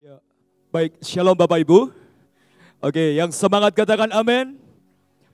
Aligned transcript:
Ya. 0.00 0.16
Baik, 0.72 0.96
shalom 1.04 1.36
Bapak 1.36 1.60
Ibu. 1.60 1.92
Oke, 2.80 3.20
yang 3.20 3.28
semangat 3.36 3.76
katakan 3.76 4.08
amin. 4.16 4.56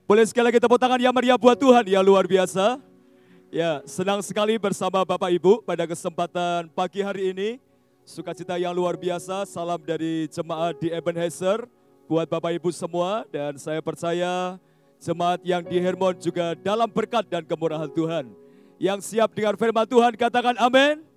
Boleh 0.03 0.27
sekali 0.27 0.51
lagi 0.51 0.59
tepuk 0.59 0.75
tangan 0.75 0.99
yang 0.99 1.15
meriah 1.15 1.39
buat 1.39 1.55
Tuhan, 1.55 1.87
ya 1.87 2.03
luar 2.03 2.27
biasa. 2.27 2.75
Ya, 3.47 3.79
senang 3.87 4.19
sekali 4.19 4.59
bersama 4.59 5.07
Bapak 5.07 5.31
Ibu 5.39 5.63
pada 5.63 5.87
kesempatan 5.87 6.67
pagi 6.75 6.99
hari 6.99 7.31
ini. 7.31 7.49
Sukacita 8.03 8.59
yang 8.59 8.75
luar 8.75 8.99
biasa, 8.99 9.47
salam 9.47 9.79
dari 9.79 10.27
jemaat 10.27 10.75
di 10.83 10.91
Ebenezer 10.91 11.63
buat 12.11 12.27
Bapak 12.27 12.59
Ibu 12.59 12.67
semua. 12.75 13.23
Dan 13.31 13.55
saya 13.55 13.79
percaya 13.79 14.59
jemaat 14.99 15.39
yang 15.47 15.63
di 15.63 15.79
Hermon 15.79 16.19
juga 16.19 16.59
dalam 16.59 16.91
berkat 16.91 17.23
dan 17.31 17.47
kemurahan 17.47 17.87
Tuhan. 17.87 18.27
Yang 18.83 19.15
siap 19.15 19.31
dengan 19.31 19.55
firman 19.55 19.87
Tuhan 19.87 20.11
katakan 20.19 20.59
amin. 20.59 21.07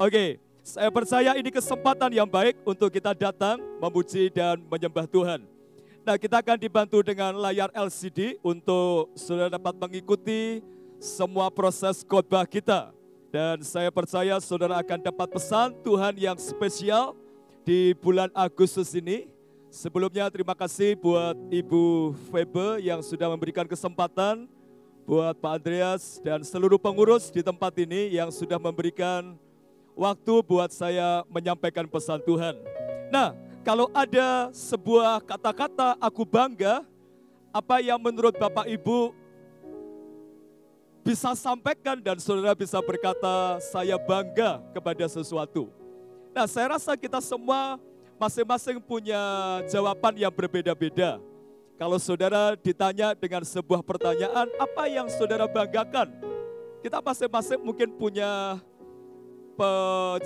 Oke, 0.00 0.40
saya 0.66 0.90
percaya 0.90 1.38
ini 1.38 1.46
kesempatan 1.54 2.10
yang 2.10 2.26
baik 2.26 2.58
untuk 2.66 2.90
kita 2.90 3.14
datang 3.14 3.62
memuji 3.78 4.26
dan 4.34 4.58
menyembah 4.66 5.06
Tuhan. 5.06 5.46
Nah, 6.02 6.18
kita 6.18 6.42
akan 6.42 6.58
dibantu 6.58 6.98
dengan 7.06 7.38
layar 7.38 7.70
LCD 7.70 8.42
untuk 8.42 9.14
saudara 9.14 9.46
dapat 9.46 9.78
mengikuti 9.78 10.58
semua 10.98 11.54
proses 11.54 12.02
khotbah 12.02 12.42
kita. 12.50 12.90
Dan 13.30 13.62
saya 13.62 13.94
percaya 13.94 14.42
saudara 14.42 14.82
akan 14.82 15.06
dapat 15.06 15.38
pesan 15.38 15.70
Tuhan 15.86 16.18
yang 16.18 16.34
spesial 16.34 17.14
di 17.62 17.94
bulan 18.02 18.34
Agustus 18.34 18.90
ini. 18.98 19.30
Sebelumnya 19.70 20.26
terima 20.34 20.58
kasih 20.58 20.98
buat 20.98 21.38
Ibu 21.46 22.10
Febe 22.26 22.82
yang 22.82 23.06
sudah 23.06 23.30
memberikan 23.30 23.70
kesempatan 23.70 24.50
buat 25.06 25.38
Pak 25.38 25.62
Andreas 25.62 26.18
dan 26.26 26.42
seluruh 26.42 26.78
pengurus 26.82 27.30
di 27.30 27.38
tempat 27.38 27.70
ini 27.78 28.18
yang 28.18 28.34
sudah 28.34 28.58
memberikan 28.58 29.38
waktu 29.96 30.34
buat 30.44 30.68
saya 30.70 31.24
menyampaikan 31.32 31.88
pesan 31.88 32.20
Tuhan. 32.20 32.54
Nah, 33.08 33.32
kalau 33.64 33.88
ada 33.96 34.52
sebuah 34.52 35.24
kata-kata 35.24 35.96
aku 35.98 36.22
bangga, 36.22 36.84
apa 37.50 37.80
yang 37.80 37.96
menurut 37.96 38.36
Bapak 38.36 38.68
Ibu 38.68 39.16
bisa 41.00 41.32
sampaikan 41.32 41.96
dan 41.96 42.20
saudara 42.20 42.52
bisa 42.52 42.76
berkata 42.84 43.56
saya 43.72 43.96
bangga 43.96 44.60
kepada 44.76 45.08
sesuatu. 45.08 45.72
Nah 46.36 46.44
saya 46.44 46.76
rasa 46.76 46.92
kita 46.98 47.16
semua 47.24 47.80
masing-masing 48.20 48.76
punya 48.82 49.16
jawaban 49.70 50.18
yang 50.20 50.34
berbeda-beda. 50.34 51.16
Kalau 51.80 51.96
saudara 51.96 52.58
ditanya 52.58 53.14
dengan 53.16 53.44
sebuah 53.46 53.86
pertanyaan, 53.86 54.50
apa 54.58 54.84
yang 54.88 55.06
saudara 55.08 55.46
banggakan? 55.46 56.12
Kita 56.82 56.98
masing-masing 57.00 57.60
mungkin 57.62 57.88
punya 57.96 58.60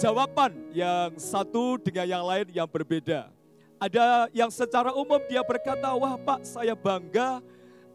jawaban 0.01 0.53
yang 0.75 1.15
satu 1.15 1.79
dengan 1.79 2.07
yang 2.07 2.25
lain 2.27 2.47
yang 2.51 2.67
berbeda. 2.67 3.31
Ada 3.81 4.29
yang 4.37 4.53
secara 4.53 4.93
umum 4.93 5.21
dia 5.25 5.41
berkata, 5.41 5.89
wah 5.97 6.19
pak 6.21 6.45
saya 6.45 6.77
bangga 6.77 7.41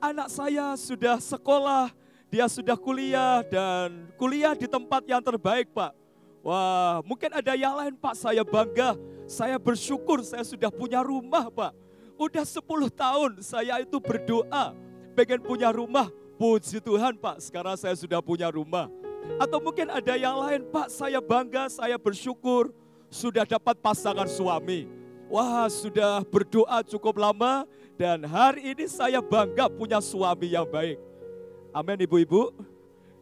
anak 0.02 0.30
saya 0.30 0.73
sudah 0.77 1.17
sekolah, 1.22 1.89
dia 2.30 2.45
sudah 2.50 2.77
kuliah 2.77 3.42
dan 3.47 4.09
kuliah 4.17 4.53
di 4.53 4.69
tempat 4.69 5.05
yang 5.05 5.22
terbaik 5.22 5.69
pak. 5.73 5.94
Wah 6.45 7.02
mungkin 7.02 7.33
ada 7.33 7.53
yang 7.58 7.73
lain 7.73 7.94
pak 7.97 8.14
saya 8.17 8.45
bangga, 8.45 8.97
saya 9.25 9.58
bersyukur 9.58 10.22
saya 10.22 10.45
sudah 10.45 10.70
punya 10.70 11.02
rumah 11.02 11.49
pak. 11.49 11.73
Udah 12.16 12.47
10 12.47 12.64
tahun 12.95 13.31
saya 13.44 13.83
itu 13.83 13.97
berdoa 13.99 14.73
pengen 15.17 15.42
punya 15.42 15.73
rumah. 15.73 16.09
Puji 16.36 16.83
Tuhan 16.83 17.16
pak 17.16 17.39
sekarang 17.39 17.80
saya 17.80 17.95
sudah 17.95 18.20
punya 18.20 18.52
rumah. 18.52 18.92
Atau 19.35 19.59
mungkin 19.59 19.91
ada 19.91 20.15
yang 20.15 20.39
lain, 20.39 20.63
Pak 20.71 20.87
saya 20.87 21.19
bangga, 21.19 21.67
saya 21.67 21.99
bersyukur 21.99 22.71
sudah 23.11 23.43
dapat 23.43 23.75
pasangan 23.79 24.27
suami. 24.27 24.87
Wah 25.25 25.65
sudah 25.67 26.21
berdoa 26.21 26.85
cukup 26.85 27.17
lama 27.17 27.65
dan 27.97 28.21
hari 28.23 28.75
ini 28.75 28.85
saya 28.85 29.19
bangga 29.23 29.65
punya 29.71 29.97
suami 29.97 30.53
yang 30.53 30.69
baik. 30.69 31.01
Amin 31.73 31.97
ibu-ibu. 32.05 32.53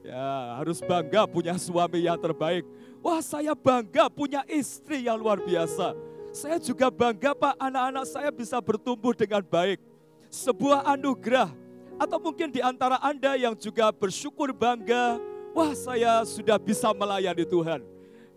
Ya 0.03 0.59
harus 0.59 0.84
bangga 0.84 1.24
punya 1.24 1.56
suami 1.56 2.03
yang 2.03 2.19
terbaik. 2.19 2.68
Wah 3.00 3.24
saya 3.24 3.56
bangga 3.56 4.12
punya 4.12 4.44
istri 4.52 5.08
yang 5.08 5.16
luar 5.16 5.40
biasa. 5.40 5.96
Saya 6.36 6.59
juga 6.59 6.92
bangga 6.92 7.31
Pak 7.31 7.56
anak-anak 7.56 8.06
saya 8.09 8.30
bisa 8.34 8.59
bertumbuh 8.59 9.16
dengan 9.16 9.42
baik. 9.42 9.80
Sebuah 10.28 10.84
anugerah. 10.94 11.50
Atau 11.96 12.19
mungkin 12.19 12.50
di 12.52 12.59
antara 12.59 13.00
Anda 13.00 13.38
yang 13.38 13.53
juga 13.56 13.94
bersyukur 13.94 14.52
bangga 14.52 15.22
wah 15.53 15.72
saya 15.78 16.25
sudah 16.25 16.58
bisa 16.58 16.90
melayani 16.91 17.46
Tuhan. 17.46 17.86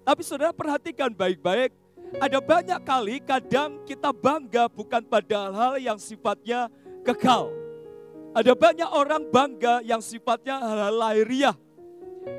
Tapi 0.06 0.22
saudara 0.22 0.54
perhatikan 0.54 1.10
baik-baik, 1.10 1.75
ada 2.22 2.38
banyak 2.38 2.81
kali 2.87 3.19
kadang 3.19 3.82
kita 3.82 4.15
bangga 4.15 4.71
bukan 4.71 5.03
pada 5.03 5.50
hal 5.50 5.75
yang 5.82 5.99
sifatnya 5.99 6.71
kekal. 7.03 7.50
Ada 8.37 8.53
banyak 8.53 8.91
orang 8.93 9.26
bangga 9.26 9.82
yang 9.82 9.99
sifatnya 9.99 10.60
hal 10.60 10.94
lahiriah. 10.94 11.56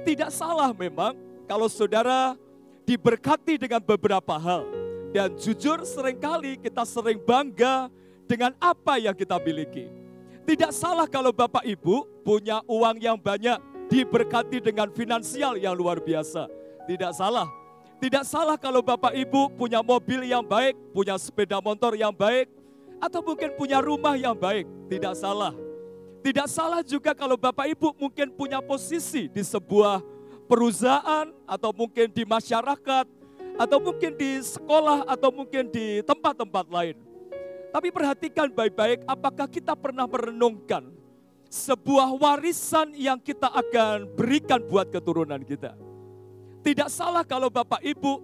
Tidak 0.05 0.31
salah 0.31 0.71
memang 0.71 1.17
kalau 1.49 1.67
saudara 1.67 2.37
diberkati 2.87 3.59
dengan 3.59 3.83
beberapa 3.83 4.37
hal. 4.39 4.63
Dan 5.11 5.33
jujur 5.35 5.83
sering 5.83 6.19
kali 6.21 6.55
kita 6.61 6.85
sering 6.87 7.17
bangga 7.19 7.89
dengan 8.29 8.53
apa 8.61 9.01
yang 9.01 9.15
kita 9.17 9.35
miliki. 9.41 9.89
Tidak 10.47 10.71
salah 10.71 11.09
kalau 11.11 11.35
Bapak 11.35 11.67
Ibu 11.67 12.23
punya 12.23 12.63
uang 12.67 12.95
yang 13.03 13.19
banyak 13.19 13.59
diberkati 13.87 14.59
dengan 14.59 14.91
finansial 14.91 15.55
yang 15.55 15.73
luar 15.73 16.03
biasa. 16.03 16.47
Tidak 16.87 17.11
salah. 17.15 17.47
Tidak 17.97 18.21
salah 18.21 18.55
kalau 18.61 18.85
Bapak 18.85 19.15
Ibu 19.15 19.57
punya 19.57 19.81
mobil 19.81 20.29
yang 20.29 20.45
baik, 20.45 20.77
punya 20.93 21.17
sepeda 21.17 21.57
motor 21.57 21.97
yang 21.97 22.13
baik, 22.13 22.45
atau 23.01 23.25
mungkin 23.25 23.57
punya 23.57 23.81
rumah 23.81 24.13
yang 24.13 24.37
baik. 24.37 24.69
Tidak 24.85 25.13
salah. 25.17 25.51
Tidak 26.21 26.45
salah 26.45 26.85
juga 26.85 27.17
kalau 27.17 27.39
Bapak 27.39 27.65
Ibu 27.73 27.97
mungkin 27.97 28.29
punya 28.37 28.61
posisi 28.61 29.25
di 29.25 29.41
sebuah 29.41 30.05
perusahaan, 30.45 31.33
atau 31.49 31.71
mungkin 31.73 32.13
di 32.13 32.21
masyarakat, 32.21 33.05
atau 33.57 33.77
mungkin 33.81 34.13
di 34.13 34.45
sekolah, 34.45 35.09
atau 35.09 35.33
mungkin 35.33 35.65
di 35.73 36.05
tempat-tempat 36.05 36.65
lain. 36.69 36.95
Tapi 37.73 37.89
perhatikan 37.89 38.47
baik-baik, 38.53 39.03
apakah 39.09 39.49
kita 39.49 39.73
pernah 39.73 40.05
merenungkan 40.05 40.96
sebuah 41.47 42.15
warisan 42.19 42.91
yang 42.95 43.19
kita 43.19 43.47
akan 43.47 44.07
berikan 44.15 44.59
buat 44.63 44.91
keturunan 44.91 45.39
kita. 45.43 45.75
Tidak 46.63 46.89
salah 46.91 47.23
kalau 47.23 47.47
Bapak 47.47 47.79
Ibu 47.79 48.23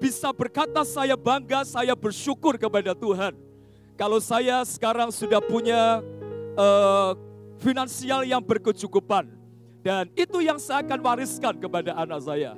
bisa 0.00 0.32
berkata 0.32 0.82
saya 0.82 1.14
bangga, 1.14 1.62
saya 1.62 1.92
bersyukur 1.92 2.56
kepada 2.56 2.96
Tuhan. 2.96 3.36
Kalau 3.94 4.18
saya 4.18 4.64
sekarang 4.64 5.12
sudah 5.12 5.38
punya 5.38 6.00
uh, 6.56 7.12
finansial 7.60 8.24
yang 8.26 8.42
berkecukupan. 8.42 9.28
Dan 9.82 10.08
itu 10.14 10.38
yang 10.38 10.62
saya 10.62 10.82
akan 10.86 10.98
wariskan 11.02 11.54
kepada 11.58 11.94
anak 11.98 12.22
saya. 12.22 12.54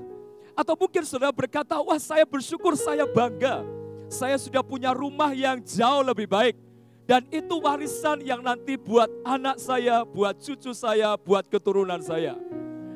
Atau 0.54 0.76
mungkin 0.76 1.02
saudara 1.02 1.32
berkata, 1.34 1.80
wah 1.80 1.98
saya 1.98 2.22
bersyukur, 2.28 2.76
saya 2.78 3.08
bangga. 3.08 3.64
Saya 4.06 4.38
sudah 4.38 4.62
punya 4.62 4.94
rumah 4.94 5.32
yang 5.32 5.58
jauh 5.64 6.04
lebih 6.04 6.28
baik 6.30 6.54
dan 7.04 7.28
itu 7.28 7.60
warisan 7.60 8.24
yang 8.24 8.40
nanti 8.40 8.80
buat 8.80 9.12
anak 9.28 9.60
saya, 9.60 10.08
buat 10.08 10.40
cucu 10.40 10.72
saya, 10.72 11.20
buat 11.20 11.44
keturunan 11.52 12.00
saya. 12.00 12.36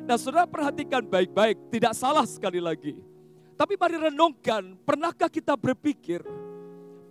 Nah 0.08 0.16
saudara 0.16 0.48
perhatikan 0.48 1.04
baik-baik, 1.04 1.68
tidak 1.68 1.92
salah 1.92 2.24
sekali 2.24 2.56
lagi. 2.56 2.96
Tapi 3.52 3.76
mari 3.76 4.00
renungkan, 4.00 4.80
pernahkah 4.80 5.28
kita 5.28 5.60
berpikir 5.60 6.24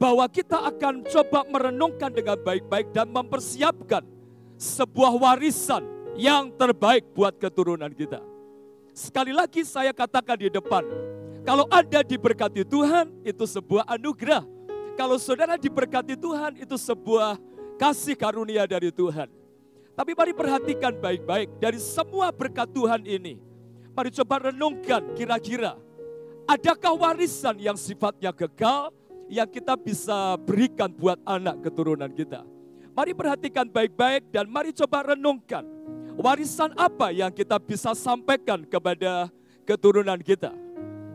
bahwa 0.01 0.25
kita 0.25 0.57
akan 0.73 1.05
coba 1.05 1.45
merenungkan 1.45 2.09
dengan 2.09 2.37
baik-baik 2.41 2.89
dan 2.89 3.13
mempersiapkan 3.13 4.01
sebuah 4.57 5.13
warisan 5.21 5.85
yang 6.17 6.49
terbaik 6.57 7.05
buat 7.13 7.37
keturunan 7.37 7.93
kita. 7.93 8.17
Sekali 8.89 9.29
lagi 9.29 9.61
saya 9.61 9.93
katakan 9.93 10.41
di 10.41 10.49
depan, 10.49 10.81
kalau 11.45 11.69
Anda 11.69 12.01
diberkati 12.01 12.65
Tuhan, 12.65 13.21
itu 13.21 13.45
sebuah 13.45 13.85
anugerah 13.85 14.56
kalau 14.97 15.21
saudara 15.21 15.55
diberkati 15.61 16.17
Tuhan 16.17 16.57
itu 16.57 16.73
sebuah 16.73 17.37
kasih 17.77 18.17
karunia 18.17 18.65
dari 18.65 18.89
Tuhan. 18.89 19.29
Tapi 19.93 20.11
mari 20.17 20.33
perhatikan 20.33 20.93
baik-baik 20.97 21.61
dari 21.61 21.77
semua 21.77 22.33
berkat 22.33 22.65
Tuhan 22.73 23.05
ini. 23.05 23.37
Mari 23.93 24.09
coba 24.13 24.49
renungkan 24.49 25.13
kira-kira 25.13 25.77
adakah 26.49 26.93
warisan 26.97 27.57
yang 27.61 27.77
sifatnya 27.77 28.33
kekal 28.33 28.93
yang 29.29 29.49
kita 29.49 29.77
bisa 29.77 30.37
berikan 30.41 30.89
buat 30.89 31.17
anak 31.25 31.61
keturunan 31.65 32.09
kita. 32.09 32.41
Mari 32.97 33.13
perhatikan 33.13 33.69
baik-baik 33.69 34.33
dan 34.33 34.49
mari 34.49 34.73
coba 34.73 35.13
renungkan 35.13 35.65
warisan 36.17 36.73
apa 36.73 37.13
yang 37.13 37.29
kita 37.29 37.61
bisa 37.61 37.93
sampaikan 37.93 38.65
kepada 38.65 39.29
keturunan 39.65 40.17
kita. 40.17 40.53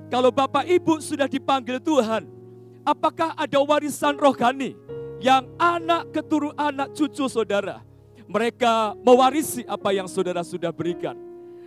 Kalau 0.06 0.30
Bapak 0.30 0.68
Ibu 0.68 1.02
sudah 1.02 1.26
dipanggil 1.26 1.82
Tuhan, 1.82 2.41
Apakah 2.82 3.38
ada 3.38 3.58
warisan 3.62 4.18
rohani 4.18 4.74
yang 5.22 5.46
anak 5.54 6.10
keturunan 6.10 6.58
anak 6.58 6.90
cucu 6.98 7.30
saudara 7.30 7.86
mereka 8.32 8.96
mewarisi 9.04 9.60
apa 9.68 9.92
yang 9.92 10.08
saudara 10.08 10.40
sudah 10.40 10.72
berikan. 10.72 11.12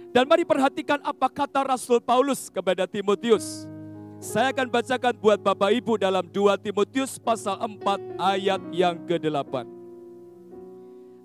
Dan 0.09 0.25
mari 0.25 0.41
perhatikan 0.47 0.97
apa 1.05 1.29
kata 1.29 1.61
Rasul 1.61 2.01
Paulus 2.01 2.49
kepada 2.49 2.89
Timotius. 2.89 3.69
Saya 4.17 4.49
akan 4.55 4.71
bacakan 4.71 5.13
buat 5.19 5.37
Bapak 5.37 5.75
Ibu 5.75 5.99
dalam 6.01 6.25
2 6.25 6.55
Timotius 6.57 7.19
pasal 7.19 7.59
4 7.61 8.17
ayat 8.17 8.61
yang 8.71 8.95
ke-8. 9.05 9.67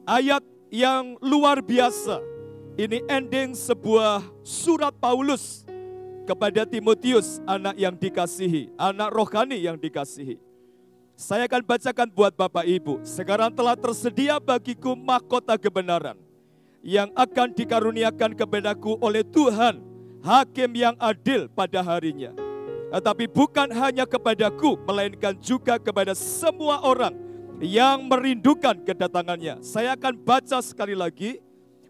Ayat 0.05 0.43
yang 0.69 1.17
luar 1.23 1.63
biasa. 1.63 2.19
Ini 2.75 3.07
ending 3.07 3.55
sebuah 3.55 4.27
surat 4.43 4.93
Paulus 4.99 5.65
kepada 6.25 6.69
Timotius, 6.69 7.41
anak 7.49 7.77
yang 7.77 7.95
dikasihi, 7.97 8.73
anak 8.77 9.11
rohani 9.13 9.59
yang 9.61 9.77
dikasihi. 9.77 10.39
Saya 11.21 11.45
akan 11.45 11.63
bacakan 11.69 12.09
buat 12.09 12.33
Bapak 12.33 12.65
Ibu. 12.65 13.05
Sekarang 13.05 13.53
telah 13.53 13.77
tersedia 13.77 14.41
bagiku 14.41 14.97
mahkota 14.97 15.61
kebenaran 15.61 16.17
yang 16.81 17.13
akan 17.13 17.53
dikaruniakan 17.53 18.33
kepadaku 18.33 18.97
oleh 19.05 19.21
Tuhan, 19.21 19.85
hakim 20.25 20.71
yang 20.73 20.97
adil 20.97 21.45
pada 21.53 21.85
harinya. 21.85 22.33
Tetapi 22.91 23.29
bukan 23.31 23.69
hanya 23.71 24.09
kepadaku, 24.09 24.81
melainkan 24.89 25.37
juga 25.39 25.77
kepada 25.77 26.17
semua 26.17 26.81
orang 26.81 27.13
yang 27.61 28.09
merindukan 28.09 28.81
kedatangannya. 28.81 29.61
Saya 29.61 29.95
akan 29.95 30.17
baca 30.17 30.59
sekali 30.65 30.97
lagi. 30.97 31.39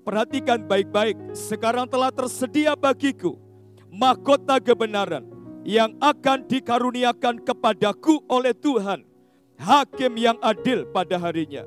Perhatikan 0.02 0.64
baik-baik. 0.64 1.36
Sekarang 1.36 1.86
telah 1.86 2.10
tersedia 2.10 2.74
bagiku 2.74 3.38
mahkota 3.90 4.62
kebenaran 4.62 5.26
yang 5.66 5.92
akan 6.00 6.46
dikaruniakan 6.46 7.42
kepadaku 7.42 8.22
oleh 8.30 8.54
Tuhan, 8.56 9.04
hakim 9.60 10.12
yang 10.16 10.38
adil 10.40 10.88
pada 10.88 11.20
harinya. 11.20 11.66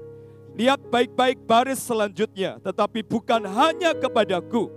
Lihat 0.53 0.85
baik-baik 0.89 1.43
baris 1.45 1.81
selanjutnya, 1.81 2.57
tetapi 2.61 3.03
bukan 3.05 3.41
hanya 3.45 3.93
kepadaku, 3.93 4.69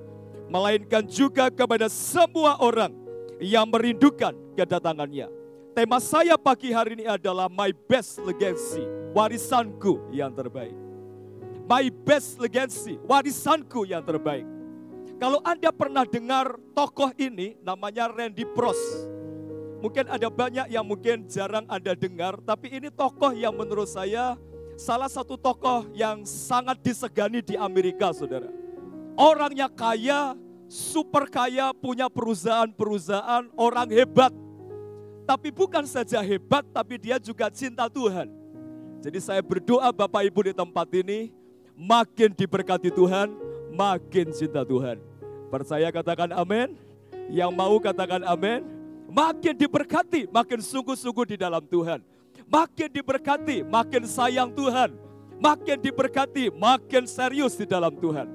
melainkan 0.48 1.04
juga 1.06 1.48
kepada 1.48 1.86
semua 1.88 2.56
orang 2.60 2.92
yang 3.40 3.68
merindukan 3.68 4.32
kedatangannya. 4.56 5.28
Tema 5.76 6.00
saya 6.00 6.40
pagi 6.40 6.72
hari 6.72 6.96
ini 6.96 7.04
adalah 7.04 7.52
My 7.52 7.68
Best 7.68 8.16
Legacy, 8.24 8.80
warisanku 9.12 10.08
yang 10.08 10.32
terbaik. 10.32 10.72
My 11.68 11.92
Best 11.92 12.40
Legacy, 12.40 12.96
warisanku 13.04 13.84
yang 13.84 14.00
terbaik. 14.00 14.55
Kalau 15.16 15.40
Anda 15.40 15.72
pernah 15.72 16.04
dengar 16.04 16.60
tokoh 16.76 17.08
ini, 17.16 17.56
namanya 17.64 18.12
Randy 18.12 18.44
Pros. 18.44 18.78
Mungkin 19.80 20.08
ada 20.08 20.28
banyak 20.28 20.68
yang 20.68 20.84
mungkin 20.84 21.24
jarang 21.28 21.64
Anda 21.68 21.96
dengar, 21.96 22.36
tapi 22.44 22.72
ini 22.72 22.92
tokoh 22.92 23.32
yang 23.32 23.56
menurut 23.56 23.88
saya 23.88 24.36
salah 24.76 25.08
satu 25.08 25.40
tokoh 25.40 25.88
yang 25.96 26.24
sangat 26.28 26.80
disegani 26.84 27.40
di 27.40 27.56
Amerika, 27.56 28.12
saudara. 28.12 28.52
Orangnya 29.16 29.72
kaya, 29.72 30.36
super 30.68 31.24
kaya, 31.28 31.72
punya 31.72 32.12
perusahaan-perusahaan, 32.12 33.48
orang 33.56 33.88
hebat 33.88 34.32
tapi 35.26 35.50
bukan 35.50 35.82
saja 35.90 36.22
hebat, 36.22 36.62
tapi 36.70 37.02
dia 37.02 37.18
juga 37.18 37.50
cinta 37.50 37.90
Tuhan. 37.90 38.30
Jadi 39.02 39.18
saya 39.18 39.42
berdoa 39.42 39.90
Bapak 39.90 40.22
Ibu 40.30 40.46
di 40.46 40.54
tempat 40.54 40.86
ini, 40.94 41.34
makin 41.74 42.30
diberkati 42.30 42.94
Tuhan, 42.94 43.34
makin 43.76 44.32
cinta 44.32 44.64
Tuhan. 44.64 44.96
Percaya 45.52 45.92
katakan 45.92 46.32
amin. 46.32 46.74
Yang 47.28 47.52
mau 47.52 47.76
katakan 47.76 48.24
amin. 48.24 48.64
Makin 49.06 49.54
diberkati, 49.54 50.26
makin 50.32 50.58
sungguh-sungguh 50.58 51.36
di 51.36 51.36
dalam 51.38 51.62
Tuhan. 51.62 52.02
Makin 52.48 52.88
diberkati, 52.90 53.62
makin 53.62 54.02
sayang 54.08 54.50
Tuhan. 54.50 54.96
Makin 55.36 55.78
diberkati, 55.78 56.48
makin 56.50 57.04
serius 57.04 57.54
di 57.54 57.68
dalam 57.68 57.92
Tuhan. 57.94 58.26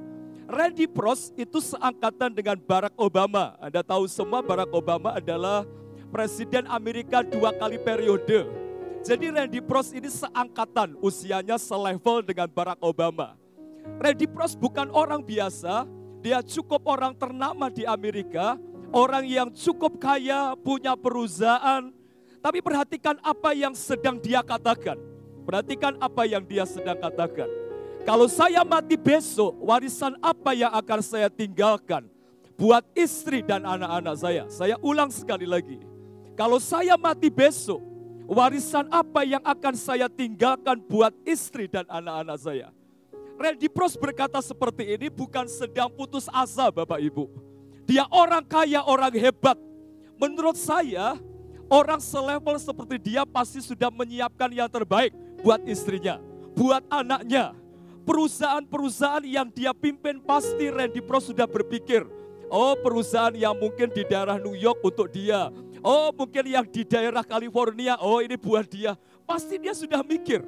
Randy 0.46 0.86
Pros 0.86 1.34
itu 1.34 1.60
seangkatan 1.60 2.32
dengan 2.32 2.60
Barack 2.62 2.94
Obama. 3.00 3.58
Anda 3.58 3.82
tahu 3.82 4.06
semua 4.06 4.46
Barack 4.46 4.70
Obama 4.72 5.18
adalah 5.18 5.66
Presiden 6.12 6.68
Amerika 6.68 7.24
dua 7.24 7.56
kali 7.56 7.80
periode. 7.80 8.44
Jadi 9.02 9.34
Randy 9.34 9.64
Prost 9.64 9.98
ini 9.98 10.12
seangkatan, 10.12 10.94
usianya 11.02 11.58
selevel 11.58 12.22
dengan 12.22 12.46
Barack 12.52 12.78
Obama. 12.86 13.34
Randy 14.02 14.28
Prost 14.30 14.58
bukan 14.58 14.90
orang 14.92 15.22
biasa, 15.22 15.86
dia 16.22 16.42
cukup 16.42 16.86
orang 16.90 17.14
ternama 17.18 17.70
di 17.70 17.86
Amerika, 17.86 18.58
orang 18.94 19.26
yang 19.26 19.50
cukup 19.54 20.02
kaya, 20.02 20.58
punya 20.60 20.98
perusahaan. 20.98 21.94
Tapi 22.42 22.60
perhatikan 22.60 23.22
apa 23.22 23.54
yang 23.54 23.78
sedang 23.78 24.18
dia 24.18 24.42
katakan. 24.42 24.98
Perhatikan 25.46 25.94
apa 26.02 26.26
yang 26.26 26.42
dia 26.42 26.66
sedang 26.66 26.98
katakan. 26.98 27.50
Kalau 28.02 28.26
saya 28.26 28.66
mati 28.66 28.98
besok, 28.98 29.54
warisan 29.62 30.18
apa 30.26 30.58
yang 30.58 30.74
akan 30.74 31.00
saya 31.06 31.30
tinggalkan 31.30 32.10
buat 32.58 32.82
istri 32.98 33.46
dan 33.46 33.62
anak-anak 33.62 34.16
saya? 34.18 34.44
Saya 34.50 34.74
ulang 34.82 35.14
sekali 35.14 35.46
lagi 35.46 35.78
kalau 36.42 36.58
saya 36.58 36.98
mati 36.98 37.30
besok, 37.30 37.78
warisan 38.26 38.90
apa 38.90 39.22
yang 39.22 39.46
akan 39.46 39.76
saya 39.78 40.10
tinggalkan 40.10 40.82
buat 40.90 41.14
istri 41.22 41.70
dan 41.70 41.86
anak-anak 41.86 42.38
saya? 42.42 42.68
Randy 43.42 43.66
Pros 43.66 43.98
berkata 43.98 44.38
seperti 44.38 44.94
ini 44.94 45.10
bukan 45.10 45.50
sedang 45.50 45.90
putus 45.90 46.30
asa 46.30 46.70
Bapak 46.70 47.02
Ibu. 47.02 47.26
Dia 47.90 48.06
orang 48.14 48.46
kaya, 48.46 48.86
orang 48.86 49.10
hebat. 49.18 49.58
Menurut 50.22 50.54
saya, 50.54 51.18
orang 51.66 51.98
selevel 51.98 52.62
seperti 52.62 53.02
dia 53.02 53.26
pasti 53.26 53.58
sudah 53.58 53.90
menyiapkan 53.90 54.54
yang 54.54 54.70
terbaik 54.70 55.10
buat 55.42 55.58
istrinya, 55.66 56.22
buat 56.54 56.86
anaknya. 56.94 57.58
Perusahaan-perusahaan 58.06 59.26
yang 59.26 59.50
dia 59.50 59.74
pimpin 59.74 60.22
pasti 60.22 60.70
Randy 60.70 61.02
Pros 61.02 61.34
sudah 61.34 61.50
berpikir, 61.50 62.06
oh 62.54 62.78
perusahaan 62.78 63.34
yang 63.34 63.58
mungkin 63.58 63.90
di 63.90 64.06
daerah 64.06 64.38
New 64.38 64.54
York 64.54 64.86
untuk 64.86 65.10
dia, 65.10 65.50
Oh 65.82 66.14
mungkin 66.14 66.46
yang 66.46 66.66
di 66.70 66.86
daerah 66.86 67.26
California, 67.26 67.98
oh 67.98 68.22
ini 68.22 68.38
buat 68.38 68.70
dia. 68.70 68.94
Pasti 69.26 69.58
dia 69.58 69.74
sudah 69.74 70.06
mikir. 70.06 70.46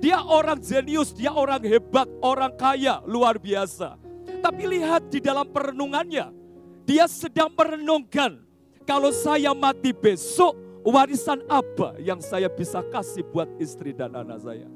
Dia 0.00 0.24
orang 0.24 0.56
jenius, 0.56 1.12
dia 1.12 1.28
orang 1.30 1.60
hebat, 1.60 2.08
orang 2.24 2.52
kaya, 2.56 3.04
luar 3.04 3.36
biasa. 3.36 4.00
Tapi 4.40 4.62
lihat 4.64 5.12
di 5.12 5.20
dalam 5.20 5.44
perenungannya, 5.44 6.32
dia 6.88 7.04
sedang 7.04 7.52
merenungkan, 7.52 8.40
kalau 8.88 9.12
saya 9.12 9.52
mati 9.52 9.92
besok, 9.92 10.56
warisan 10.80 11.44
apa 11.44 12.00
yang 12.00 12.18
saya 12.24 12.48
bisa 12.48 12.80
kasih 12.88 13.20
buat 13.28 13.46
istri 13.60 13.92
dan 13.92 14.16
anak 14.16 14.40
saya. 14.40 14.68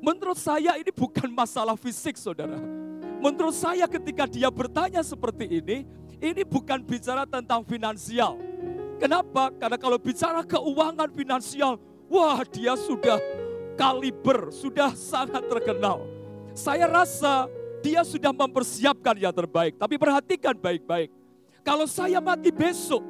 Menurut 0.00 0.38
saya 0.38 0.78
ini 0.78 0.94
bukan 0.94 1.28
masalah 1.34 1.74
fisik 1.74 2.14
saudara. 2.14 2.56
Menurut 3.20 3.52
saya 3.52 3.84
ketika 3.90 4.24
dia 4.30 4.48
bertanya 4.48 5.02
seperti 5.02 5.60
ini, 5.60 5.84
ini 6.22 6.42
bukan 6.46 6.80
bicara 6.86 7.26
tentang 7.26 7.66
finansial 7.66 8.38
Kenapa? 9.00 9.48
Karena 9.56 9.80
kalau 9.80 9.96
bicara 9.96 10.44
keuangan 10.44 11.08
finansial, 11.16 11.80
wah 12.04 12.44
dia 12.44 12.76
sudah 12.76 13.16
kaliber, 13.80 14.52
sudah 14.52 14.92
sangat 14.92 15.40
terkenal. 15.48 16.04
Saya 16.52 16.84
rasa 16.84 17.48
dia 17.80 18.04
sudah 18.04 18.28
mempersiapkan 18.36 19.16
yang 19.16 19.32
terbaik. 19.32 19.80
Tapi 19.80 19.96
perhatikan 19.96 20.52
baik-baik. 20.52 21.08
Kalau 21.64 21.88
saya 21.88 22.20
mati 22.20 22.52
besok, 22.52 23.00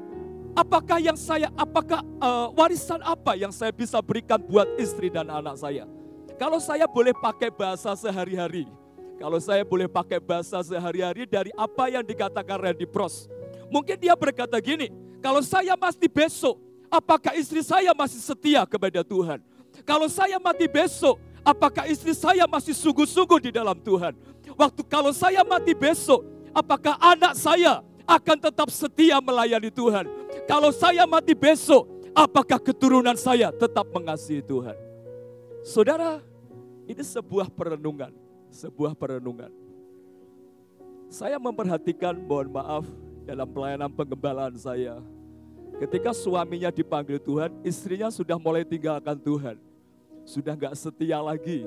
apakah 0.54 1.02
yang 1.02 1.18
saya, 1.18 1.50
apakah 1.58 2.06
uh, 2.22 2.54
warisan 2.54 3.02
apa 3.02 3.34
yang 3.34 3.50
saya 3.50 3.74
bisa 3.74 3.98
berikan 3.98 4.38
buat 4.38 4.70
istri 4.78 5.10
dan 5.10 5.26
anak 5.26 5.58
saya? 5.58 5.90
Kalau 6.38 6.62
saya 6.62 6.86
boleh 6.86 7.12
pakai 7.18 7.50
bahasa 7.50 7.90
sehari-hari, 7.98 8.70
kalau 9.18 9.42
saya 9.42 9.66
boleh 9.66 9.90
pakai 9.90 10.22
bahasa 10.22 10.62
sehari-hari 10.62 11.26
dari 11.26 11.50
apa 11.58 11.90
yang 11.90 12.06
dikatakan 12.06 12.56
Randy 12.56 12.86
Pros, 12.86 13.26
mungkin 13.68 13.98
dia 13.98 14.14
berkata 14.14 14.56
gini, 14.62 14.88
kalau 15.20 15.44
saya 15.44 15.76
mati 15.76 16.08
besok, 16.08 16.56
apakah 16.88 17.36
istri 17.36 17.60
saya 17.60 17.92
masih 17.92 18.22
setia 18.22 18.64
kepada 18.64 19.04
Tuhan? 19.04 19.42
Kalau 19.84 20.06
saya 20.06 20.36
mati 20.36 20.68
besok, 20.68 21.18
apakah 21.40 21.88
istri 21.88 22.12
saya 22.12 22.44
masih 22.44 22.76
sungguh-sungguh 22.76 23.40
di 23.48 23.50
dalam 23.54 23.76
Tuhan? 23.80 24.16
Waktu 24.56 24.82
kalau 24.86 25.12
saya 25.14 25.40
mati 25.46 25.72
besok, 25.72 26.24
apakah 26.52 26.98
anak 27.00 27.32
saya 27.38 27.80
akan 28.04 28.36
tetap 28.38 28.68
setia 28.68 29.22
melayani 29.22 29.70
Tuhan? 29.72 30.04
Kalau 30.44 30.74
saya 30.74 31.06
mati 31.06 31.32
besok, 31.32 31.86
apakah 32.12 32.58
keturunan 32.58 33.14
saya 33.14 33.54
tetap 33.54 33.86
mengasihi 33.94 34.42
Tuhan? 34.42 34.76
Saudara, 35.62 36.24
ini 36.88 37.02
sebuah 37.04 37.52
perenungan, 37.52 38.10
sebuah 38.50 38.96
perenungan. 38.98 39.52
Saya 41.10 41.38
memperhatikan, 41.42 42.14
mohon 42.22 42.54
maaf, 42.54 42.86
dalam 43.26 43.46
pelayanan 43.46 43.90
pengembalaan 43.90 44.54
saya. 44.58 44.98
Ketika 45.78 46.10
suaminya 46.10 46.68
dipanggil 46.68 47.22
Tuhan, 47.22 47.50
istrinya 47.62 48.10
sudah 48.10 48.36
mulai 48.36 48.66
tinggalkan 48.66 49.16
Tuhan. 49.16 49.69
Sudah 50.30 50.54
nggak 50.54 50.78
setia 50.78 51.18
lagi. 51.18 51.66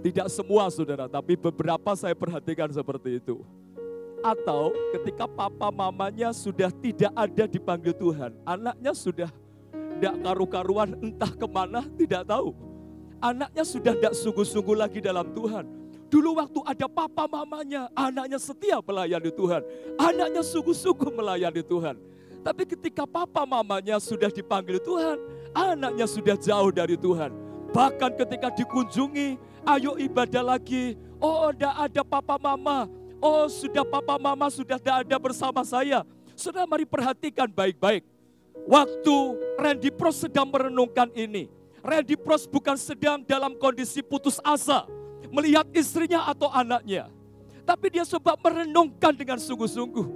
Tidak 0.00 0.24
semua 0.32 0.72
saudara, 0.72 1.04
tapi 1.04 1.36
beberapa 1.36 1.92
saya 1.92 2.16
perhatikan 2.16 2.72
seperti 2.72 3.20
itu. 3.20 3.44
Atau 4.24 4.72
ketika 4.96 5.28
papa 5.28 5.68
mamanya 5.68 6.32
sudah 6.32 6.72
tidak 6.72 7.12
ada 7.12 7.44
dipanggil 7.44 7.92
Tuhan, 7.92 8.32
anaknya 8.48 8.92
sudah 8.96 9.30
tidak 10.00 10.14
karu-karuan 10.24 10.96
entah 11.04 11.32
ke 11.36 11.44
mana, 11.44 11.84
tidak 12.00 12.24
tahu. 12.24 12.56
Anaknya 13.20 13.64
sudah 13.68 13.92
tidak 13.92 14.14
sungguh-sungguh 14.16 14.76
lagi 14.78 15.04
dalam 15.04 15.28
Tuhan 15.36 15.78
Dulu 16.08 16.40
waktu 16.40 16.60
ada 16.64 16.86
papa 16.88 17.28
mamanya, 17.28 17.92
anaknya 17.92 18.40
setia 18.40 18.80
melayani 18.80 19.28
Tuhan. 19.28 19.60
Anaknya 20.00 20.40
sungguh-sungguh 20.40 21.12
melayani 21.12 21.60
Tuhan. 21.60 22.00
Tapi 22.40 22.64
ketika 22.64 23.04
papa 23.04 23.44
mamanya 23.44 24.00
sudah 24.00 24.32
dipanggil 24.32 24.80
Tuhan, 24.80 25.20
anaknya 25.52 26.08
sudah 26.08 26.36
jauh 26.40 26.72
dari 26.72 26.96
Tuhan. 26.96 27.47
Bahkan 27.78 28.18
ketika 28.18 28.50
dikunjungi, 28.50 29.38
ayo 29.62 29.94
ibadah 30.02 30.42
lagi. 30.42 30.98
Oh, 31.22 31.54
tidak 31.54 31.74
ada 31.78 32.02
papa 32.02 32.34
mama. 32.34 32.90
Oh, 33.22 33.46
sudah 33.46 33.86
papa 33.86 34.18
mama 34.18 34.50
sudah 34.50 34.82
tidak 34.82 35.06
ada 35.06 35.16
bersama 35.22 35.62
saya. 35.62 36.02
Sudah 36.34 36.66
mari 36.66 36.82
perhatikan 36.82 37.46
baik-baik. 37.46 38.02
Waktu 38.66 39.14
Randy 39.62 39.94
Pros 39.94 40.18
sedang 40.18 40.50
merenungkan 40.50 41.06
ini. 41.14 41.46
Randy 41.78 42.18
Pros 42.18 42.50
bukan 42.50 42.74
sedang 42.74 43.22
dalam 43.22 43.54
kondisi 43.54 44.02
putus 44.02 44.42
asa. 44.42 44.82
Melihat 45.30 45.70
istrinya 45.70 46.26
atau 46.26 46.50
anaknya. 46.50 47.06
Tapi 47.62 47.94
dia 47.94 48.02
coba 48.02 48.34
merenungkan 48.42 49.14
dengan 49.14 49.38
sungguh-sungguh. 49.38 50.06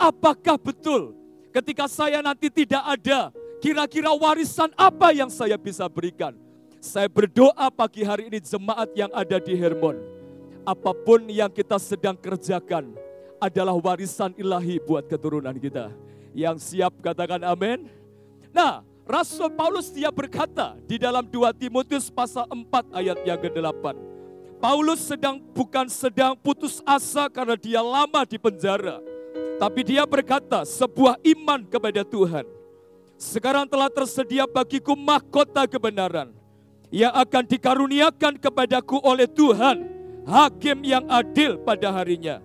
Apakah 0.00 0.56
betul 0.56 1.12
ketika 1.52 1.84
saya 1.92 2.24
nanti 2.24 2.48
tidak 2.48 2.80
ada, 2.88 3.28
kira-kira 3.60 4.16
warisan 4.16 4.72
apa 4.80 5.12
yang 5.12 5.28
saya 5.28 5.60
bisa 5.60 5.84
berikan? 5.92 6.41
Saya 6.82 7.06
berdoa 7.06 7.70
pagi 7.70 8.02
hari 8.02 8.26
ini 8.26 8.42
jemaat 8.42 8.90
yang 8.98 9.06
ada 9.14 9.38
di 9.38 9.54
Hermon. 9.54 10.02
Apa 10.66 10.90
pun 10.90 11.22
yang 11.30 11.46
kita 11.46 11.78
sedang 11.78 12.18
kerjakan 12.18 12.98
adalah 13.38 13.78
warisan 13.78 14.34
ilahi 14.34 14.82
buat 14.82 15.06
keturunan 15.06 15.54
kita. 15.62 15.94
Yang 16.34 16.74
siap 16.74 16.98
katakan 16.98 17.38
amin. 17.46 17.86
Nah, 18.50 18.82
Rasul 19.06 19.54
Paulus 19.54 19.94
dia 19.94 20.10
berkata 20.10 20.74
di 20.82 20.98
dalam 20.98 21.22
2 21.22 21.54
Timotius 21.54 22.10
pasal 22.10 22.50
4 22.50 22.90
ayat 22.98 23.18
yang 23.22 23.38
ke-8. 23.38 23.94
Paulus 24.58 25.06
sedang 25.06 25.38
bukan 25.54 25.86
sedang 25.86 26.34
putus 26.34 26.82
asa 26.82 27.30
karena 27.30 27.54
dia 27.54 27.78
lama 27.78 28.26
di 28.26 28.42
penjara. 28.42 28.98
Tapi 29.62 29.86
dia 29.86 30.02
berkata 30.02 30.66
sebuah 30.66 31.22
iman 31.30 31.62
kepada 31.62 32.02
Tuhan. 32.02 32.42
Sekarang 33.14 33.70
telah 33.70 33.86
tersedia 33.86 34.50
bagiku 34.50 34.98
mahkota 34.98 35.62
kebenaran 35.70 36.41
yang 36.92 37.10
akan 37.16 37.48
dikaruniakan 37.48 38.36
kepadaku 38.36 39.00
oleh 39.00 39.24
Tuhan, 39.24 39.88
hakim 40.28 40.84
yang 40.84 41.08
adil 41.08 41.56
pada 41.64 41.88
harinya. 41.88 42.44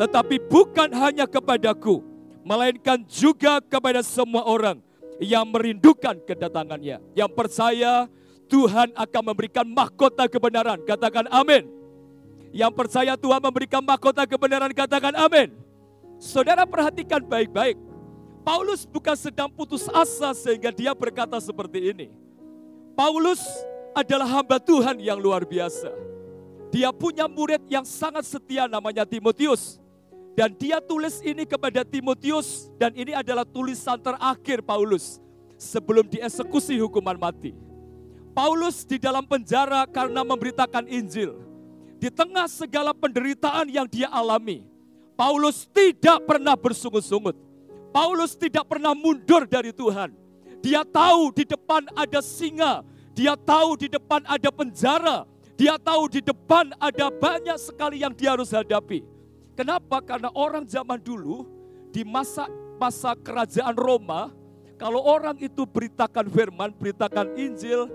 Tetapi 0.00 0.40
bukan 0.48 0.88
hanya 0.96 1.28
kepadaku, 1.28 2.00
melainkan 2.40 3.04
juga 3.04 3.60
kepada 3.60 4.00
semua 4.00 4.48
orang 4.48 4.80
yang 5.20 5.44
merindukan 5.44 6.16
kedatangannya. 6.24 7.04
Yang 7.12 7.30
percaya 7.36 8.08
Tuhan 8.48 8.96
akan 8.96 9.22
memberikan 9.28 9.68
mahkota 9.68 10.24
kebenaran. 10.24 10.80
Katakan 10.88 11.28
amin. 11.28 11.68
Yang 12.52 12.72
percaya 12.76 13.12
Tuhan 13.16 13.40
memberikan 13.40 13.80
mahkota 13.84 14.24
kebenaran, 14.28 14.72
katakan 14.76 15.16
amin. 15.16 15.52
Saudara 16.20 16.68
perhatikan 16.68 17.20
baik-baik. 17.24 17.80
Paulus 18.42 18.84
bukan 18.84 19.14
sedang 19.14 19.48
putus 19.48 19.86
asa 19.92 20.34
sehingga 20.34 20.74
dia 20.74 20.92
berkata 20.92 21.38
seperti 21.38 21.94
ini. 21.94 22.06
Paulus 22.92 23.40
adalah 23.92 24.28
hamba 24.40 24.56
Tuhan 24.58 24.98
yang 25.00 25.20
luar 25.20 25.44
biasa. 25.44 25.92
Dia 26.72 26.88
punya 26.88 27.28
murid 27.28 27.68
yang 27.68 27.84
sangat 27.84 28.24
setia 28.24 28.64
namanya 28.64 29.04
Timotius. 29.04 29.76
Dan 30.32 30.56
dia 30.56 30.80
tulis 30.80 31.20
ini 31.20 31.44
kepada 31.44 31.84
Timotius 31.84 32.72
dan 32.80 32.96
ini 32.96 33.12
adalah 33.12 33.44
tulisan 33.44 34.00
terakhir 34.00 34.64
Paulus 34.64 35.20
sebelum 35.60 36.08
dieksekusi 36.08 36.80
hukuman 36.80 37.20
mati. 37.20 37.52
Paulus 38.32 38.88
di 38.88 38.96
dalam 38.96 39.28
penjara 39.28 39.84
karena 39.84 40.24
memberitakan 40.24 40.88
Injil. 40.88 41.36
Di 42.00 42.08
tengah 42.08 42.48
segala 42.48 42.96
penderitaan 42.96 43.68
yang 43.68 43.84
dia 43.84 44.08
alami, 44.08 44.64
Paulus 45.12 45.68
tidak 45.68 46.24
pernah 46.24 46.56
bersungut-sungut. 46.56 47.36
Paulus 47.92 48.32
tidak 48.32 48.64
pernah 48.64 48.96
mundur 48.96 49.44
dari 49.44 49.68
Tuhan. 49.70 50.16
Dia 50.64 50.80
tahu 50.80 51.28
di 51.36 51.44
depan 51.44 51.84
ada 51.92 52.24
singa 52.24 52.80
dia 53.12 53.36
tahu 53.36 53.76
di 53.76 53.88
depan 53.92 54.24
ada 54.24 54.48
penjara. 54.48 55.28
Dia 55.52 55.76
tahu 55.76 56.08
di 56.08 56.20
depan 56.24 56.72
ada 56.80 57.12
banyak 57.12 57.58
sekali 57.60 58.00
yang 58.00 58.10
dia 58.16 58.34
harus 58.34 58.50
hadapi. 58.50 59.04
Kenapa? 59.52 60.00
Karena 60.00 60.32
orang 60.32 60.64
zaman 60.64 60.96
dulu 60.96 61.44
di 61.92 62.02
masa 62.02 62.48
masa 62.80 63.12
kerajaan 63.14 63.76
Roma, 63.76 64.32
kalau 64.80 65.04
orang 65.04 65.38
itu 65.38 65.62
beritakan 65.68 66.26
firman, 66.26 66.74
beritakan 66.74 67.36
Injil, 67.38 67.86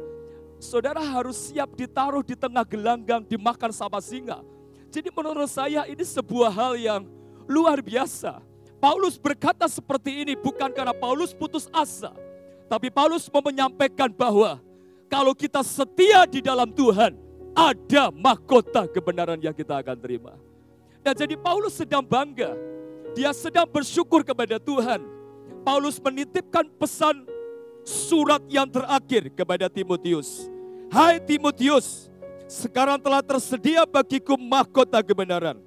saudara 0.62 1.02
harus 1.02 1.52
siap 1.52 1.76
ditaruh 1.76 2.24
di 2.24 2.38
tengah 2.38 2.64
gelanggang, 2.64 3.26
dimakan 3.26 3.74
sama 3.74 4.00
singa. 4.00 4.40
Jadi 4.88 5.12
menurut 5.12 5.50
saya 5.52 5.84
ini 5.90 6.06
sebuah 6.06 6.54
hal 6.54 6.74
yang 6.80 7.02
luar 7.50 7.84
biasa. 7.84 8.40
Paulus 8.78 9.18
berkata 9.18 9.66
seperti 9.66 10.24
ini 10.24 10.34
bukan 10.38 10.70
karena 10.72 10.94
Paulus 10.94 11.34
putus 11.34 11.66
asa, 11.74 12.14
tapi 12.70 12.94
Paulus 12.94 13.26
mau 13.28 13.42
menyampaikan 13.42 14.14
bahwa 14.14 14.62
kalau 15.08 15.32
kita 15.32 15.64
setia 15.64 16.28
di 16.28 16.44
dalam 16.44 16.68
Tuhan, 16.72 17.16
ada 17.56 18.14
mahkota 18.14 18.86
kebenaran 18.86 19.40
yang 19.40 19.56
kita 19.56 19.80
akan 19.80 19.98
terima. 19.98 20.36
Dan 21.02 21.16
jadi 21.16 21.36
Paulus 21.40 21.80
sedang 21.80 22.04
bangga. 22.04 22.54
Dia 23.16 23.34
sedang 23.34 23.66
bersyukur 23.66 24.22
kepada 24.22 24.62
Tuhan. 24.62 25.02
Paulus 25.66 25.98
menitipkan 25.98 26.68
pesan 26.78 27.26
surat 27.88 28.44
yang 28.52 28.68
terakhir 28.68 29.32
kepada 29.34 29.72
Timotius. 29.72 30.52
Hai 30.92 31.18
Timotius, 31.24 32.12
sekarang 32.46 33.00
telah 33.00 33.24
tersedia 33.24 33.88
bagiku 33.88 34.36
mahkota 34.38 35.02
kebenaran 35.02 35.60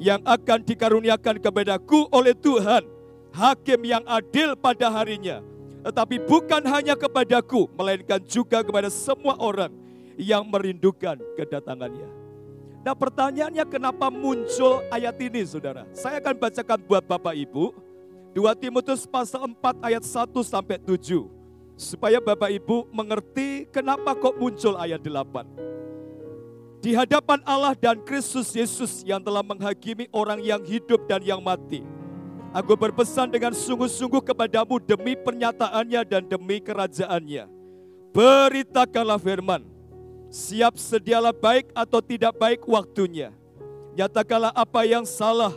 yang 0.00 0.20
akan 0.24 0.64
dikaruniakan 0.64 1.36
kepadaku 1.40 2.08
oleh 2.08 2.32
Tuhan, 2.32 2.84
hakim 3.32 3.80
yang 3.84 4.04
adil 4.08 4.56
pada 4.56 4.88
harinya 4.88 5.44
tetapi 5.82 6.22
bukan 6.22 6.62
hanya 6.70 6.94
kepadaku, 6.94 7.66
melainkan 7.74 8.22
juga 8.22 8.62
kepada 8.62 8.86
semua 8.86 9.34
orang 9.42 9.74
yang 10.14 10.46
merindukan 10.46 11.18
kedatangannya. 11.34 12.06
Nah 12.82 12.94
pertanyaannya 12.94 13.66
kenapa 13.66 14.06
muncul 14.10 14.82
ayat 14.94 15.18
ini 15.18 15.42
saudara? 15.42 15.86
Saya 15.90 16.22
akan 16.22 16.34
bacakan 16.38 16.78
buat 16.86 17.02
Bapak 17.02 17.34
Ibu. 17.34 17.74
2 18.32 18.62
Timotius 18.62 19.04
pasal 19.04 19.44
4 19.44 19.58
ayat 19.82 20.02
1 20.06 20.30
sampai 20.46 20.78
7. 20.78 21.26
Supaya 21.74 22.22
Bapak 22.22 22.50
Ibu 22.50 22.86
mengerti 22.94 23.66
kenapa 23.70 24.14
kok 24.14 24.38
muncul 24.38 24.78
ayat 24.78 25.02
8. 25.02 25.46
Di 26.82 26.94
hadapan 26.94 27.38
Allah 27.46 27.74
dan 27.78 28.02
Kristus 28.02 28.50
Yesus 28.54 29.06
yang 29.06 29.22
telah 29.22 29.42
menghakimi 29.42 30.10
orang 30.10 30.42
yang 30.42 30.62
hidup 30.66 31.06
dan 31.06 31.22
yang 31.22 31.38
mati 31.38 31.86
Aku 32.52 32.76
berpesan 32.76 33.32
dengan 33.32 33.56
sungguh-sungguh 33.56 34.20
kepadamu 34.28 34.76
demi 34.76 35.16
pernyataannya 35.16 36.04
dan 36.04 36.28
demi 36.28 36.60
kerajaannya. 36.60 37.48
Beritakanlah 38.12 39.16
firman. 39.16 39.64
Siap 40.28 40.76
sedialah 40.76 41.32
baik 41.32 41.72
atau 41.72 42.04
tidak 42.04 42.36
baik 42.36 42.60
waktunya. 42.68 43.32
Nyatakanlah 43.96 44.52
apa 44.52 44.84
yang 44.84 45.08
salah. 45.08 45.56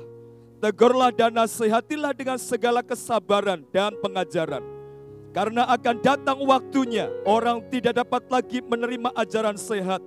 Tegurlah 0.63 1.11
dan 1.11 1.35
nasihatilah 1.35 2.15
dengan 2.15 2.39
segala 2.39 2.79
kesabaran 2.79 3.67
dan 3.75 3.91
pengajaran. 3.99 4.63
Karena 5.35 5.67
akan 5.67 5.99
datang 5.99 6.39
waktunya 6.47 7.11
orang 7.27 7.59
tidak 7.67 8.07
dapat 8.07 8.23
lagi 8.31 8.63
menerima 8.63 9.11
ajaran 9.19 9.59
sehat. 9.59 9.99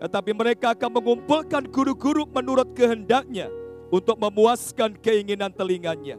Tetapi 0.00 0.32
mereka 0.32 0.72
akan 0.72 0.88
mengumpulkan 0.88 1.68
guru-guru 1.68 2.24
menurut 2.32 2.72
kehendaknya 2.72 3.52
untuk 3.94 4.18
memuaskan 4.18 4.98
keinginan 4.98 5.54
telinganya. 5.54 6.18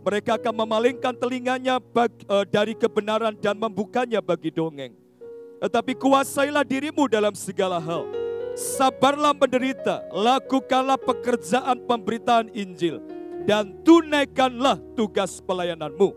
Mereka 0.00 0.40
akan 0.40 0.64
memalingkan 0.64 1.12
telinganya 1.12 1.76
uh, 1.76 2.44
dari 2.48 2.72
kebenaran 2.72 3.36
dan 3.36 3.60
membukanya 3.60 4.24
bagi 4.24 4.48
dongeng. 4.48 4.96
Tetapi 5.60 5.92
kuasailah 6.00 6.64
dirimu 6.64 7.04
dalam 7.04 7.36
segala 7.36 7.76
hal. 7.76 8.08
Sabarlah 8.56 9.36
menderita, 9.36 10.08
lakukanlah 10.08 10.96
pekerjaan 10.96 11.84
pemberitaan 11.84 12.48
Injil, 12.56 13.04
dan 13.44 13.76
tunaikanlah 13.84 14.80
tugas 14.96 15.44
pelayananmu. 15.44 16.16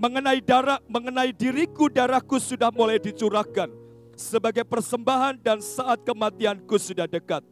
Mengenai 0.00 0.40
darah, 0.40 0.80
mengenai 0.88 1.36
diriku 1.36 1.92
darahku 1.92 2.40
sudah 2.40 2.72
mulai 2.72 2.96
dicurahkan 2.96 3.68
sebagai 4.16 4.64
persembahan 4.64 5.36
dan 5.44 5.60
saat 5.60 6.00
kematianku 6.08 6.80
sudah 6.80 7.04
dekat. 7.04 7.44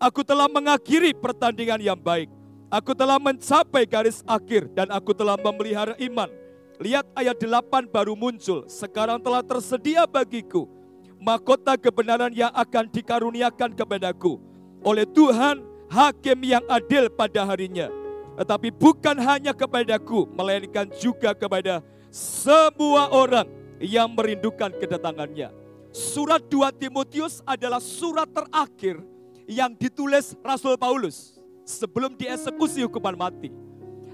Aku 0.00 0.26
telah 0.26 0.50
mengakhiri 0.50 1.14
pertandingan 1.14 1.78
yang 1.78 1.96
baik. 1.96 2.39
Aku 2.70 2.94
telah 2.94 3.18
mencapai 3.18 3.82
garis 3.82 4.22
akhir 4.22 4.70
dan 4.78 4.86
aku 4.94 5.10
telah 5.10 5.34
memelihara 5.34 5.98
iman. 6.06 6.30
Lihat 6.78 7.02
ayat 7.18 7.34
8 7.34 7.90
baru 7.90 8.14
muncul. 8.14 8.62
Sekarang 8.70 9.18
telah 9.18 9.42
tersedia 9.42 10.06
bagiku 10.06 10.70
mahkota 11.18 11.74
kebenaran 11.74 12.30
yang 12.30 12.54
akan 12.54 12.86
dikaruniakan 12.86 13.74
kepadaku 13.74 14.38
oleh 14.86 15.02
Tuhan 15.02 15.66
hakim 15.90 16.38
yang 16.46 16.62
adil 16.70 17.10
pada 17.10 17.42
harinya. 17.42 17.90
Tetapi 18.38 18.70
bukan 18.70 19.18
hanya 19.18 19.50
kepadaku, 19.50 20.30
melainkan 20.30 20.86
juga 20.94 21.34
kepada 21.34 21.82
semua 22.14 23.10
orang 23.10 23.50
yang 23.82 24.14
merindukan 24.14 24.70
kedatangannya. 24.78 25.50
Surat 25.90 26.38
2 26.46 26.70
Timotius 26.78 27.42
adalah 27.42 27.82
surat 27.82 28.30
terakhir 28.30 29.02
yang 29.50 29.74
ditulis 29.74 30.38
Rasul 30.38 30.78
Paulus 30.78 31.39
sebelum 31.70 32.18
dieksekusi 32.18 32.82
hukuman 32.82 33.14
mati. 33.14 33.54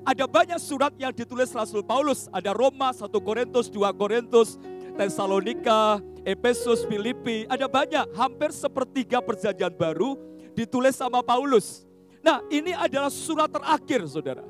Ada 0.07 0.29
banyak 0.31 0.61
surat 0.63 0.95
yang 0.95 1.11
ditulis 1.11 1.51
Rasul 1.51 1.83
Paulus. 1.83 2.31
Ada 2.31 2.55
Roma, 2.55 2.95
1 2.95 3.11
Korintus, 3.19 3.67
2 3.67 3.91
Korintus, 3.99 4.55
Tesalonika, 4.95 5.99
Efesus, 6.23 6.87
Filipi. 6.87 7.43
Ada 7.51 7.67
banyak, 7.67 8.15
hampir 8.15 8.55
sepertiga 8.55 9.19
perjanjian 9.19 9.75
baru 9.75 10.15
ditulis 10.55 10.95
sama 10.95 11.27
Paulus. 11.27 11.83
Nah 12.23 12.39
ini 12.55 12.71
adalah 12.71 13.11
surat 13.11 13.51
terakhir 13.51 14.07
saudara. 14.07 14.47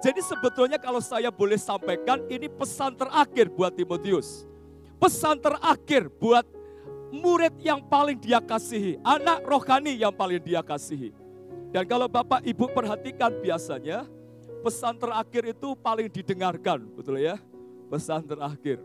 Jadi 0.00 0.20
sebetulnya 0.20 0.76
kalau 0.76 1.00
saya 1.00 1.32
boleh 1.32 1.56
sampaikan 1.56 2.20
ini 2.28 2.48
pesan 2.48 2.92
terakhir 2.92 3.48
buat 3.48 3.72
Timotius. 3.72 4.44
Pesan 5.00 5.40
terakhir 5.40 6.12
buat 6.20 6.44
murid 7.08 7.56
yang 7.60 7.80
paling 7.88 8.20
dia 8.20 8.40
kasihi. 8.40 9.00
Anak 9.00 9.40
rohani 9.44 9.96
yang 9.96 10.12
paling 10.12 10.40
dia 10.40 10.60
kasihi. 10.60 11.23
Dan 11.74 11.90
kalau 11.90 12.06
Bapak 12.06 12.46
Ibu 12.46 12.70
perhatikan 12.70 13.34
biasanya 13.42 14.06
pesan 14.62 14.94
terakhir 14.94 15.58
itu 15.58 15.74
paling 15.74 16.06
didengarkan, 16.06 16.86
betul 16.94 17.18
ya? 17.18 17.34
Pesan 17.90 18.22
terakhir. 18.22 18.78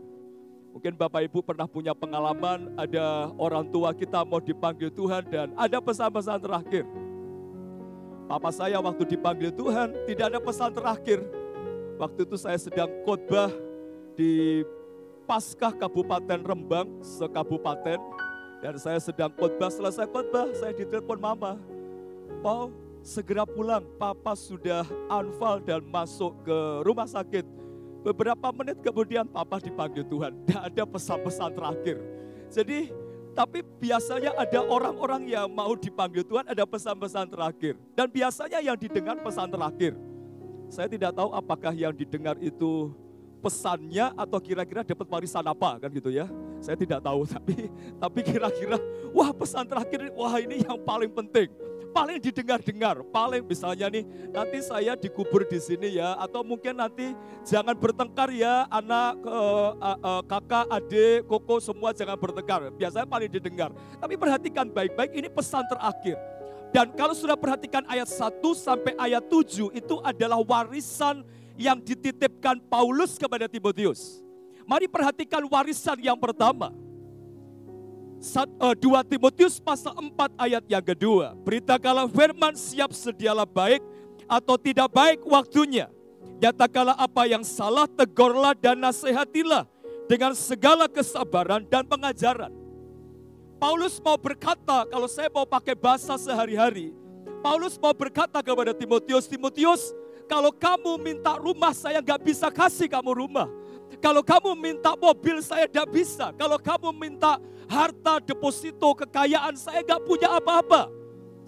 Mungkin 0.74 0.98
Bapak 0.98 1.22
Ibu 1.30 1.38
pernah 1.38 1.70
punya 1.70 1.94
pengalaman 1.94 2.74
ada 2.74 3.30
orang 3.38 3.70
tua 3.70 3.94
kita 3.94 4.26
mau 4.26 4.42
dipanggil 4.42 4.90
Tuhan 4.90 5.22
dan 5.30 5.54
ada 5.54 5.78
pesan-pesan 5.78 6.42
terakhir. 6.42 6.82
Papa 8.26 8.50
saya 8.50 8.82
waktu 8.82 9.06
dipanggil 9.06 9.54
Tuhan 9.54 9.94
tidak 10.10 10.26
ada 10.34 10.40
pesan 10.42 10.74
terakhir. 10.74 11.22
Waktu 11.94 12.26
itu 12.26 12.36
saya 12.42 12.58
sedang 12.58 12.90
khotbah 13.06 13.54
di 14.18 14.66
Paskah 15.30 15.78
Kabupaten 15.78 16.42
Rembang, 16.42 16.90
sekabupaten. 17.06 18.02
Dan 18.58 18.74
saya 18.82 18.98
sedang 18.98 19.30
khotbah, 19.38 19.70
selesai 19.70 20.10
khotbah 20.10 20.50
saya 20.58 20.74
ditelepon 20.74 21.22
mama. 21.22 21.54
Paul, 22.40 22.72
segera 23.04 23.44
pulang. 23.44 23.84
Papa 24.00 24.32
sudah 24.32 24.88
anfal 25.12 25.60
dan 25.60 25.84
masuk 25.84 26.32
ke 26.40 26.58
rumah 26.84 27.04
sakit. 27.04 27.44
Beberapa 28.00 28.48
menit 28.56 28.80
kemudian 28.80 29.28
papa 29.28 29.60
dipanggil 29.60 30.00
Tuhan. 30.08 30.32
Tidak 30.48 30.62
ada 30.72 30.84
pesan-pesan 30.88 31.52
terakhir. 31.52 31.96
Jadi 32.48 32.88
tapi 33.36 33.60
biasanya 33.62 34.34
ada 34.34 34.60
orang-orang 34.64 35.28
yang 35.28 35.46
mau 35.52 35.76
dipanggil 35.76 36.24
Tuhan 36.24 36.48
ada 36.48 36.64
pesan-pesan 36.64 37.28
terakhir. 37.28 37.76
Dan 37.92 38.08
biasanya 38.08 38.58
yang 38.64 38.76
didengar 38.80 39.20
pesan 39.20 39.52
terakhir. 39.52 39.92
Saya 40.72 40.88
tidak 40.88 41.12
tahu 41.12 41.28
apakah 41.36 41.76
yang 41.76 41.92
didengar 41.92 42.40
itu 42.40 42.88
pesannya 43.44 44.12
atau 44.16 44.38
kira-kira 44.40 44.80
dapat 44.80 45.06
warisan 45.12 45.44
apa 45.44 45.76
kan 45.76 45.92
gitu 45.92 46.08
ya. 46.08 46.24
Saya 46.64 46.76
tidak 46.80 47.04
tahu 47.04 47.28
tapi 47.36 47.68
tapi 48.00 48.20
kira-kira 48.24 48.80
wah 49.12 49.28
pesan 49.28 49.68
terakhir 49.68 50.08
wah 50.16 50.40
ini 50.40 50.64
yang 50.64 50.80
paling 50.80 51.12
penting 51.12 51.52
paling 51.90 52.22
didengar-dengar, 52.22 53.02
paling 53.10 53.42
misalnya 53.44 53.90
nih 53.90 54.06
nanti 54.30 54.58
saya 54.62 54.94
dikubur 54.94 55.42
di 55.44 55.58
sini 55.58 55.98
ya, 55.98 56.14
atau 56.16 56.40
mungkin 56.46 56.78
nanti 56.78 57.12
jangan 57.42 57.74
bertengkar 57.74 58.30
ya 58.30 58.64
anak, 58.70 59.18
uh, 59.26 59.70
uh, 59.76 59.98
uh, 59.98 60.22
kakak, 60.24 60.66
adik, 60.70 61.26
koko 61.26 61.58
semua 61.58 61.90
jangan 61.90 62.16
bertengkar. 62.16 62.70
Biasanya 62.74 63.06
paling 63.06 63.28
didengar. 63.28 63.70
Tapi 63.98 64.14
perhatikan 64.14 64.70
baik-baik 64.70 65.12
ini 65.12 65.28
pesan 65.28 65.66
terakhir. 65.66 66.16
Dan 66.70 66.94
kalau 66.94 67.12
sudah 67.18 67.34
perhatikan 67.34 67.82
ayat 67.90 68.06
1 68.06 68.38
sampai 68.54 68.94
ayat 68.94 69.26
7 69.26 69.74
itu 69.74 69.98
adalah 70.06 70.38
warisan 70.38 71.26
yang 71.58 71.82
dititipkan 71.82 72.62
Paulus 72.70 73.18
kepada 73.18 73.50
Timotius. 73.50 74.22
Mari 74.70 74.86
perhatikan 74.86 75.42
warisan 75.50 75.98
yang 75.98 76.14
pertama 76.14 76.70
2 78.20 78.76
eh, 78.76 79.04
Timotius 79.08 79.56
pasal 79.56 79.96
4 79.96 80.36
ayat 80.36 80.64
yang 80.68 80.84
kedua. 80.84 81.32
Beritakanlah 81.40 82.04
firman 82.12 82.52
siap 82.52 82.92
sedialah 82.92 83.48
baik 83.48 83.80
atau 84.28 84.60
tidak 84.60 84.92
baik 84.92 85.24
waktunya. 85.24 85.88
Nyatakanlah 86.36 87.00
apa 87.00 87.24
yang 87.24 87.40
salah, 87.40 87.88
tegurlah 87.88 88.52
dan 88.52 88.76
nasihatilah 88.76 89.64
dengan 90.04 90.36
segala 90.36 90.84
kesabaran 90.84 91.64
dan 91.64 91.84
pengajaran. 91.88 92.52
Paulus 93.56 94.00
mau 94.00 94.16
berkata, 94.16 94.88
kalau 94.88 95.08
saya 95.08 95.28
mau 95.32 95.44
pakai 95.44 95.76
bahasa 95.76 96.16
sehari-hari, 96.16 96.96
Paulus 97.40 97.76
mau 97.76 97.92
berkata 97.92 98.40
kepada 98.40 98.72
Timotius, 98.72 99.28
Timotius, 99.28 99.92
kalau 100.28 100.52
kamu 100.52 100.96
minta 101.00 101.36
rumah, 101.36 101.72
saya 101.72 102.00
nggak 102.00 102.20
bisa 102.24 102.48
kasih 102.52 102.88
kamu 102.88 103.16
rumah. 103.16 103.48
Kalau 104.00 104.24
kamu 104.24 104.56
minta 104.56 104.96
mobil, 104.96 105.44
saya 105.44 105.68
tidak 105.68 105.92
bisa. 105.92 106.32
Kalau 106.38 106.56
kamu 106.56 106.88
minta 106.94 107.36
harta, 107.70 108.18
deposito, 108.18 108.90
kekayaan, 108.98 109.54
saya 109.54 109.86
gak 109.86 110.02
punya 110.02 110.26
apa-apa. 110.26 110.90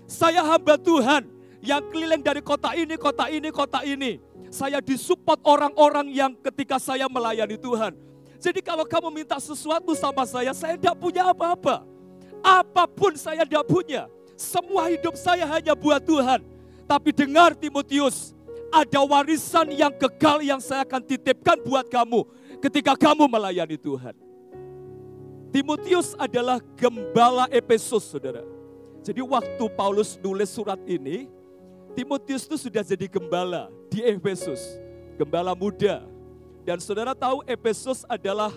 Saya 0.07 0.47
hamba 0.47 0.79
Tuhan 0.79 1.27
yang 1.59 1.83
keliling 1.91 2.23
dari 2.23 2.39
kota 2.39 2.79
ini, 2.79 2.95
kota 2.95 3.27
ini, 3.27 3.51
kota 3.51 3.83
ini. 3.83 4.23
Saya 4.55 4.79
disupport 4.79 5.43
orang-orang 5.43 6.15
yang 6.15 6.31
ketika 6.39 6.79
saya 6.79 7.11
melayani 7.11 7.59
Tuhan. 7.59 7.99
Jadi 8.39 8.63
kalau 8.63 8.87
kamu 8.87 9.11
minta 9.11 9.35
sesuatu 9.43 9.91
sama 9.99 10.23
saya, 10.23 10.55
saya 10.55 10.79
tidak 10.79 10.95
punya 11.03 11.27
apa-apa. 11.27 11.83
Apa 12.43 12.87
pun 12.87 13.19
saya 13.19 13.43
tidak 13.43 13.67
punya. 13.67 14.07
Semua 14.39 14.91
hidup 14.91 15.19
saya 15.19 15.47
hanya 15.47 15.75
buat 15.75 16.03
Tuhan. 16.03 16.43
Tapi 16.87 17.11
dengar 17.15 17.55
Timotius, 17.55 18.35
ada 18.71 19.01
warisan 19.07 19.71
yang 19.73 19.95
kekal 19.95 20.43
yang 20.43 20.59
saya 20.59 20.83
akan 20.85 21.03
titipkan 21.03 21.57
buat 21.63 21.87
kamu 21.89 22.27
ketika 22.61 22.99
kamu 22.99 23.31
melayani 23.31 23.79
Tuhan. 23.79 24.22
Timotius 25.53 26.17
adalah 26.17 26.65
gembala 26.81 27.45
Efesus, 27.53 28.09
saudara. 28.09 28.41
Jadi 29.05 29.21
waktu 29.21 29.65
Paulus 29.77 30.17
nulis 30.17 30.49
surat 30.49 30.81
ini, 30.89 31.29
Timotius 31.93 32.49
itu 32.49 32.57
sudah 32.57 32.81
jadi 32.81 33.05
gembala 33.05 33.69
di 33.93 34.01
Efesus, 34.01 34.81
gembala 35.21 35.53
muda. 35.53 36.09
Dan 36.65 36.81
saudara 36.81 37.13
tahu 37.13 37.45
Efesus 37.45 38.01
adalah 38.09 38.49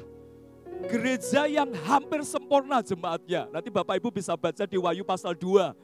gereja 0.88 1.44
yang 1.52 1.68
hampir 1.84 2.24
sempurna 2.24 2.80
jemaatnya. 2.80 3.52
Nanti 3.52 3.68
Bapak 3.68 4.00
Ibu 4.00 4.16
bisa 4.16 4.32
baca 4.40 4.64
di 4.64 4.80
Wahyu 4.80 5.04
pasal 5.04 5.36
2. 5.36 5.76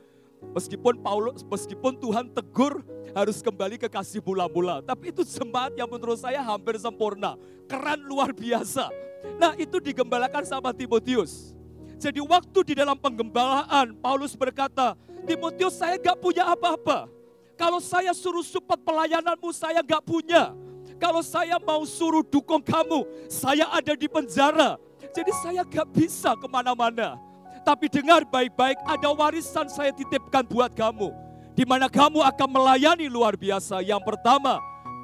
Meskipun 0.56 0.96
Paulus, 1.04 1.44
meskipun 1.44 2.00
Tuhan 2.00 2.32
tegur 2.32 2.88
harus 3.12 3.44
kembali 3.44 3.76
ke 3.76 3.92
kasih 3.92 4.24
mula-mula. 4.24 4.80
Tapi 4.80 5.12
itu 5.12 5.28
jemaat 5.28 5.76
yang 5.76 5.92
menurut 5.92 6.24
saya 6.24 6.40
hampir 6.40 6.80
sempurna. 6.80 7.36
Keren 7.68 8.00
luar 8.08 8.32
biasa 8.32 9.11
Nah 9.38 9.54
itu 9.58 9.78
digembalakan 9.78 10.46
sama 10.46 10.74
Timotius. 10.74 11.54
Jadi 12.02 12.18
waktu 12.18 12.60
di 12.66 12.74
dalam 12.78 12.98
penggembalaan 12.98 13.94
Paulus 14.02 14.34
berkata, 14.34 14.98
Timotius 15.26 15.78
saya 15.78 16.02
gak 16.02 16.18
punya 16.18 16.50
apa-apa. 16.50 17.06
Kalau 17.54 17.78
saya 17.78 18.10
suruh 18.18 18.42
support 18.42 18.82
pelayananmu 18.82 19.54
saya 19.54 19.86
gak 19.86 20.02
punya. 20.02 20.58
Kalau 20.98 21.22
saya 21.22 21.62
mau 21.62 21.86
suruh 21.86 22.26
dukung 22.26 22.62
kamu, 22.62 23.06
saya 23.30 23.70
ada 23.70 23.94
di 23.94 24.10
penjara. 24.10 24.82
Jadi 25.14 25.32
saya 25.46 25.62
gak 25.62 25.94
bisa 25.94 26.34
ke 26.38 26.48
mana-mana. 26.50 27.18
Tapi 27.62 27.86
dengar 27.86 28.26
baik-baik, 28.26 28.82
ada 28.82 29.14
warisan 29.14 29.70
saya 29.70 29.94
titipkan 29.94 30.42
buat 30.50 30.74
kamu. 30.74 31.14
Di 31.54 31.62
mana 31.62 31.86
kamu 31.86 32.26
akan 32.26 32.50
melayani 32.50 33.06
luar 33.06 33.38
biasa. 33.38 33.86
Yang 33.86 34.02
pertama, 34.10 34.58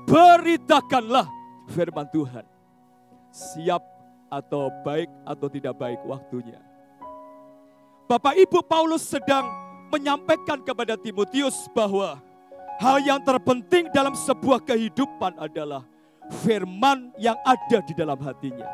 beritakanlah 0.09 1.29
firman 1.69 2.09
Tuhan. 2.09 2.45
Siap 3.29 3.96
atau 4.27 4.71
baik 4.83 5.09
atau 5.23 5.47
tidak 5.47 5.73
baik 5.79 5.99
waktunya. 6.03 6.59
Bapak 8.07 8.39
Ibu 8.39 8.63
Paulus 8.63 9.03
sedang 9.03 9.43
menyampaikan 9.91 10.63
kepada 10.63 10.95
Timotius 10.95 11.67
bahwa 11.75 12.19
hal 12.79 13.03
yang 13.03 13.19
terpenting 13.19 13.91
dalam 13.91 14.15
sebuah 14.15 14.63
kehidupan 14.63 15.35
adalah 15.39 15.83
firman 16.43 17.11
yang 17.19 17.35
ada 17.43 17.83
di 17.83 17.91
dalam 17.95 18.19
hatinya. 18.23 18.67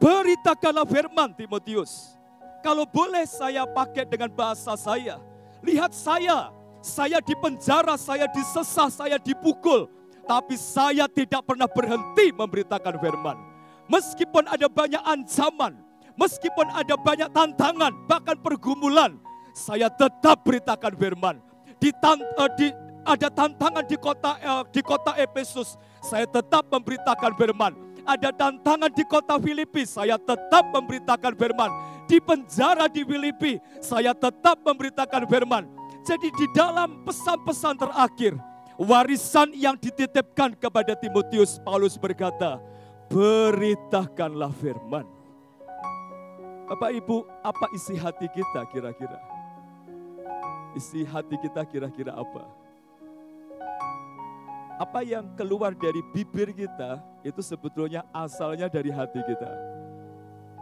Beritakanlah 0.00 0.88
firman 0.88 1.36
Timotius. 1.36 2.16
Kalau 2.64 2.88
boleh 2.88 3.24
saya 3.28 3.68
pakai 3.68 4.08
dengan 4.08 4.32
bahasa 4.32 4.76
saya. 4.76 5.20
Lihat 5.60 5.92
saya, 5.92 6.52
saya 6.80 7.20
di 7.20 7.36
penjara, 7.36 8.00
saya 8.00 8.24
disesah, 8.32 8.88
saya 8.88 9.20
dipukul. 9.20 9.88
Tapi 10.24 10.56
saya 10.56 11.04
tidak 11.08 11.44
pernah 11.44 11.68
berhenti 11.68 12.32
memberitakan 12.32 12.96
firman 12.96 13.49
Meskipun 13.90 14.46
ada 14.46 14.70
banyak 14.70 15.02
ancaman, 15.02 15.74
meskipun 16.14 16.70
ada 16.70 16.94
banyak 16.94 17.26
tantangan, 17.34 17.90
bahkan 18.06 18.38
pergumulan, 18.38 19.18
saya 19.50 19.90
tetap 19.90 20.46
beritakan 20.46 20.94
firman. 20.94 21.42
Di, 21.82 21.90
uh, 21.90 22.50
di 22.54 22.70
ada 23.02 23.26
tantangan 23.26 23.82
di 23.82 23.96
kota 23.98 24.38
uh, 24.38 24.62
di 24.70 24.78
kota 24.78 25.18
Efesus, 25.18 25.74
saya 25.98 26.22
tetap 26.22 26.70
memberitakan 26.70 27.34
firman. 27.34 27.72
Ada 28.06 28.30
tantangan 28.30 28.94
di 28.94 29.02
kota 29.02 29.42
Filipi, 29.42 29.82
saya 29.82 30.14
tetap 30.16 30.70
memberitakan 30.70 31.34
firman. 31.34 31.70
Di 32.06 32.22
penjara 32.22 32.86
di 32.86 33.02
Filipi, 33.02 33.58
saya 33.82 34.14
tetap 34.14 34.62
memberitakan 34.62 35.26
firman. 35.26 35.66
Jadi 36.06 36.30
di 36.32 36.46
dalam 36.54 37.02
pesan-pesan 37.04 37.76
terakhir, 37.76 38.38
warisan 38.80 39.52
yang 39.52 39.76
dititipkan 39.76 40.56
kepada 40.56 40.96
Timotius, 40.96 41.60
Paulus 41.60 42.00
berkata, 42.00 42.58
beritakanlah 43.10 44.54
firman. 44.54 45.04
Bapak 46.70 46.94
Ibu, 46.94 47.26
apa 47.42 47.66
isi 47.74 47.98
hati 47.98 48.30
kita 48.30 48.62
kira-kira? 48.70 49.18
Isi 50.78 51.02
hati 51.02 51.34
kita 51.42 51.66
kira-kira 51.66 52.14
apa? 52.14 52.60
apa 54.80 55.04
yang 55.04 55.28
keluar 55.36 55.76
dari 55.76 56.00
bibir 56.00 56.56
kita 56.56 57.04
itu 57.20 57.44
sebetulnya 57.44 58.00
asalnya 58.16 58.64
dari 58.64 58.88
hati 58.88 59.20
kita. 59.28 59.52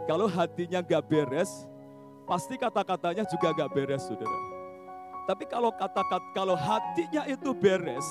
Kalau 0.03 0.27
hatinya 0.27 0.83
gak 0.83 1.07
beres, 1.07 1.63
pasti 2.27 2.59
kata-katanya 2.59 3.23
juga 3.23 3.55
gak 3.55 3.71
beres, 3.71 4.03
saudara. 4.03 4.39
Tapi 5.23 5.47
kalau 5.47 5.71
kata-kata 5.71 6.35
kalau 6.35 6.59
hatinya 6.59 7.23
itu 7.31 7.55
beres, 7.55 8.03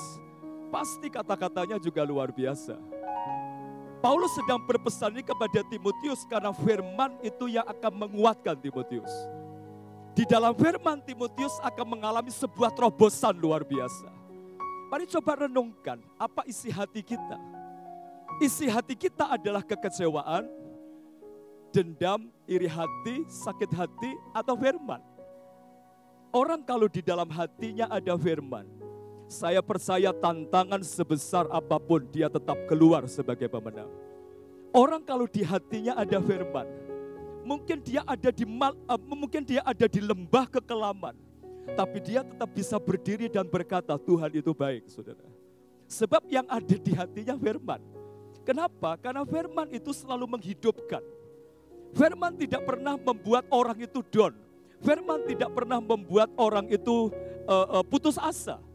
pasti 0.73 1.13
kata-katanya 1.13 1.77
juga 1.77 2.01
luar 2.01 2.33
biasa. 2.33 2.73
Paulus 3.99 4.31
sedang 4.31 4.63
berpesan 4.63 5.11
ini 5.11 5.23
kepada 5.27 5.59
Timotius 5.67 6.23
karena 6.23 6.55
firman 6.55 7.19
itu 7.19 7.51
yang 7.51 7.67
akan 7.67 8.07
menguatkan 8.07 8.55
Timotius. 8.55 9.11
Di 10.15 10.23
dalam 10.23 10.55
firman 10.55 11.03
Timotius 11.03 11.59
akan 11.59 11.99
mengalami 11.99 12.31
sebuah 12.31 12.71
terobosan 12.71 13.35
luar 13.35 13.67
biasa. 13.67 14.07
Mari 14.87 15.03
coba 15.03 15.43
renungkan 15.45 15.99
apa 16.15 16.47
isi 16.47 16.71
hati 16.71 17.03
kita. 17.03 17.37
Isi 18.39 18.71
hati 18.71 18.95
kita 18.95 19.35
adalah 19.35 19.59
kekecewaan, 19.59 20.47
dendam, 21.75 22.31
iri 22.47 22.71
hati, 22.71 23.27
sakit 23.27 23.69
hati, 23.75 24.15
atau 24.31 24.55
firman. 24.55 25.03
Orang 26.31 26.63
kalau 26.63 26.87
di 26.87 27.03
dalam 27.03 27.27
hatinya 27.27 27.91
ada 27.91 28.15
firman, 28.15 28.63
saya 29.29 29.61
percaya 29.61 30.09
tantangan 30.09 30.81
sebesar 30.81 31.45
apa 31.53 31.77
pun 31.77 32.01
dia 32.09 32.25
tetap 32.25 32.57
keluar 32.65 33.05
sebagai 33.05 33.45
pemenang. 33.45 33.87
Orang 34.73 35.05
kalau 35.05 35.29
di 35.29 35.45
hatinya 35.45 35.93
ada 35.93 36.17
firman, 36.17 36.65
mungkin 37.45 37.77
dia 37.77 38.01
ada 38.09 38.33
di 38.33 38.41
mal, 38.41 38.73
uh, 38.89 38.97
mungkin 38.97 39.45
dia 39.45 39.61
ada 39.61 39.85
di 39.85 40.01
lembah 40.01 40.49
kekelaman, 40.49 41.13
tapi 41.77 42.01
dia 42.01 42.25
tetap 42.25 42.49
bisa 42.49 42.81
berdiri 42.81 43.29
dan 43.29 43.45
berkata 43.45 43.93
Tuhan 44.01 44.33
itu 44.33 44.49
baik, 44.49 44.89
Saudara. 44.89 45.21
Sebab 45.85 46.25
yang 46.25 46.49
ada 46.49 46.75
di 46.77 46.91
hatinya 46.93 47.37
firman. 47.37 47.81
Kenapa? 48.41 48.97
Karena 48.97 49.21
firman 49.29 49.69
itu 49.69 49.93
selalu 49.93 50.25
menghidupkan. 50.25 51.05
Firman 51.93 52.33
tidak 52.33 52.65
pernah 52.65 52.97
membuat 52.97 53.45
orang 53.53 53.77
itu 53.77 54.01
down. 54.09 54.33
Firman 54.81 55.21
tidak 55.25 55.53
pernah 55.53 55.77
membuat 55.77 56.33
orang 56.37 56.65
itu 56.69 57.13
uh, 57.45 57.81
uh, 57.81 57.85
putus 57.85 58.17
asa 58.17 58.68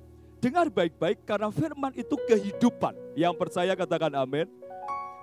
Dengar 0.44 0.68
baik-baik 0.68 1.24
karena 1.24 1.48
firman 1.48 1.96
itu 1.96 2.20
kehidupan. 2.28 2.92
Yang 3.16 3.32
percaya 3.40 3.72
katakan 3.72 4.12
amin. 4.12 4.44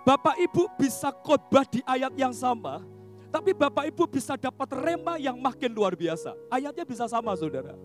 Bapak 0.01 0.33
Ibu 0.33 0.65
bisa 0.81 1.13
khotbah 1.13 1.61
di 1.61 1.85
ayat 1.85 2.09
yang 2.17 2.33
sama, 2.33 2.81
tapi 3.29 3.53
Bapak 3.53 3.85
Ibu 3.93 4.09
bisa 4.09 4.33
dapat 4.33 4.73
rema 4.73 5.21
yang 5.21 5.37
makin 5.37 5.77
luar 5.77 5.93
biasa. 5.93 6.33
Ayatnya 6.49 6.81
bisa 6.89 7.05
sama 7.05 7.37
saudara. 7.37 7.77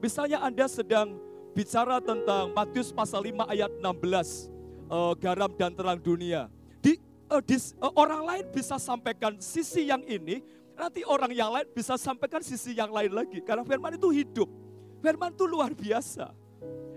Misalnya 0.00 0.40
Anda 0.40 0.64
sedang 0.72 1.20
bicara 1.52 2.00
tentang 2.00 2.56
Matius 2.56 2.96
pasal 2.96 3.28
5 3.28 3.44
ayat 3.52 3.68
16, 3.76 3.84
uh, 3.84 3.92
eh, 3.92 5.12
garam 5.20 5.52
dan 5.52 5.76
terang 5.76 6.00
dunia. 6.00 6.48
Di, 6.80 6.96
uh, 7.28 7.44
di, 7.44 7.60
uh, 7.76 7.92
orang 7.92 8.24
lain 8.24 8.44
bisa 8.56 8.80
sampaikan 8.80 9.36
sisi 9.36 9.84
yang 9.84 10.00
ini, 10.08 10.40
nanti 10.80 11.04
orang 11.04 11.28
yang 11.36 11.52
lain 11.52 11.68
bisa 11.76 12.00
sampaikan 12.00 12.40
sisi 12.40 12.72
yang 12.72 12.88
lain 12.88 13.12
lagi. 13.12 13.44
Karena 13.44 13.68
firman 13.68 14.00
itu 14.00 14.08
hidup. 14.08 14.48
Firman 15.04 15.36
itu 15.36 15.44
luar 15.44 15.76
biasa. 15.76 16.39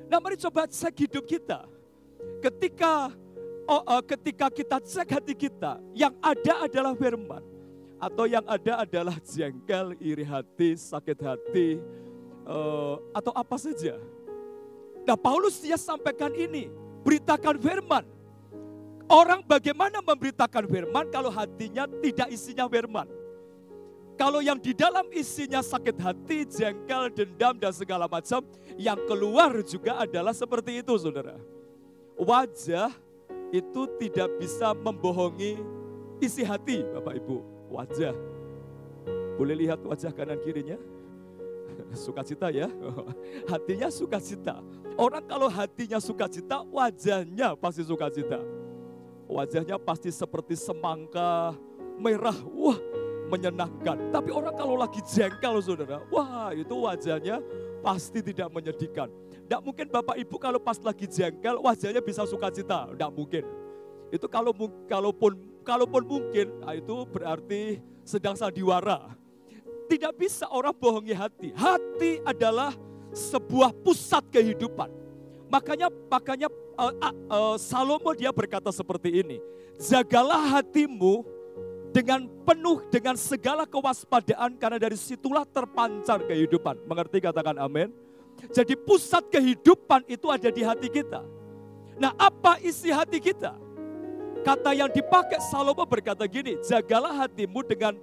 Nah 0.07 0.17
mari 0.19 0.35
coba 0.39 0.67
cek 0.67 1.07
hidup 1.07 1.23
kita. 1.27 1.65
Ketika 2.39 3.11
oh, 3.67 3.81
uh, 3.83 4.03
ketika 4.03 4.51
kita 4.51 4.77
cek 4.79 5.09
hati 5.19 5.33
kita, 5.35 5.79
yang 5.95 6.13
ada 6.19 6.67
adalah 6.67 6.93
firman. 6.95 7.43
Atau 8.03 8.27
yang 8.27 8.43
ada 8.43 8.83
adalah 8.83 9.15
jengkel, 9.23 9.95
iri 10.03 10.27
hati, 10.27 10.75
sakit 10.75 11.23
hati, 11.23 11.79
uh, 12.43 12.99
atau 13.15 13.31
apa 13.31 13.55
saja. 13.55 13.95
Nah 15.07 15.15
Paulus 15.15 15.63
dia 15.63 15.79
sampaikan 15.79 16.35
ini, 16.35 16.67
beritakan 17.07 17.55
firman. 17.55 18.03
Orang 19.07 19.43
bagaimana 19.43 20.03
memberitakan 20.03 20.67
firman 20.67 21.07
kalau 21.11 21.31
hatinya 21.31 21.87
tidak 22.03 22.27
isinya 22.31 22.67
firman. 22.67 23.07
Kalau 24.13 24.45
yang 24.45 24.61
di 24.61 24.77
dalam 24.77 25.09
isinya 25.09 25.65
sakit 25.65 25.97
hati, 25.97 26.45
jengkel, 26.45 27.09
dendam, 27.09 27.57
dan 27.57 27.73
segala 27.73 28.05
macam, 28.05 28.45
yang 28.77 28.99
keluar 29.09 29.57
juga 29.65 30.05
adalah 30.05 30.31
seperti 30.37 30.85
itu 30.85 30.93
saudara. 31.01 31.37
Wajah 32.13 32.93
itu 33.49 33.81
tidak 33.97 34.29
bisa 34.37 34.73
membohongi 34.73 35.57
isi 36.21 36.45
hati 36.45 36.85
Bapak 36.93 37.17
Ibu. 37.21 37.37
Wajah. 37.73 38.13
Boleh 39.33 39.65
lihat 39.65 39.81
wajah 39.81 40.13
kanan 40.13 40.37
kirinya? 40.45 40.77
Sukacita 42.05 42.53
ya. 42.53 42.69
Hatinya 43.51 43.89
sukacita. 43.89 44.61
Orang 44.93 45.25
kalau 45.25 45.49
hatinya 45.49 45.97
sukacita, 45.97 46.61
wajahnya 46.69 47.57
pasti 47.57 47.81
sukacita. 47.81 48.37
Wajahnya 49.25 49.81
pasti 49.81 50.13
seperti 50.13 50.53
semangka 50.53 51.57
merah. 51.97 52.37
Wah, 52.53 52.77
menyenangkan. 53.33 54.13
Tapi 54.13 54.29
orang 54.29 54.53
kalau 54.53 54.77
lagi 54.77 55.01
jengkel 55.01 55.57
saudara, 55.57 56.05
wah 56.13 56.53
itu 56.53 56.75
wajahnya 56.77 57.41
pasti 57.81 58.21
tidak 58.21 58.53
menyedihkan. 58.53 59.09
Tidak 59.43 59.61
mungkin 59.65 59.89
Bapak 59.89 60.15
Ibu 60.21 60.35
kalau 60.37 60.61
pas 60.61 60.77
lagi 60.77 61.09
jengkel 61.09 61.57
wajahnya 61.57 61.99
bisa 62.05 62.23
sukacita, 62.29 62.93
tidak 62.93 63.11
mungkin. 63.11 63.43
Itu 64.13 64.29
kalau 64.29 64.53
kalaupun 64.85 65.41
kalaupun 65.65 66.03
mungkin, 66.05 66.61
nah 66.61 66.77
itu 66.77 67.09
berarti 67.09 67.81
sedang 68.05 68.37
sandiwara. 68.37 69.17
Tidak 69.89 70.13
bisa 70.15 70.45
orang 70.53 70.73
bohongi 70.77 71.11
hati. 71.17 71.49
Hati 71.57 72.21
adalah 72.23 72.71
sebuah 73.11 73.73
pusat 73.83 74.23
kehidupan. 74.29 74.89
Makanya 75.51 75.91
makanya 76.09 76.47
uh, 76.77 76.93
uh, 77.29 77.55
Salomo 77.59 78.13
dia 78.15 78.29
berkata 78.33 78.69
seperti 78.73 79.21
ini. 79.21 79.37
Jagalah 79.77 80.61
hatimu 80.61 81.25
dengan 81.93 82.25
penuh 82.25 82.81
dengan 82.89 83.13
segala 83.13 83.69
kewaspadaan 83.69 84.57
karena 84.57 84.81
dari 84.81 84.97
situlah 84.97 85.45
terpancar 85.45 86.25
kehidupan. 86.25 86.81
Mengerti 86.89 87.21
katakan 87.21 87.61
amin? 87.61 87.93
Jadi 88.49 88.73
pusat 88.73 89.29
kehidupan 89.29 90.03
itu 90.09 90.27
ada 90.33 90.49
di 90.49 90.65
hati 90.65 90.89
kita. 90.89 91.21
Nah 92.01 92.11
apa 92.17 92.57
isi 92.65 92.89
hati 92.89 93.21
kita? 93.21 93.53
Kata 94.43 94.75
yang 94.75 94.91
dipakai 94.91 95.39
Salomo 95.39 95.87
berkata 95.87 96.27
gini, 96.27 96.59
jagalah 96.65 97.15
hatimu 97.23 97.63
dengan 97.63 97.95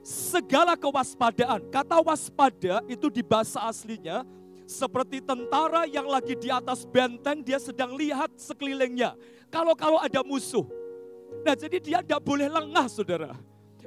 segala 0.00 0.72
kewaspadaan. 0.78 1.68
Kata 1.68 2.00
waspada 2.00 2.80
itu 2.88 3.12
di 3.12 3.20
bahasa 3.20 3.60
aslinya 3.68 4.24
seperti 4.64 5.20
tentara 5.20 5.84
yang 5.84 6.08
lagi 6.08 6.32
di 6.32 6.48
atas 6.48 6.88
benteng 6.88 7.44
dia 7.44 7.60
sedang 7.60 7.92
lihat 7.92 8.32
sekelilingnya. 8.40 9.18
Kalau-kalau 9.52 10.00
ada 10.00 10.24
musuh, 10.24 10.64
Nah 11.46 11.54
jadi 11.54 11.78
dia 11.78 11.98
tidak 12.02 12.26
boleh 12.26 12.50
lengah 12.50 12.90
saudara. 12.90 13.30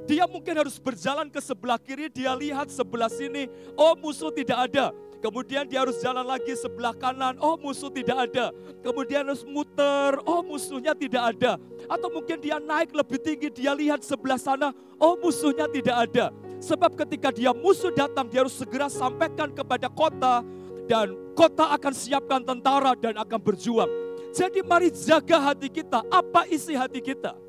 Dia 0.07 0.23
mungkin 0.23 0.55
harus 0.55 0.79
berjalan 0.79 1.27
ke 1.27 1.43
sebelah 1.43 1.75
kiri, 1.75 2.07
dia 2.07 2.31
lihat 2.31 2.71
sebelah 2.71 3.11
sini, 3.11 3.51
oh 3.75 3.99
musuh 3.99 4.31
tidak 4.31 4.71
ada. 4.71 4.95
Kemudian 5.19 5.67
dia 5.67 5.83
harus 5.83 5.99
jalan 5.99 6.23
lagi 6.23 6.55
sebelah 6.55 6.95
kanan, 6.95 7.35
oh 7.43 7.59
musuh 7.59 7.91
tidak 7.91 8.31
ada. 8.31 8.55
Kemudian 8.79 9.27
harus 9.27 9.43
muter, 9.43 10.23
oh 10.23 10.39
musuhnya 10.39 10.95
tidak 10.95 11.35
ada. 11.35 11.59
Atau 11.91 12.07
mungkin 12.07 12.39
dia 12.39 12.63
naik 12.63 12.95
lebih 12.95 13.19
tinggi, 13.19 13.51
dia 13.51 13.75
lihat 13.75 13.99
sebelah 14.07 14.39
sana, 14.39 14.71
oh 14.95 15.19
musuhnya 15.19 15.67
tidak 15.67 16.07
ada. 16.07 16.31
Sebab 16.63 16.95
ketika 16.95 17.35
dia 17.35 17.51
musuh 17.51 17.91
datang, 17.91 18.31
dia 18.31 18.47
harus 18.47 18.55
segera 18.55 18.87
sampaikan 18.87 19.51
kepada 19.51 19.91
kota, 19.91 20.47
dan 20.87 21.11
kota 21.35 21.75
akan 21.75 21.91
siapkan 21.91 22.39
tentara 22.39 22.95
dan 22.95 23.19
akan 23.19 23.39
berjuang. 23.43 23.91
Jadi 24.31 24.63
mari 24.63 24.87
jaga 24.95 25.51
hati 25.51 25.67
kita, 25.67 26.07
apa 26.07 26.47
isi 26.47 26.71
hati 26.71 27.03
kita. 27.03 27.48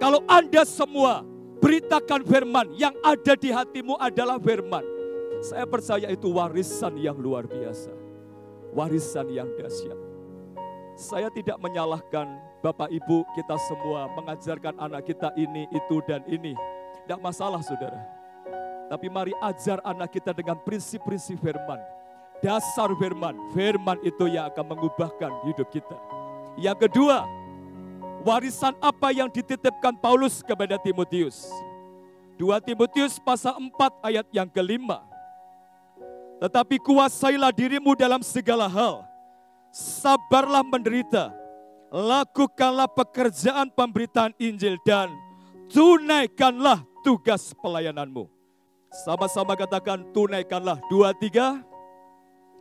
Kalau 0.00 0.20
Anda 0.28 0.66
semua 0.66 1.24
beritakan 1.60 2.24
firman, 2.26 2.72
yang 2.76 2.92
ada 3.00 3.34
di 3.36 3.48
hatimu 3.52 3.96
adalah 3.96 4.36
firman. 4.36 4.84
Saya 5.44 5.68
percaya 5.68 6.08
itu 6.08 6.28
warisan 6.32 6.96
yang 7.00 7.16
luar 7.16 7.44
biasa. 7.44 7.92
Warisan 8.72 9.28
yang 9.30 9.48
dahsyat. 9.54 9.96
Saya 10.94 11.28
tidak 11.30 11.58
menyalahkan 11.60 12.26
Bapak 12.64 12.88
Ibu 12.88 13.28
kita 13.36 13.56
semua 13.68 14.08
mengajarkan 14.16 14.78
anak 14.80 15.04
kita 15.04 15.32
ini, 15.36 15.68
itu, 15.68 15.96
dan 16.08 16.24
ini. 16.30 16.56
Tidak 17.04 17.20
masalah 17.20 17.60
saudara. 17.60 18.00
Tapi 18.88 19.12
mari 19.12 19.36
ajar 19.44 19.84
anak 19.84 20.16
kita 20.16 20.32
dengan 20.32 20.56
prinsip-prinsip 20.64 21.36
firman 21.40 21.80
dasar 22.44 22.92
firman. 23.00 23.32
Firman 23.56 23.96
itu 24.04 24.28
yang 24.28 24.52
akan 24.52 24.76
mengubahkan 24.76 25.32
hidup 25.48 25.68
kita. 25.72 25.96
Yang 26.60 26.88
kedua, 26.88 27.24
warisan 28.24 28.72
apa 28.80 29.12
yang 29.12 29.28
dititipkan 29.28 29.94
Paulus 30.00 30.40
kepada 30.40 30.80
Timotius? 30.80 31.46
2 32.40 32.50
Timotius 32.66 33.20
pasal 33.22 33.54
4 33.60 33.70
ayat 34.02 34.26
yang 34.34 34.48
kelima. 34.50 35.04
Tetapi 36.42 36.82
kuasailah 36.82 37.54
dirimu 37.54 37.94
dalam 37.94 38.24
segala 38.24 38.66
hal. 38.66 39.06
Sabarlah 39.70 40.66
menderita. 40.66 41.30
Lakukanlah 41.94 42.90
pekerjaan 42.90 43.70
pemberitaan 43.70 44.34
Injil 44.42 44.74
dan 44.82 45.14
tunaikanlah 45.70 46.82
tugas 47.06 47.54
pelayananmu. 47.54 48.26
Sama-sama 49.06 49.54
katakan 49.54 50.02
tunaikanlah. 50.10 50.82
Dua, 50.90 51.14
tiga. 51.14 51.62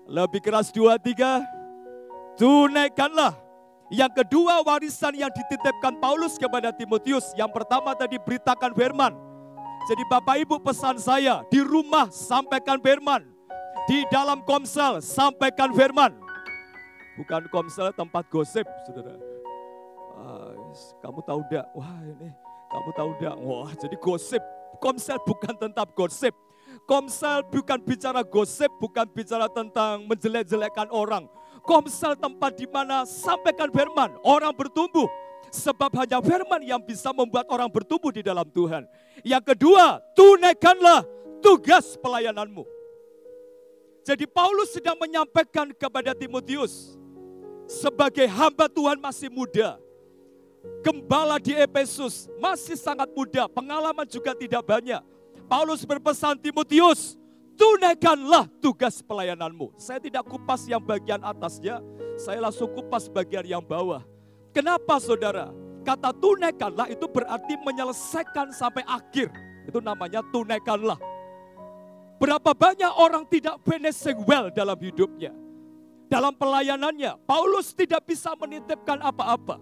Lebih 0.06 0.42
keras 0.42 0.70
dua, 0.70 1.02
tiga. 1.02 1.42
tunaikanlah. 2.34 3.43
Yang 3.94 4.26
kedua 4.26 4.66
warisan 4.66 5.14
yang 5.14 5.30
dititipkan 5.30 6.02
Paulus 6.02 6.42
kepada 6.42 6.74
Timotius. 6.74 7.30
Yang 7.38 7.62
pertama 7.62 7.94
tadi 7.94 8.18
beritakan 8.18 8.74
firman. 8.74 9.14
Jadi 9.86 10.02
Bapak 10.10 10.42
Ibu 10.42 10.58
pesan 10.66 10.98
saya, 10.98 11.46
di 11.54 11.62
rumah 11.62 12.10
sampaikan 12.10 12.82
firman. 12.82 13.22
Di 13.86 14.02
dalam 14.10 14.42
komsel 14.42 14.98
sampaikan 14.98 15.70
firman. 15.78 16.10
Bukan 17.22 17.46
komsel 17.54 17.94
tempat 17.94 18.26
gosip, 18.34 18.66
saudara. 18.90 19.14
Ah, 20.18 20.58
kamu 21.06 21.20
tahu 21.30 21.40
enggak? 21.46 21.66
Wah 21.78 21.94
ini, 22.02 22.34
kamu 22.74 22.90
tahu 22.98 23.10
enggak? 23.14 23.36
Wah 23.46 23.72
jadi 23.78 23.96
gosip. 24.02 24.42
Komsel 24.82 25.22
bukan 25.22 25.54
tentang 25.54 25.86
gosip. 25.94 26.34
Komsel 26.90 27.46
bukan 27.46 27.78
bicara 27.86 28.26
gosip, 28.26 28.74
bukan 28.82 29.06
bicara 29.14 29.46
tentang 29.54 30.10
menjelek-jelekan 30.10 30.90
orang 30.90 31.30
komsel 31.64 32.20
tempat 32.20 32.54
di 32.60 32.68
mana 32.68 33.08
sampaikan 33.08 33.72
firman, 33.72 34.12
orang 34.22 34.52
bertumbuh. 34.52 35.08
Sebab 35.54 35.94
hanya 36.02 36.18
firman 36.18 36.66
yang 36.66 36.82
bisa 36.82 37.14
membuat 37.14 37.46
orang 37.48 37.70
bertumbuh 37.70 38.10
di 38.10 38.26
dalam 38.26 38.46
Tuhan. 38.50 38.84
Yang 39.22 39.54
kedua, 39.54 40.02
tunaikanlah 40.18 41.06
tugas 41.40 41.94
pelayananmu. 42.02 42.66
Jadi 44.04 44.28
Paulus 44.28 44.76
sedang 44.76 45.00
menyampaikan 45.00 45.72
kepada 45.72 46.12
Timotius, 46.12 47.00
sebagai 47.70 48.28
hamba 48.28 48.68
Tuhan 48.68 49.00
masih 49.00 49.32
muda, 49.32 49.80
gembala 50.84 51.40
di 51.40 51.56
Efesus 51.56 52.28
masih 52.36 52.76
sangat 52.76 53.08
muda, 53.16 53.48
pengalaman 53.48 54.04
juga 54.04 54.36
tidak 54.36 54.60
banyak. 54.66 55.00
Paulus 55.48 55.88
berpesan 55.88 56.36
Timotius, 56.36 57.16
tunaikanlah 57.56 58.50
tugas 58.60 59.02
pelayananmu. 59.02 59.74
Saya 59.78 60.02
tidak 60.02 60.28
kupas 60.30 60.66
yang 60.66 60.82
bagian 60.82 61.22
atasnya, 61.22 61.80
saya 62.20 62.44
langsung 62.44 62.70
kupas 62.72 63.10
bagian 63.10 63.46
yang 63.46 63.64
bawah. 63.64 64.02
Kenapa 64.54 65.02
saudara? 65.02 65.50
Kata 65.84 66.16
tunaikanlah 66.16 66.88
itu 66.88 67.04
berarti 67.10 67.60
menyelesaikan 67.60 68.56
sampai 68.56 68.86
akhir. 68.88 69.34
Itu 69.68 69.84
namanya 69.84 70.24
tunaikanlah. 70.32 70.96
Berapa 72.22 72.56
banyak 72.56 72.94
orang 72.96 73.28
tidak 73.28 73.60
finishing 73.68 74.24
well 74.24 74.48
dalam 74.48 74.80
hidupnya. 74.80 75.36
Dalam 76.08 76.32
pelayanannya, 76.38 77.20
Paulus 77.26 77.74
tidak 77.74 78.06
bisa 78.06 78.32
menitipkan 78.38 79.02
apa-apa. 79.02 79.60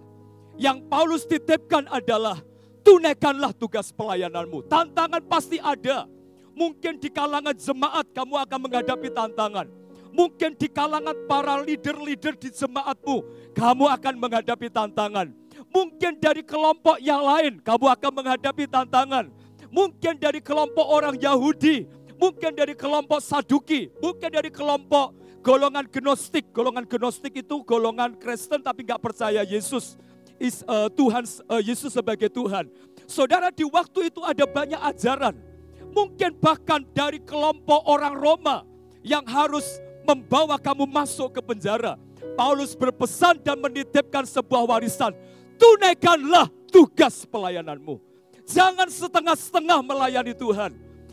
Yang 0.59 0.83
Paulus 0.91 1.23
titipkan 1.25 1.87
adalah 1.89 2.37
tunaikanlah 2.83 3.55
tugas 3.55 3.89
pelayananmu. 3.95 4.67
Tantangan 4.67 5.23
pasti 5.25 5.57
ada 5.57 6.05
Mungkin 6.51 6.99
di 6.99 7.07
kalangan 7.07 7.55
jemaat 7.55 8.05
kamu 8.11 8.35
akan 8.47 8.59
menghadapi 8.59 9.09
tantangan. 9.11 9.67
Mungkin 10.11 10.59
di 10.59 10.67
kalangan 10.67 11.15
para 11.23 11.63
leader-leader 11.63 12.35
di 12.35 12.51
jemaatmu, 12.51 13.23
kamu 13.55 13.85
akan 13.87 14.13
menghadapi 14.19 14.67
tantangan. 14.67 15.31
Mungkin 15.71 16.19
dari 16.19 16.43
kelompok 16.43 16.99
yang 16.99 17.23
lain, 17.23 17.63
kamu 17.63 17.85
akan 17.95 18.11
menghadapi 18.11 18.67
tantangan. 18.67 19.31
Mungkin 19.71 20.19
dari 20.19 20.43
kelompok 20.43 20.83
orang 20.83 21.15
Yahudi, 21.15 21.87
mungkin 22.19 22.51
dari 22.51 22.75
kelompok 22.75 23.23
Saduki, 23.23 23.87
mungkin 24.03 24.27
dari 24.27 24.51
kelompok 24.51 25.15
golongan 25.39 25.87
Gnostik. 25.87 26.51
Golongan 26.51 26.83
Gnostik 26.83 27.39
itu 27.39 27.63
golongan 27.63 28.19
Kristen 28.19 28.59
tapi 28.59 28.83
nggak 28.83 28.99
percaya 28.99 29.47
Yesus 29.47 29.95
is 30.41 30.65
uh, 30.65 30.89
Tuhan 30.91 31.23
uh, 31.47 31.61
Yesus 31.63 31.93
sebagai 31.93 32.27
Tuhan. 32.27 32.67
Saudara 33.07 33.47
di 33.47 33.63
waktu 33.63 34.11
itu 34.11 34.19
ada 34.27 34.43
banyak 34.43 34.81
ajaran 34.91 35.50
Mungkin 35.91 36.39
bahkan 36.39 36.81
dari 36.95 37.19
kelompok 37.19 37.83
orang 37.83 38.15
Roma 38.15 38.63
yang 39.03 39.27
harus 39.27 39.79
membawa 40.07 40.55
kamu 40.57 40.87
masuk 40.87 41.35
ke 41.35 41.41
penjara. 41.43 41.99
Paulus 42.39 42.73
berpesan 42.73 43.43
dan 43.43 43.59
menitipkan 43.59 44.23
sebuah 44.23 44.65
warisan. 44.65 45.11
Tunaikanlah 45.59 46.49
tugas 46.71 47.27
pelayananmu. 47.27 47.99
Jangan 48.47 48.87
setengah-setengah 48.89 49.79
melayani 49.85 50.33
Tuhan. 50.33 50.71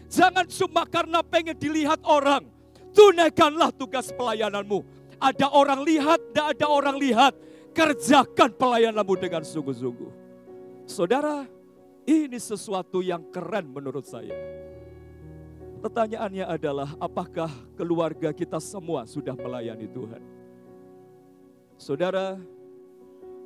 Jangan 0.09 0.47
cuma 0.49 0.83
karena 0.89 1.21
pengen 1.21 1.59
dilihat 1.59 2.01
orang. 2.07 2.49
Tunaikanlah 2.97 3.75
tugas 3.77 4.09
pelayananmu. 4.15 4.81
Ada 5.19 5.51
orang 5.51 5.85
lihat, 5.85 6.23
tidak 6.31 6.47
ada 6.57 6.67
orang 6.71 6.97
lihat. 6.97 7.35
Kerjakan 7.77 8.55
pelayananmu 8.57 9.15
dengan 9.21 9.43
sungguh-sungguh. 9.45 10.11
Saudara, 10.89 11.45
ini 12.09 12.41
sesuatu 12.41 13.05
yang 13.05 13.29
keren 13.29 13.69
menurut 13.69 14.09
saya. 14.09 14.33
Pertanyaannya 15.79 16.43
adalah 16.43 16.91
apakah 16.99 17.47
keluarga 17.79 18.35
kita 18.35 18.59
semua 18.59 19.07
sudah 19.07 19.39
melayani 19.39 19.87
Tuhan? 19.87 20.23
Saudara, 21.79 22.35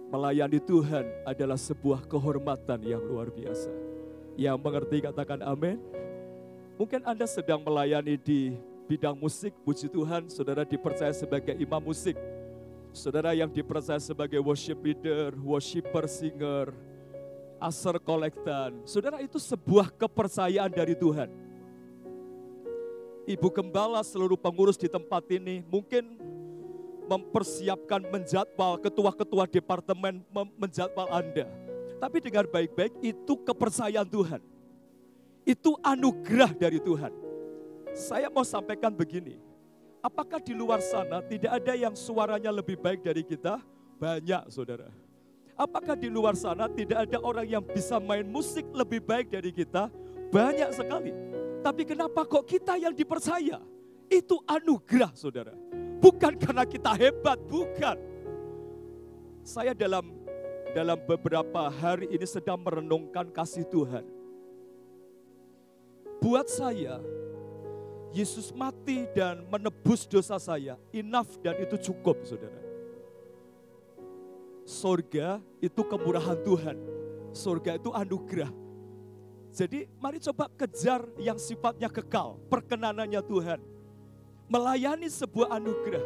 melayani 0.09 0.57
Tuhan 0.57 1.05
adalah 1.29 1.61
sebuah 1.61 2.09
kehormatan 2.09 2.81
yang 2.88 3.05
luar 3.05 3.29
biasa. 3.29 3.68
Yang 4.40 4.57
mengerti 4.64 4.97
katakan 5.05 5.45
amin. 5.45 5.77
Mungkin 6.81 7.05
Anda 7.05 7.29
sedang 7.29 7.61
melayani 7.61 8.16
di 8.16 8.57
bidang 8.88 9.12
musik, 9.12 9.53
puji 9.61 9.92
Tuhan, 9.92 10.33
saudara 10.33 10.64
dipercaya 10.64 11.12
sebagai 11.12 11.53
imam 11.53 11.85
musik. 11.85 12.16
Saudara 12.97 13.37
yang 13.37 13.53
dipercaya 13.53 14.01
sebagai 14.01 14.40
worship 14.40 14.81
leader, 14.81 15.37
worshiper, 15.37 16.09
singer, 16.09 16.73
aser 17.61 18.01
kolektan. 18.01 18.81
Saudara 18.88 19.21
itu 19.21 19.37
sebuah 19.37 19.92
kepercayaan 20.01 20.73
dari 20.73 20.97
Tuhan 20.97 21.42
ibu 23.27 23.49
gembala, 23.51 24.03
seluruh 24.03 24.39
pengurus 24.39 24.79
di 24.79 24.91
tempat 24.91 25.27
ini 25.31 25.63
mungkin 25.67 26.19
mempersiapkan 27.07 28.09
menjadwal 28.09 28.79
ketua-ketua 28.81 29.45
departemen 29.51 30.23
menjadwal 30.57 31.11
Anda. 31.11 31.47
Tapi 32.03 32.19
dengar 32.19 32.51
baik-baik, 32.51 32.99
itu 32.99 33.35
kepercayaan 33.47 34.09
Tuhan. 34.09 34.41
Itu 35.47 35.79
anugerah 35.83 36.51
dari 36.55 36.83
Tuhan. 36.83 37.15
Saya 37.93 38.33
mau 38.33 38.43
sampaikan 38.43 38.91
begini, 38.91 39.39
apakah 40.01 40.43
di 40.43 40.57
luar 40.57 40.81
sana 40.83 41.21
tidak 41.23 41.63
ada 41.63 41.75
yang 41.77 41.95
suaranya 41.95 42.51
lebih 42.51 42.79
baik 42.81 43.05
dari 43.05 43.23
kita? 43.23 43.61
Banyak 44.03 44.51
saudara. 44.51 44.91
Apakah 45.55 45.95
di 45.95 46.11
luar 46.11 46.35
sana 46.35 46.67
tidak 46.67 47.07
ada 47.07 47.23
orang 47.23 47.47
yang 47.47 47.63
bisa 47.63 48.01
main 48.03 48.27
musik 48.27 48.67
lebih 48.75 48.99
baik 48.99 49.31
dari 49.31 49.55
kita? 49.55 49.93
Banyak 50.33 50.75
sekali. 50.75 51.13
Tapi 51.62 51.83
kenapa 51.87 52.27
kok 52.27 52.42
kita 52.42 52.75
yang 52.75 52.90
dipercaya? 52.90 53.62
Itu 54.11 54.42
anugerah 54.44 55.14
saudara. 55.14 55.55
Bukan 56.03 56.35
karena 56.35 56.66
kita 56.66 56.90
hebat, 56.98 57.38
bukan. 57.46 57.94
Saya 59.46 59.70
dalam 59.70 60.11
dalam 60.75 60.98
beberapa 61.07 61.70
hari 61.70 62.11
ini 62.11 62.27
sedang 62.27 62.59
merenungkan 62.59 63.31
kasih 63.31 63.62
Tuhan. 63.70 64.03
Buat 66.18 66.51
saya, 66.51 66.98
Yesus 68.11 68.51
mati 68.51 69.07
dan 69.14 69.46
menebus 69.46 70.05
dosa 70.07 70.37
saya, 70.42 70.75
enough 70.90 71.38
dan 71.40 71.57
itu 71.62 71.79
cukup 71.90 72.20
saudara. 72.27 72.61
Sorga 74.62 75.42
itu 75.59 75.83
kemurahan 75.83 76.38
Tuhan. 76.42 76.77
Sorga 77.35 77.75
itu 77.75 77.90
anugerah. 77.90 78.62
Jadi 79.53 79.85
mari 80.01 80.17
coba 80.17 80.49
kejar 80.57 81.05
yang 81.21 81.37
sifatnya 81.37 81.93
kekal, 81.93 82.41
perkenanannya 82.49 83.21
Tuhan. 83.21 83.61
Melayani 84.49 85.12
sebuah 85.12 85.61
anugerah. 85.61 86.05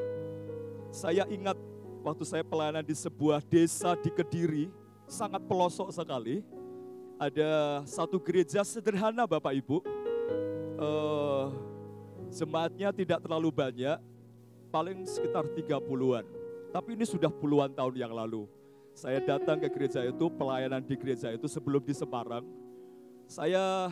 Saya 0.91 1.23
ingat 1.31 1.55
waktu 2.03 2.27
saya 2.27 2.43
pelayanan 2.43 2.83
di 2.83 2.91
sebuah 2.91 3.39
desa 3.47 3.95
di 4.03 4.11
Kediri, 4.11 4.67
sangat 5.07 5.47
pelosok 5.47 5.95
sekali. 5.95 6.43
Ada 7.23 7.83
satu 7.87 8.19
gereja 8.19 8.67
sederhana 8.67 9.23
Bapak 9.31 9.55
Ibu. 9.55 9.79
Uh, 10.77 11.47
jemaatnya 12.35 12.91
tidak 12.91 13.23
terlalu 13.23 13.55
banyak, 13.55 13.97
paling 14.75 15.07
sekitar 15.07 15.47
30-an. 15.55 16.27
Tapi 16.75 16.99
ini 16.99 17.07
sudah 17.07 17.31
puluhan 17.31 17.71
tahun 17.71 17.95
yang 17.95 18.11
lalu. 18.11 18.51
Saya 18.91 19.23
datang 19.23 19.63
ke 19.63 19.71
gereja 19.71 20.03
itu, 20.03 20.27
pelayanan 20.35 20.83
di 20.83 20.99
gereja 20.99 21.31
itu 21.31 21.47
sebelum 21.47 21.81
di 21.81 21.95
Semarang 21.95 22.66
saya 23.27 23.91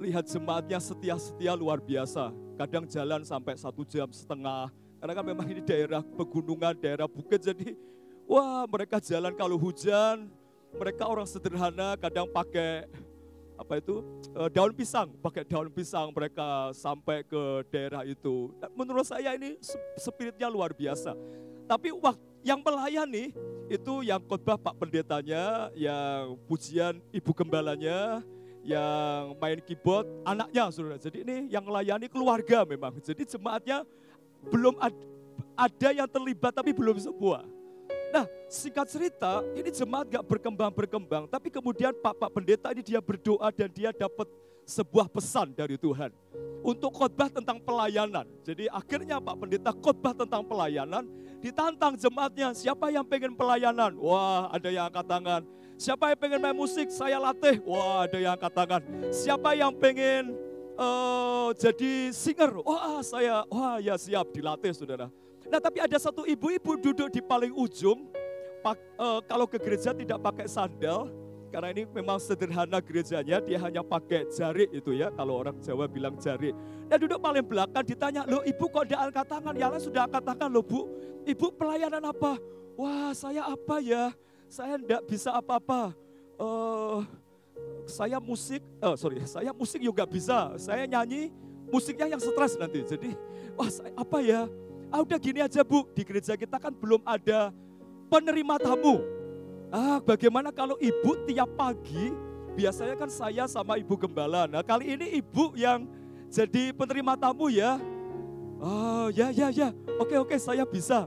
lihat 0.00 0.24
jemaatnya 0.24 0.80
setia-setia 0.80 1.52
luar 1.52 1.78
biasa. 1.78 2.32
Kadang 2.56 2.88
jalan 2.88 3.22
sampai 3.22 3.54
satu 3.54 3.84
jam 3.84 4.08
setengah. 4.10 4.72
Karena 4.98 5.12
kan 5.14 5.24
memang 5.24 5.46
ini 5.46 5.62
daerah 5.62 6.02
pegunungan, 6.02 6.74
daerah 6.74 7.06
bukit. 7.06 7.38
Jadi 7.38 7.78
wah 8.26 8.66
mereka 8.66 8.98
jalan 8.98 9.36
kalau 9.36 9.60
hujan. 9.60 10.26
Mereka 10.68 11.00
orang 11.08 11.24
sederhana 11.24 11.96
kadang 11.96 12.28
pakai 12.28 12.84
apa 13.58 13.80
itu 13.80 14.04
eh, 14.36 14.48
daun 14.52 14.70
pisang, 14.70 15.08
pakai 15.18 15.42
daun 15.48 15.72
pisang 15.72 16.12
mereka 16.12 16.70
sampai 16.76 17.24
ke 17.24 17.64
daerah 17.72 18.04
itu. 18.04 18.52
menurut 18.76 19.08
saya 19.08 19.32
ini 19.32 19.56
spiritnya 19.96 20.46
luar 20.46 20.76
biasa. 20.76 21.16
Tapi 21.64 21.92
waktu 21.92 22.28
yang 22.46 22.62
melayani 22.62 23.34
itu 23.68 23.94
yang 24.06 24.22
khotbah 24.24 24.56
Pak 24.56 24.78
Pendetanya, 24.80 25.68
yang 25.76 26.38
pujian 26.48 27.02
Ibu 27.12 27.32
Gembalanya, 27.36 28.24
yang 28.68 29.32
main 29.40 29.58
keyboard 29.64 30.04
anaknya 30.28 30.68
saudara. 30.68 31.00
Jadi 31.00 31.24
ini 31.24 31.48
yang 31.48 31.64
melayani 31.64 32.04
keluarga 32.12 32.68
memang. 32.68 32.92
Jadi 33.00 33.24
jemaatnya 33.24 33.88
belum 34.52 34.76
ad, 34.76 34.92
ada 35.56 35.88
yang 35.96 36.08
terlibat 36.08 36.52
tapi 36.52 36.76
belum 36.76 37.00
semua. 37.00 37.48
Nah, 38.12 38.24
singkat 38.48 38.88
cerita, 38.88 39.44
ini 39.52 39.68
jemaat 39.68 40.08
gak 40.08 40.24
berkembang-berkembang, 40.24 41.28
tapi 41.28 41.52
kemudian 41.52 41.92
Pak 41.92 42.16
Pak 42.16 42.30
Pendeta 42.32 42.72
ini 42.72 42.80
dia 42.80 43.04
berdoa 43.04 43.52
dan 43.52 43.68
dia 43.68 43.92
dapat 43.92 44.24
sebuah 44.68 45.08
pesan 45.08 45.52
dari 45.56 45.76
Tuhan 45.80 46.12
untuk 46.60 46.92
khotbah 46.92 47.28
tentang 47.32 47.60
pelayanan. 47.60 48.24
Jadi 48.44 48.68
akhirnya 48.68 49.20
Pak 49.20 49.36
Pendeta 49.44 49.72
khotbah 49.76 50.16
tentang 50.16 50.44
pelayanan, 50.44 51.04
ditantang 51.40 52.00
jemaatnya, 52.00 52.52
siapa 52.56 52.88
yang 52.88 53.04
pengen 53.04 53.36
pelayanan? 53.36 53.96
Wah, 54.00 54.48
ada 54.52 54.68
yang 54.72 54.88
angkat 54.88 55.04
tangan. 55.08 55.42
Siapa 55.78 56.10
yang 56.10 56.18
pengen 56.18 56.42
main 56.42 56.58
musik? 56.58 56.90
Saya 56.90 57.22
latih. 57.22 57.62
Wah, 57.62 58.02
ada 58.02 58.18
yang 58.18 58.34
angkat 58.34 58.50
tangan. 58.50 58.82
Siapa 59.14 59.54
yang 59.54 59.70
pengen 59.78 60.34
uh, 60.74 61.54
jadi 61.54 62.10
singer? 62.10 62.50
Wah, 62.66 62.98
saya, 62.98 63.46
wah 63.46 63.78
ya 63.78 63.94
siap 63.94 64.34
dilatih 64.34 64.74
saudara. 64.74 65.06
Nah 65.46 65.62
tapi 65.62 65.78
ada 65.78 65.94
satu 66.02 66.26
ibu-ibu 66.26 66.74
duduk 66.82 67.14
di 67.14 67.22
paling 67.22 67.54
ujung, 67.54 68.10
pak, 68.58 68.74
uh, 68.98 69.22
kalau 69.22 69.46
ke 69.46 69.62
gereja 69.62 69.94
tidak 69.94 70.18
pakai 70.18 70.50
sandal, 70.50 71.14
karena 71.54 71.70
ini 71.70 71.86
memang 71.86 72.18
sederhana 72.18 72.82
gerejanya, 72.82 73.38
dia 73.38 73.58
hanya 73.62 73.80
pakai 73.86 74.26
jari 74.34 74.66
itu 74.74 74.98
ya, 74.98 75.14
kalau 75.14 75.38
orang 75.46 75.62
Jawa 75.62 75.86
bilang 75.86 76.18
jari. 76.18 76.50
Dan 76.90 76.98
duduk 77.06 77.22
paling 77.22 77.46
belakang 77.46 77.86
ditanya, 77.86 78.26
loh 78.26 78.42
ibu 78.42 78.66
kok 78.66 78.82
tidak 78.90 79.14
angkat 79.14 79.26
tangan? 79.30 79.54
Ya 79.54 79.70
lah 79.70 79.78
sudah 79.78 80.10
angkat 80.10 80.26
tangan 80.26 80.50
loh 80.50 80.66
bu, 80.66 80.90
ibu 81.22 81.54
pelayanan 81.54 82.02
apa? 82.02 82.34
Wah 82.74 83.14
saya 83.14 83.46
apa 83.46 83.78
ya? 83.78 84.10
Saya 84.48 84.80
tidak 84.80 85.04
bisa 85.04 85.30
apa-apa. 85.36 85.92
Uh, 86.40 87.04
saya 87.84 88.16
musik, 88.16 88.64
oh 88.80 88.96
sorry, 88.96 89.20
saya 89.28 89.52
musik 89.52 89.80
juga 89.80 90.08
bisa. 90.08 90.56
Saya 90.56 90.88
nyanyi, 90.88 91.28
musiknya 91.68 92.16
yang 92.16 92.20
stres 92.20 92.56
nanti. 92.56 92.80
Jadi, 92.80 93.12
wah 93.52 93.68
saya 93.68 93.92
apa 93.92 94.18
ya? 94.24 94.48
Ah 94.88 95.04
udah 95.04 95.20
gini 95.20 95.44
aja 95.44 95.60
bu, 95.60 95.84
di 95.92 96.00
gereja 96.00 96.32
kita 96.32 96.56
kan 96.56 96.72
belum 96.72 97.04
ada 97.04 97.52
penerima 98.08 98.56
tamu. 98.56 99.04
Ah 99.68 100.00
bagaimana 100.00 100.48
kalau 100.48 100.80
ibu 100.80 101.12
tiap 101.28 101.52
pagi, 101.52 102.08
biasanya 102.56 102.96
kan 102.96 103.12
saya 103.12 103.44
sama 103.44 103.76
ibu 103.76 103.92
gembala. 104.00 104.48
Nah 104.48 104.64
kali 104.64 104.96
ini 104.96 105.20
ibu 105.20 105.52
yang 105.52 105.84
jadi 106.32 106.72
penerima 106.72 107.20
tamu 107.20 107.52
ya. 107.52 107.76
Oh 108.64 109.12
ya 109.12 109.28
ya 109.28 109.52
ya, 109.52 109.76
oke 110.00 110.16
oke 110.24 110.36
saya 110.40 110.64
bisa. 110.64 111.04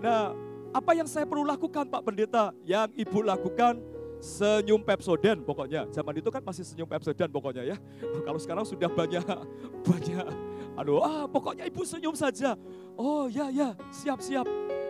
Nah 0.00 0.32
apa 0.72 0.92
yang 0.96 1.08
saya 1.08 1.24
perlu 1.24 1.44
lakukan 1.44 1.88
Pak 1.88 2.02
Pendeta? 2.04 2.52
Yang 2.64 2.92
ibu 3.00 3.18
lakukan 3.24 3.80
senyum 4.18 4.82
Pepsoden 4.82 5.42
pokoknya. 5.46 5.86
Zaman 5.94 6.14
itu 6.18 6.28
kan 6.28 6.42
masih 6.42 6.66
senyum 6.66 6.88
Pepsoden 6.88 7.30
pokoknya 7.30 7.74
ya. 7.74 7.76
Kalau 8.26 8.40
sekarang 8.40 8.64
sudah 8.66 8.90
banyak 8.90 9.24
banyak 9.88 10.26
Aduh, 10.78 11.02
ah 11.02 11.26
pokoknya 11.26 11.66
ibu 11.66 11.82
senyum 11.82 12.14
saja. 12.14 12.54
Oh 12.94 13.26
ya 13.26 13.50
ya, 13.50 13.74
siap 13.90 14.22
siap. 14.22 14.46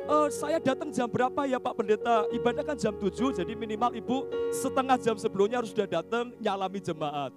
Uh, 0.08 0.28
saya 0.32 0.60
datang 0.60 0.92
jam 0.92 1.08
berapa 1.08 1.48
ya 1.48 1.56
Pak 1.56 1.76
Pendeta? 1.76 2.28
Ibadah 2.32 2.64
kan 2.64 2.76
jam 2.76 2.96
7, 2.96 3.12
jadi 3.40 3.52
minimal 3.52 3.92
ibu 3.96 4.28
setengah 4.52 4.96
jam 5.00 5.16
sebelumnya 5.20 5.60
harus 5.60 5.72
sudah 5.72 5.88
datang 5.88 6.32
nyalami 6.40 6.80
jemaat. 6.80 7.32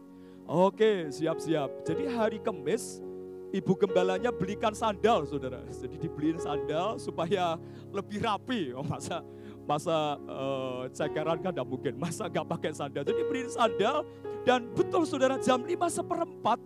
Oke, 0.47 1.07
siap-siap. 1.11 1.83
Jadi 1.87 2.11
hari 2.11 2.39
Kamis, 2.43 2.99
ibu 3.51 3.75
gembalanya 3.75 4.31
belikan 4.31 4.71
sandal, 4.71 5.27
saudara. 5.27 5.61
Jadi 5.67 5.99
dibeliin 5.99 6.39
sandal 6.39 6.95
supaya 6.97 7.59
lebih 7.91 8.23
rapi. 8.23 8.71
Oh, 8.73 8.83
masa 8.83 9.21
masa 9.67 10.17
uh, 10.25 10.89
cekeran 10.89 11.39
kan 11.43 11.51
tidak 11.53 11.67
mungkin, 11.67 11.93
masa 11.99 12.31
nggak 12.31 12.47
pakai 12.47 12.71
sandal. 12.73 13.03
Jadi 13.05 13.21
beliin 13.27 13.51
sandal 13.51 14.07
dan 14.47 14.65
betul 14.73 15.05
saudara 15.05 15.37
jam 15.37 15.61
5 15.61 15.69
seperempat 16.01 16.59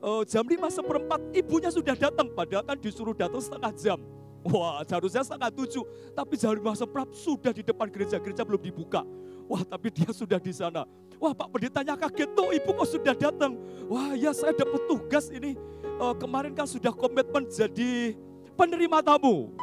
uh, 0.00 0.22
jam 0.24 0.44
5 0.46 0.58
seperempat 0.82 1.20
ibunya 1.36 1.70
sudah 1.70 1.94
datang, 1.94 2.30
padahal 2.32 2.64
kan 2.64 2.78
disuruh 2.78 3.14
datang 3.14 3.42
setengah 3.42 3.72
jam. 3.76 3.98
Wah, 4.42 4.82
seharusnya 4.82 5.22
setengah 5.22 5.54
tujuh, 5.54 5.84
tapi 6.18 6.34
jam 6.34 6.50
5 6.50 6.82
seperempat 6.82 7.14
sudah 7.14 7.52
di 7.54 7.62
depan 7.62 7.86
gereja, 7.86 8.18
gereja 8.18 8.42
belum 8.42 8.58
dibuka. 8.58 9.06
Wah, 9.46 9.62
tapi 9.62 9.92
dia 9.94 10.10
sudah 10.10 10.42
di 10.42 10.50
sana. 10.50 10.82
Wah, 11.22 11.30
Pak 11.30 11.54
Pendetanya 11.54 11.94
kaget 11.94 12.30
tuh, 12.34 12.50
ibu 12.50 12.70
kok 12.74 12.88
sudah 12.88 13.14
datang. 13.14 13.54
Wah, 13.86 14.18
ya 14.18 14.34
saya 14.34 14.50
dapat 14.50 14.82
tugas 14.90 15.30
ini. 15.30 15.54
Uh, 16.02 16.18
kemarin 16.18 16.50
kan 16.50 16.66
sudah 16.66 16.90
komitmen 16.90 17.46
jadi 17.46 18.18
penerima 18.58 18.98
tamu. 19.06 19.54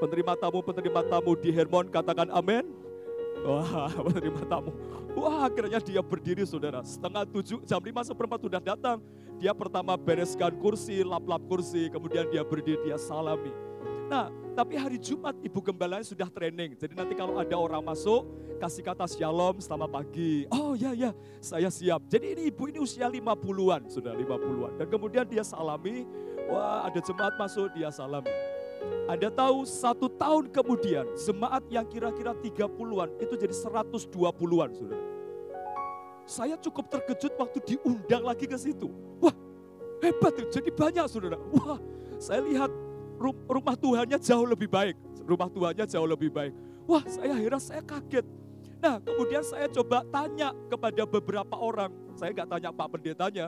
Penerima 0.00 0.32
tamu, 0.40 0.64
penerima 0.64 1.04
tamu 1.04 1.36
di 1.36 1.52
Hermon, 1.52 1.92
katakan 1.92 2.32
amin. 2.32 2.64
Wah, 3.44 3.92
menerima 4.08 4.40
tamu. 4.48 4.72
Wah, 5.12 5.52
akhirnya 5.52 5.84
dia 5.84 6.00
berdiri 6.00 6.48
saudara. 6.48 6.80
Setengah 6.80 7.28
tujuh, 7.28 7.60
jam 7.68 7.84
lima 7.84 8.00
seperempat 8.00 8.40
sudah 8.40 8.56
datang. 8.64 9.04
Dia 9.36 9.52
pertama 9.52 10.00
bereskan 10.00 10.56
kursi, 10.56 11.04
lap-lap 11.04 11.44
kursi, 11.44 11.92
kemudian 11.92 12.32
dia 12.32 12.40
berdiri, 12.40 12.80
dia 12.88 12.96
salami. 12.96 13.52
Nah, 14.12 14.28
tapi 14.52 14.76
hari 14.76 15.00
Jumat 15.00 15.32
ibu 15.40 15.56
gembalanya 15.64 16.04
sudah 16.04 16.28
training. 16.28 16.76
Jadi 16.76 16.92
nanti 16.92 17.16
kalau 17.16 17.40
ada 17.40 17.56
orang 17.56 17.80
masuk, 17.80 18.28
kasih 18.60 18.84
kata 18.84 19.08
shalom 19.08 19.56
selamat 19.56 19.88
pagi. 19.88 20.44
Oh 20.52 20.76
ya 20.76 20.92
ya, 20.92 21.16
saya 21.40 21.72
siap. 21.72 22.04
Jadi 22.12 22.36
ini 22.36 22.52
ibu 22.52 22.68
ini 22.68 22.76
usia 22.76 23.08
50-an, 23.08 23.88
sudah 23.88 24.12
50-an. 24.12 24.76
Dan 24.76 24.86
kemudian 24.92 25.24
dia 25.24 25.40
salami, 25.40 26.04
wah 26.44 26.84
ada 26.84 27.00
jemaat 27.00 27.40
masuk, 27.40 27.72
dia 27.72 27.88
salami. 27.88 28.28
Anda 29.08 29.32
tahu 29.32 29.64
satu 29.64 30.12
tahun 30.12 30.52
kemudian 30.52 31.08
jemaat 31.16 31.64
yang 31.72 31.88
kira-kira 31.88 32.36
30-an 32.36 33.16
itu 33.16 33.32
jadi 33.40 33.54
120-an 33.56 34.70
saudara. 34.76 35.06
Saya 36.28 36.60
cukup 36.60 36.92
terkejut 36.92 37.32
waktu 37.40 37.64
diundang 37.64 38.28
lagi 38.28 38.44
ke 38.44 38.60
situ. 38.60 38.92
Wah 39.24 39.32
hebat 40.04 40.36
jadi 40.52 40.68
banyak 40.68 41.08
saudara. 41.08 41.40
Wah 41.56 41.80
saya 42.20 42.44
lihat 42.44 42.91
rumah 43.20 43.76
Tuhannya 43.76 44.18
jauh 44.18 44.46
lebih 44.46 44.68
baik. 44.68 44.96
Rumah 45.22 45.48
Tuhannya 45.50 45.84
jauh 45.86 46.08
lebih 46.08 46.30
baik. 46.32 46.52
Wah 46.86 47.04
saya 47.06 47.34
heran, 47.38 47.62
saya 47.62 47.82
kaget. 47.82 48.26
Nah 48.82 48.98
kemudian 48.98 49.42
saya 49.46 49.70
coba 49.70 50.02
tanya 50.10 50.50
kepada 50.66 51.02
beberapa 51.06 51.54
orang. 51.54 51.90
Saya 52.18 52.34
nggak 52.34 52.48
tanya 52.48 52.68
Pak 52.74 52.88
Pendetanya. 52.98 53.46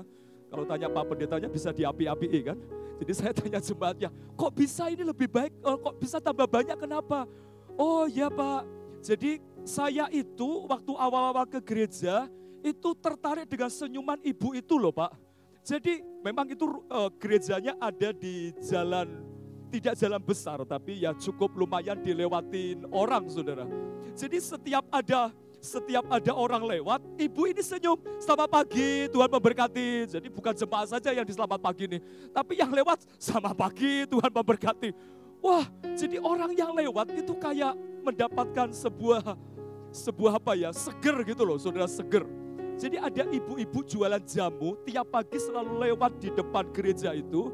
Kalau 0.48 0.64
tanya 0.64 0.87
Pak 0.87 1.05
Pendetanya 1.11 1.48
bisa 1.50 1.74
diapi-api 1.74 2.29
kan. 2.46 2.59
Jadi 3.03 3.12
saya 3.12 3.33
tanya 3.42 3.59
jemaatnya, 3.59 4.09
kok 4.38 4.53
bisa 4.55 4.87
ini 4.87 5.03
lebih 5.03 5.27
baik, 5.27 5.50
oh, 5.66 5.74
kok 5.83 5.98
bisa 5.98 6.22
tambah 6.22 6.46
banyak, 6.46 6.79
kenapa? 6.79 7.27
Oh 7.74 8.07
ya 8.07 8.31
Pak, 8.31 8.62
jadi 9.03 9.42
saya 9.66 10.07
itu 10.14 10.64
waktu 10.70 10.92
awal-awal 10.94 11.44
ke 11.50 11.59
gereja, 11.59 12.31
itu 12.64 12.96
tertarik 12.96 13.44
dengan 13.44 13.68
senyuman 13.68 14.16
ibu 14.24 14.57
itu 14.57 14.81
loh 14.81 14.94
Pak. 14.94 15.12
Jadi 15.64 16.00
memang 16.24 16.48
itu 16.48 16.64
uh, 16.88 17.09
gerejanya 17.20 17.77
ada 17.81 18.12
di 18.12 18.53
jalan, 18.64 19.09
tidak 19.74 19.98
jalan 19.98 20.22
besar, 20.22 20.62
tapi 20.62 21.02
ya 21.02 21.10
cukup 21.18 21.50
lumayan 21.58 21.98
dilewatin 21.98 22.87
orang 22.94 23.26
saudara. 23.26 23.66
Jadi 24.14 24.38
setiap 24.38 24.87
ada 24.94 25.34
setiap 25.58 26.04
ada 26.12 26.32
orang 26.37 26.60
lewat, 26.60 27.00
ibu 27.16 27.48
ini 27.48 27.64
senyum, 27.64 27.96
selamat 28.20 28.52
pagi, 28.52 29.08
Tuhan 29.08 29.32
memberkati. 29.32 30.12
Jadi 30.12 30.28
bukan 30.28 30.52
jemaat 30.52 30.92
saja 30.92 31.08
yang 31.08 31.24
di 31.24 31.32
selamat 31.32 31.56
pagi 31.56 31.88
ini, 31.88 31.98
tapi 32.30 32.60
yang 32.60 32.68
lewat, 32.68 33.00
selamat 33.16 33.54
pagi, 33.56 34.04
Tuhan 34.04 34.28
memberkati. 34.28 34.92
Wah, 35.40 35.64
jadi 35.96 36.20
orang 36.20 36.52
yang 36.52 36.76
lewat 36.76 37.16
itu 37.16 37.32
kayak 37.40 37.72
mendapatkan 38.04 38.76
sebuah 38.76 39.34
sebuah 39.88 40.37
apa 40.37 40.52
ya, 40.52 40.70
seger 40.70 41.16
gitu 41.24 41.42
loh, 41.48 41.56
saudara 41.56 41.88
seger. 41.88 42.28
Jadi 42.76 43.00
ada 43.00 43.24
ibu-ibu 43.32 43.80
jualan 43.88 44.20
jamu, 44.26 44.76
tiap 44.84 45.08
pagi 45.08 45.38
selalu 45.40 45.80
lewat 45.88 46.20
di 46.20 46.28
depan 46.28 46.68
gereja 46.76 47.16
itu. 47.16 47.48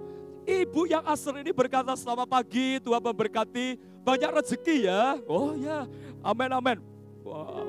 Ibu 0.51 0.91
yang 0.91 1.07
asal 1.07 1.39
ini 1.39 1.55
berkata 1.55 1.95
selamat 1.95 2.27
pagi, 2.27 2.83
Tuhan 2.83 2.99
memberkati, 2.99 3.79
banyak 4.03 4.31
rezeki 4.35 4.91
ya. 4.91 5.15
Oh 5.31 5.55
ya, 5.55 5.87
amin 6.27 6.51
amin 6.51 6.79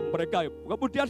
mereka. 0.10 0.50
Kemudian 0.50 1.08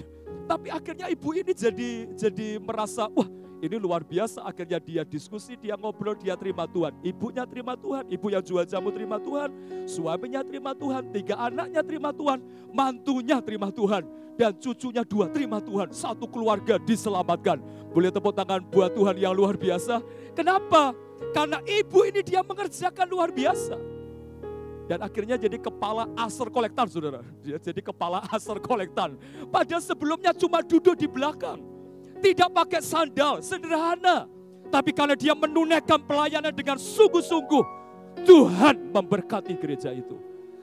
tapi 0.50 0.68
akhirnya 0.68 1.08
ibu 1.08 1.32
ini 1.32 1.56
jadi 1.56 2.12
jadi 2.12 2.60
merasa 2.60 3.08
wah 3.08 3.30
ini 3.64 3.78
luar 3.80 4.04
biasa. 4.04 4.44
Akhirnya 4.44 4.84
dia 4.84 5.04
diskusi, 5.08 5.56
dia 5.56 5.80
ngobrol, 5.80 6.18
dia 6.18 6.36
terima 6.36 6.68
Tuhan. 6.68 6.92
Ibunya 7.06 7.48
terima 7.48 7.80
Tuhan, 7.80 8.04
ibu 8.12 8.28
yang 8.28 8.44
jual 8.44 8.66
jamu 8.68 8.90
terima 8.92 9.22
Tuhan, 9.22 9.50
suaminya 9.88 10.42
terima 10.44 10.76
Tuhan, 10.76 11.08
tiga 11.14 11.40
anaknya 11.40 11.82
terima 11.86 12.12
Tuhan, 12.12 12.44
mantunya 12.74 13.38
terima 13.40 13.70
Tuhan, 13.72 14.04
dan 14.36 14.52
cucunya 14.58 15.04
dua 15.08 15.30
terima 15.32 15.64
Tuhan. 15.64 15.94
Satu 15.94 16.28
keluarga 16.28 16.76
diselamatkan. 16.82 17.62
Boleh 17.92 18.12
tepuk 18.12 18.34
tangan 18.36 18.60
buat 18.68 18.92
Tuhan 18.92 19.16
yang 19.20 19.32
luar 19.32 19.56
biasa. 19.56 20.02
Kenapa? 20.34 20.96
Karena 21.32 21.62
ibu 21.64 22.02
ini 22.08 22.22
dia 22.26 22.42
mengerjakan 22.42 23.08
luar 23.08 23.30
biasa. 23.30 23.78
Dan 24.90 25.00
akhirnya 25.08 25.40
jadi 25.40 25.56
kepala 25.56 26.10
aser 26.20 26.52
kolektan, 26.52 26.84
saudara. 26.92 27.24
Dia 27.40 27.56
jadi 27.56 27.80
kepala 27.80 28.28
aser 28.28 28.60
kolektan. 28.60 29.16
Padahal 29.48 29.80
sebelumnya 29.80 30.36
cuma 30.36 30.60
duduk 30.60 31.00
di 31.00 31.08
belakang. 31.08 31.64
Tidak 32.20 32.52
pakai 32.52 32.84
sandal, 32.84 33.40
sederhana. 33.40 34.28
Tapi 34.68 34.92
karena 34.92 35.16
dia 35.16 35.32
menunaikan 35.32 36.00
pelayanan 36.04 36.52
dengan 36.52 36.76
sungguh-sungguh, 36.76 37.64
Tuhan 38.28 38.92
memberkati 38.92 39.56
gereja 39.56 39.96
itu. 39.96 40.20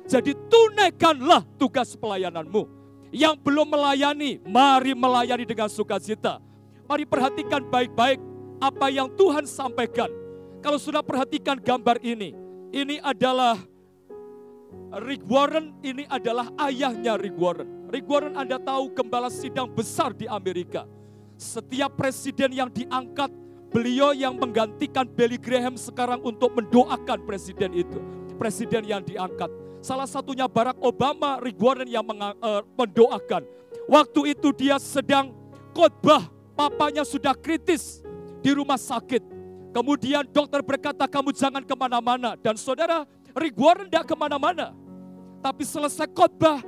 Jadi 0.08 0.36
tunaikanlah 0.48 1.44
tugas 1.56 1.96
pelayananmu. 1.96 2.68
Yang 3.08 3.40
belum 3.40 3.72
melayani, 3.72 4.40
mari 4.44 4.92
melayani 4.92 5.48
dengan 5.48 5.72
sukacita. 5.72 6.40
Mari 6.84 7.08
perhatikan 7.08 7.64
baik-baik 7.64 8.20
apa 8.58 8.90
yang 8.92 9.10
Tuhan 9.14 9.46
sampaikan. 9.46 10.10
Kalau 10.58 10.76
sudah 10.76 11.02
perhatikan 11.02 11.58
gambar 11.58 12.02
ini, 12.02 12.34
Ini 12.68 13.00
adalah 13.00 13.56
Rick 15.00 15.24
Warren, 15.24 15.72
ini 15.80 16.04
adalah 16.04 16.52
ayahnya 16.68 17.16
Rick 17.16 17.36
Warren. 17.40 17.88
Rick 17.88 18.04
Warren 18.04 18.36
Anda 18.36 18.60
tahu 18.60 18.92
gembala 18.92 19.32
sidang 19.32 19.72
besar 19.72 20.12
di 20.12 20.28
Amerika. 20.28 20.84
Setiap 21.40 21.96
presiden 21.96 22.52
yang 22.52 22.68
diangkat, 22.68 23.32
beliau 23.72 24.12
yang 24.12 24.36
menggantikan 24.36 25.08
Billy 25.08 25.40
Graham 25.40 25.80
sekarang 25.80 26.20
untuk 26.20 26.52
mendoakan 26.52 27.24
presiden 27.24 27.72
itu. 27.72 27.96
Presiden 28.36 28.84
yang 28.84 29.00
diangkat. 29.00 29.48
Salah 29.80 30.04
satunya 30.04 30.44
Barack 30.44 30.76
Obama, 30.84 31.40
Rick 31.40 31.56
Warren 31.56 31.88
yang 31.88 32.04
uh, 32.04 32.60
mendoakan. 32.76 33.48
Waktu 33.88 34.36
itu 34.36 34.52
dia 34.52 34.76
sedang 34.76 35.32
khotbah, 35.72 36.28
papanya 36.52 37.00
sudah 37.00 37.32
kritis 37.32 38.04
di 38.42 38.50
rumah 38.54 38.78
sakit 38.78 39.38
Kemudian 39.68 40.24
dokter 40.32 40.64
berkata 40.64 41.04
kamu 41.04 41.30
jangan 41.36 41.62
ke 41.62 41.74
mana-mana. 41.76 42.34
Dan 42.40 42.56
saudara 42.56 43.04
Rick 43.36 43.54
Warren 43.54 43.86
tidak 43.86 44.08
ke 44.08 44.14
mana-mana. 44.16 44.72
Tapi 45.38 45.62
selesai 45.62 46.08
khotbah, 46.10 46.64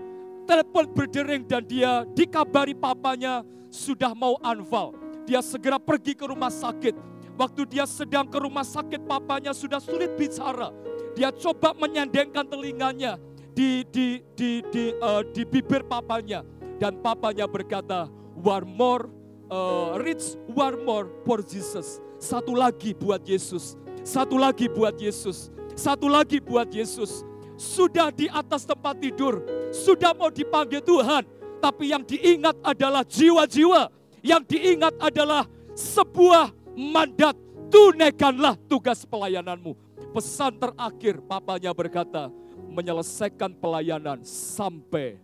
telepon 0.47 0.87
berdering 0.93 1.43
dan 1.43 1.65
dia 1.65 2.05
dikabari 2.15 2.77
papanya 2.77 3.43
sudah 3.73 4.13
mau 4.13 4.37
anfal. 4.45 4.95
Dia 5.25 5.41
segera 5.41 5.81
pergi 5.81 6.15
ke 6.15 6.29
rumah 6.29 6.53
sakit. 6.53 6.95
Waktu 7.41 7.67
dia 7.73 7.89
sedang 7.89 8.29
ke 8.29 8.37
rumah 8.37 8.63
sakit, 8.63 9.09
papanya 9.09 9.57
sudah 9.57 9.81
sulit 9.81 10.13
bicara. 10.15 10.69
Dia 11.17 11.33
coba 11.33 11.73
menyandengkan 11.73 12.45
telinganya 12.47 13.17
di 13.57 13.83
di 13.89 14.21
di 14.37 14.63
di, 14.71 14.95
uh, 15.01 15.25
di 15.35 15.43
bibir 15.49 15.83
papanya 15.89 16.45
dan 16.77 17.01
papanya 17.01 17.49
berkata, 17.49 18.07
"One 18.39 18.69
more, 18.71 19.09
uh, 19.51 19.99
rich, 19.99 20.39
one 20.47 20.81
more 20.87 21.07
for 21.27 21.43
Jesus." 21.43 21.99
Satu 22.21 22.53
lagi 22.53 22.93
buat 22.93 23.25
Yesus. 23.25 23.75
Satu 24.05 24.37
lagi 24.37 24.69
buat 24.69 24.97
Yesus. 25.01 25.49
Satu 25.73 26.07
lagi 26.09 26.37
buat 26.37 26.69
Yesus. 26.69 27.25
Sudah 27.57 28.13
di 28.13 28.29
atas 28.29 28.65
tempat 28.69 28.97
tidur. 29.01 29.41
Sudah 29.73 30.13
mau 30.13 30.29
dipanggil 30.29 30.85
Tuhan. 30.85 31.25
Tapi 31.61 31.93
yang 31.93 32.05
diingat 32.05 32.57
adalah 32.65 33.05
jiwa-jiwa. 33.05 33.89
Yang 34.21 34.43
diingat 34.57 34.95
adalah 35.01 35.45
sebuah 35.73 36.53
mandat. 36.77 37.37
Tunaikanlah 37.73 38.61
tugas 38.69 39.05
pelayananmu. 39.09 39.73
Pesan 40.11 40.59
terakhir 40.59 41.23
papanya 41.23 41.71
berkata, 41.71 42.29
menyelesaikan 42.69 43.55
pelayanan 43.57 44.21
sampai 44.27 45.23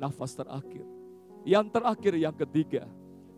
nafas 0.00 0.32
terakhir. 0.32 0.82
Yang 1.44 1.66
terakhir, 1.72 2.12
yang 2.16 2.36
ketiga, 2.36 2.88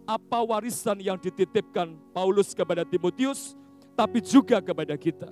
apa 0.06 0.38
warisan 0.42 0.98
yang 0.98 1.18
dititipkan 1.18 1.94
Paulus 2.10 2.52
kepada 2.52 2.82
Timotius, 2.82 3.54
tapi 3.94 4.20
juga 4.22 4.58
kepada 4.58 4.94
kita. 4.96 5.28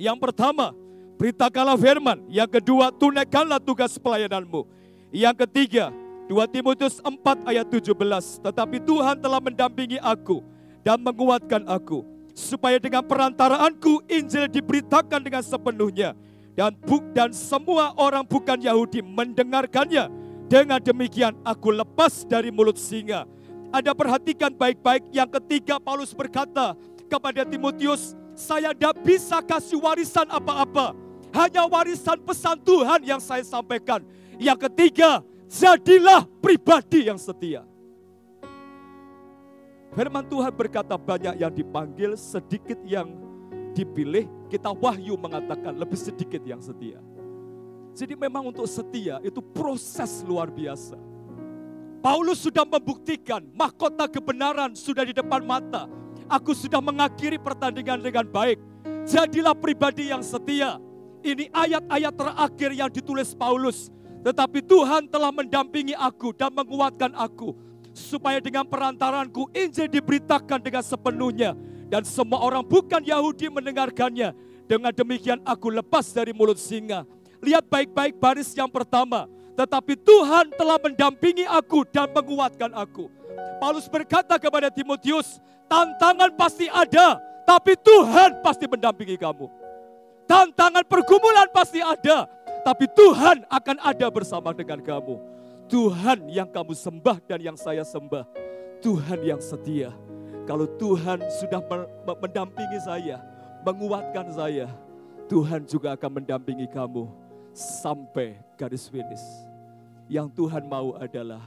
Yang 0.00 0.16
pertama, 0.18 0.72
beritakanlah 1.20 1.76
firman. 1.76 2.24
Yang 2.32 2.60
kedua, 2.60 2.88
tunaikanlah 2.88 3.60
tugas 3.60 4.00
pelayananmu. 4.00 4.64
Yang 5.12 5.44
ketiga, 5.44 5.92
2 6.30 6.38
Timotius 6.48 7.02
4 7.02 7.44
ayat 7.44 7.66
17. 7.66 8.40
Tetapi 8.40 8.76
Tuhan 8.86 9.16
telah 9.18 9.40
mendampingi 9.42 9.98
aku 10.00 10.40
dan 10.80 11.02
menguatkan 11.02 11.66
aku. 11.66 12.06
Supaya 12.32 12.80
dengan 12.80 13.04
perantaraanku 13.04 14.06
Injil 14.08 14.48
diberitakan 14.48 15.20
dengan 15.20 15.42
sepenuhnya. 15.44 16.16
Dan, 16.54 16.72
buk, 16.86 17.12
dan 17.12 17.34
semua 17.34 17.92
orang 17.98 18.24
bukan 18.24 18.56
Yahudi 18.62 19.02
mendengarkannya. 19.02 20.08
Dengan 20.50 20.82
demikian 20.82 21.38
aku 21.46 21.70
lepas 21.70 22.26
dari 22.26 22.50
mulut 22.50 22.74
singa 22.74 23.22
anda 23.70 23.94
perhatikan 23.94 24.50
baik-baik 24.50 25.14
yang 25.14 25.30
ketiga 25.30 25.78
Paulus 25.78 26.10
berkata 26.10 26.74
kepada 27.06 27.46
Timotius, 27.46 28.18
saya 28.34 28.74
tidak 28.74 28.98
bisa 29.06 29.38
kasih 29.38 29.78
warisan 29.78 30.26
apa-apa. 30.26 30.94
Hanya 31.30 31.62
warisan 31.70 32.18
pesan 32.18 32.58
Tuhan 32.66 33.06
yang 33.06 33.22
saya 33.22 33.46
sampaikan. 33.46 34.02
Yang 34.42 34.66
ketiga, 34.66 35.22
jadilah 35.46 36.26
pribadi 36.42 37.06
yang 37.06 37.18
setia. 37.18 37.62
Firman 39.94 40.26
Tuhan 40.26 40.50
berkata 40.54 40.94
banyak 40.98 41.38
yang 41.38 41.50
dipanggil, 41.54 42.18
sedikit 42.18 42.78
yang 42.82 43.10
dipilih. 43.74 44.26
Kita 44.50 44.74
wahyu 44.74 45.14
mengatakan 45.14 45.78
lebih 45.78 45.98
sedikit 45.98 46.42
yang 46.42 46.58
setia. 46.58 46.98
Jadi 47.94 48.18
memang 48.18 48.50
untuk 48.50 48.66
setia 48.66 49.22
itu 49.22 49.38
proses 49.38 50.22
luar 50.26 50.50
biasa. 50.50 51.09
Paulus 52.00 52.40
sudah 52.40 52.64
membuktikan 52.64 53.44
mahkota 53.52 54.08
kebenaran 54.08 54.72
sudah 54.72 55.04
di 55.04 55.12
depan 55.12 55.44
mata. 55.44 55.84
Aku 56.32 56.56
sudah 56.56 56.80
mengakhiri 56.80 57.36
pertandingan 57.36 58.00
dengan 58.00 58.24
baik. 58.24 58.56
Jadilah 59.04 59.52
pribadi 59.52 60.08
yang 60.08 60.24
setia. 60.24 60.80
Ini 61.20 61.52
ayat-ayat 61.52 62.14
terakhir 62.16 62.70
yang 62.72 62.88
ditulis 62.88 63.36
Paulus. 63.36 63.92
Tetapi 64.24 64.64
Tuhan 64.64 65.12
telah 65.12 65.28
mendampingi 65.28 65.92
aku 65.92 66.32
dan 66.32 66.56
menguatkan 66.56 67.12
aku. 67.12 67.52
Supaya 67.92 68.40
dengan 68.40 68.64
perantaranku 68.64 69.52
Injil 69.52 69.92
diberitakan 69.92 70.56
dengan 70.64 70.80
sepenuhnya. 70.80 71.52
Dan 71.92 72.08
semua 72.08 72.40
orang 72.40 72.64
bukan 72.64 73.04
Yahudi 73.04 73.52
mendengarkannya. 73.52 74.32
Dengan 74.64 74.96
demikian 74.96 75.44
aku 75.44 75.68
lepas 75.68 76.08
dari 76.16 76.32
mulut 76.32 76.56
singa. 76.56 77.04
Lihat 77.44 77.68
baik-baik 77.68 78.16
baris 78.16 78.56
yang 78.56 78.72
pertama 78.72 79.28
tetapi 79.58 79.98
Tuhan 79.98 80.54
telah 80.54 80.78
mendampingi 80.80 81.46
aku 81.46 81.86
dan 81.88 82.10
menguatkan 82.10 82.70
aku. 82.74 83.10
Paulus 83.60 83.86
berkata 83.86 84.40
kepada 84.40 84.72
Timotius, 84.72 85.38
tantangan 85.68 86.32
pasti 86.34 86.66
ada, 86.66 87.20
tapi 87.44 87.76
Tuhan 87.76 88.40
pasti 88.40 88.64
mendampingi 88.64 89.20
kamu. 89.20 89.46
Tantangan 90.24 90.86
pergumulan 90.86 91.50
pasti 91.50 91.82
ada, 91.82 92.24
tapi 92.62 92.86
Tuhan 92.88 93.44
akan 93.50 93.76
ada 93.82 94.06
bersama 94.08 94.54
dengan 94.54 94.80
kamu. 94.80 95.18
Tuhan 95.70 96.26
yang 96.30 96.50
kamu 96.50 96.74
sembah 96.74 97.18
dan 97.26 97.38
yang 97.42 97.56
saya 97.58 97.86
sembah. 97.86 98.26
Tuhan 98.82 99.20
yang 99.22 99.38
setia. 99.38 99.94
Kalau 100.48 100.66
Tuhan 100.80 101.20
sudah 101.38 101.62
mendampingi 102.18 102.80
saya, 102.82 103.22
menguatkan 103.62 104.32
saya, 104.34 104.66
Tuhan 105.30 105.62
juga 105.68 105.94
akan 105.94 106.22
mendampingi 106.22 106.66
kamu 106.66 107.06
sampai 107.54 108.38
garis 108.54 108.86
finish. 108.86 109.22
Yang 110.10 110.34
Tuhan 110.42 110.66
mau 110.66 110.98
adalah 110.98 111.42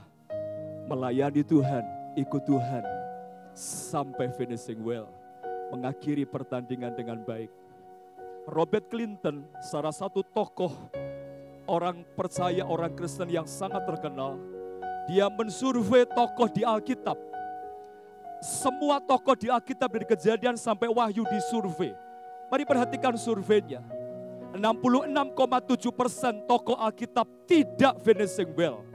melayani 0.88 1.43
Tuhan, 1.43 1.84
ikut 2.16 2.43
Tuhan 2.47 2.84
sampai 3.56 4.32
finishing 4.34 4.80
well, 4.82 5.08
mengakhiri 5.72 6.24
pertandingan 6.24 6.95
dengan 6.95 7.20
baik. 7.24 7.51
Robert 8.47 8.88
Clinton, 8.91 9.47
salah 9.64 9.91
satu 9.91 10.24
tokoh 10.24 10.72
orang 11.68 12.04
percaya, 12.16 12.68
orang 12.68 12.91
Kristen 12.91 13.32
yang 13.32 13.47
sangat 13.47 13.84
terkenal, 13.88 14.36
dia 15.08 15.28
mensurvei 15.32 16.08
tokoh 16.08 16.47
di 16.51 16.64
Alkitab. 16.64 17.16
Semua 18.43 18.99
tokoh 18.99 19.39
di 19.39 19.47
Alkitab 19.47 19.88
dari 19.88 20.04
kejadian 20.04 20.60
sampai 20.60 20.91
wahyu 20.91 21.24
disurvei. 21.32 21.95
Mari 22.51 22.68
perhatikan 22.68 23.16
surveinya 23.16 23.80
66,7 24.54 25.89
persen 25.89 26.34
tokoh 26.45 26.78
Alkitab 26.78 27.26
tidak 27.49 27.97
finishing 28.06 28.54
well. 28.54 28.86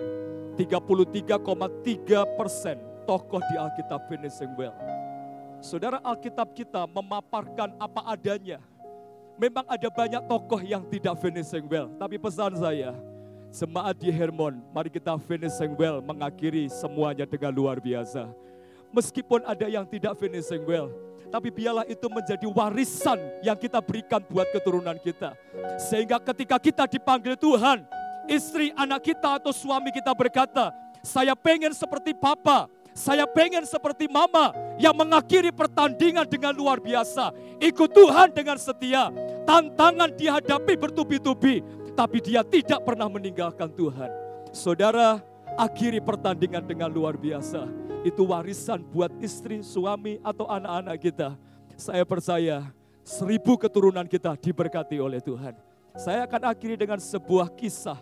33,3 0.54 2.38
persen 2.38 2.78
tokoh 3.02 3.42
di 3.42 3.54
Alkitab 3.59 4.06
finishing 4.06 4.54
well. 4.54 4.74
Saudara 5.59 5.98
Alkitab 6.06 6.54
kita 6.54 6.86
memaparkan 6.86 7.74
apa 7.78 8.06
adanya. 8.06 8.62
Memang 9.38 9.66
ada 9.66 9.86
banyak 9.90 10.22
tokoh 10.30 10.62
yang 10.62 10.86
tidak 10.86 11.18
finishing 11.18 11.66
well. 11.66 11.90
Tapi 11.98 12.18
pesan 12.18 12.54
saya, 12.59 12.94
Jemaat 13.48 13.96
di 13.96 14.12
Hermon, 14.12 14.61
mari 14.76 14.92
kita 14.92 15.16
finishing 15.24 15.72
well, 15.72 16.04
mengakhiri 16.04 16.68
semuanya 16.68 17.24
dengan 17.24 17.48
luar 17.48 17.80
biasa. 17.80 18.28
Meskipun 18.92 19.40
ada 19.40 19.64
yang 19.72 19.88
tidak 19.88 20.20
finishing 20.20 20.68
well, 20.68 20.92
tapi 21.28 21.52
biarlah 21.52 21.84
itu 21.84 22.08
menjadi 22.08 22.48
warisan 22.48 23.20
yang 23.44 23.56
kita 23.56 23.78
berikan 23.84 24.20
buat 24.26 24.48
keturunan 24.50 24.96
kita. 25.00 25.36
Sehingga 25.76 26.16
ketika 26.20 26.56
kita 26.56 26.84
dipanggil 26.88 27.36
Tuhan, 27.36 27.84
istri 28.28 28.72
anak 28.76 29.04
kita 29.04 29.40
atau 29.40 29.52
suami 29.52 29.92
kita 29.92 30.12
berkata, 30.16 30.72
saya 31.04 31.32
pengen 31.36 31.72
seperti 31.72 32.16
papa, 32.16 32.66
saya 32.98 33.30
pengen 33.30 33.62
seperti 33.62 34.10
mama 34.10 34.50
yang 34.74 34.90
mengakhiri 34.90 35.54
pertandingan 35.54 36.26
dengan 36.26 36.50
luar 36.50 36.82
biasa. 36.82 37.30
Ikut 37.62 37.94
Tuhan 37.94 38.34
dengan 38.34 38.58
setia. 38.58 39.14
Tantangan 39.46 40.10
dihadapi 40.18 40.74
bertubi-tubi. 40.74 41.62
Tapi 41.94 42.18
dia 42.22 42.42
tidak 42.42 42.82
pernah 42.82 43.06
meninggalkan 43.06 43.70
Tuhan. 43.74 44.10
Saudara, 44.50 45.22
akhiri 45.59 45.98
pertandingan 45.98 46.62
dengan 46.62 46.86
luar 46.86 47.18
biasa 47.18 47.66
itu 48.06 48.22
warisan 48.22 48.78
buat 48.94 49.11
istri, 49.18 49.59
suami, 49.66 50.22
atau 50.22 50.46
anak-anak 50.46 50.96
kita. 51.02 51.28
Saya 51.74 52.06
percaya 52.06 52.70
seribu 53.02 53.59
keturunan 53.59 54.06
kita 54.06 54.38
diberkati 54.38 55.02
oleh 55.02 55.18
Tuhan. 55.18 55.59
Saya 55.98 56.22
akan 56.30 56.54
akhiri 56.54 56.78
dengan 56.78 57.02
sebuah 57.02 57.50
kisah. 57.59 57.98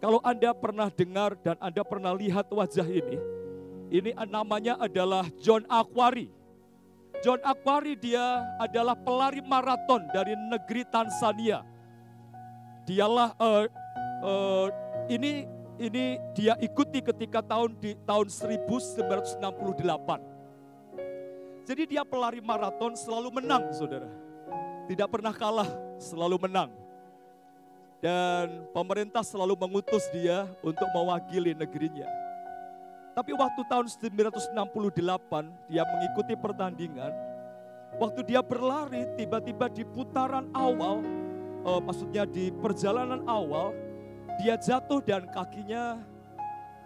Kalau 0.00 0.20
Anda 0.20 0.52
pernah 0.52 0.92
dengar 0.92 1.36
dan 1.40 1.56
Anda 1.56 1.80
pernah 1.80 2.12
lihat 2.12 2.52
wajah 2.52 2.84
ini, 2.84 3.16
ini 3.88 4.12
namanya 4.28 4.76
adalah 4.76 5.24
John 5.40 5.64
Aquari. 5.68 6.28
John 7.20 7.40
Aquari 7.44 7.96
dia 7.96 8.44
adalah 8.60 8.96
pelari 8.96 9.44
maraton 9.44 10.04
dari 10.12 10.36
negeri 10.36 10.84
Tanzania. 10.88 11.64
Dialah 12.88 13.36
uh, 13.36 13.64
uh, 14.24 14.66
ini 15.12 15.59
ini 15.80 16.20
dia 16.36 16.60
ikuti 16.60 17.00
ketika 17.00 17.40
tahun 17.40 17.72
di 17.80 17.96
tahun 18.04 18.28
1968. 18.28 19.40
Jadi 21.64 21.82
dia 21.96 22.04
pelari 22.04 22.44
maraton 22.44 22.92
selalu 22.92 23.40
menang, 23.40 23.72
Saudara. 23.72 24.12
Tidak 24.84 25.08
pernah 25.08 25.32
kalah, 25.32 25.70
selalu 25.96 26.36
menang. 26.44 26.68
Dan 28.00 28.68
pemerintah 28.76 29.24
selalu 29.24 29.56
mengutus 29.56 30.04
dia 30.12 30.44
untuk 30.60 30.88
mewakili 30.92 31.56
negerinya. 31.56 32.08
Tapi 33.16 33.32
waktu 33.36 33.60
tahun 33.68 33.86
1968 33.88 35.68
dia 35.68 35.82
mengikuti 35.84 36.34
pertandingan. 36.36 37.12
Waktu 38.00 38.20
dia 38.24 38.40
berlari 38.40 39.04
tiba-tiba 39.18 39.66
di 39.68 39.84
putaran 39.84 40.48
awal, 40.56 41.02
uh, 41.66 41.80
maksudnya 41.82 42.24
di 42.24 42.48
perjalanan 42.54 43.20
awal, 43.28 43.74
dia 44.38 44.54
jatuh 44.54 45.00
dan 45.02 45.26
kakinya 45.32 45.98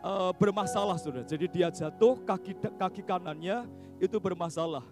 uh, 0.05 0.33
bermasalah 0.37 0.97
sudah. 1.01 1.25
Jadi 1.27 1.47
dia 1.49 1.69
jatuh, 1.69 2.21
kaki 2.25 2.57
kaki 2.77 3.03
kanannya 3.05 3.69
itu 4.01 4.17
bermasalah. 4.21 4.85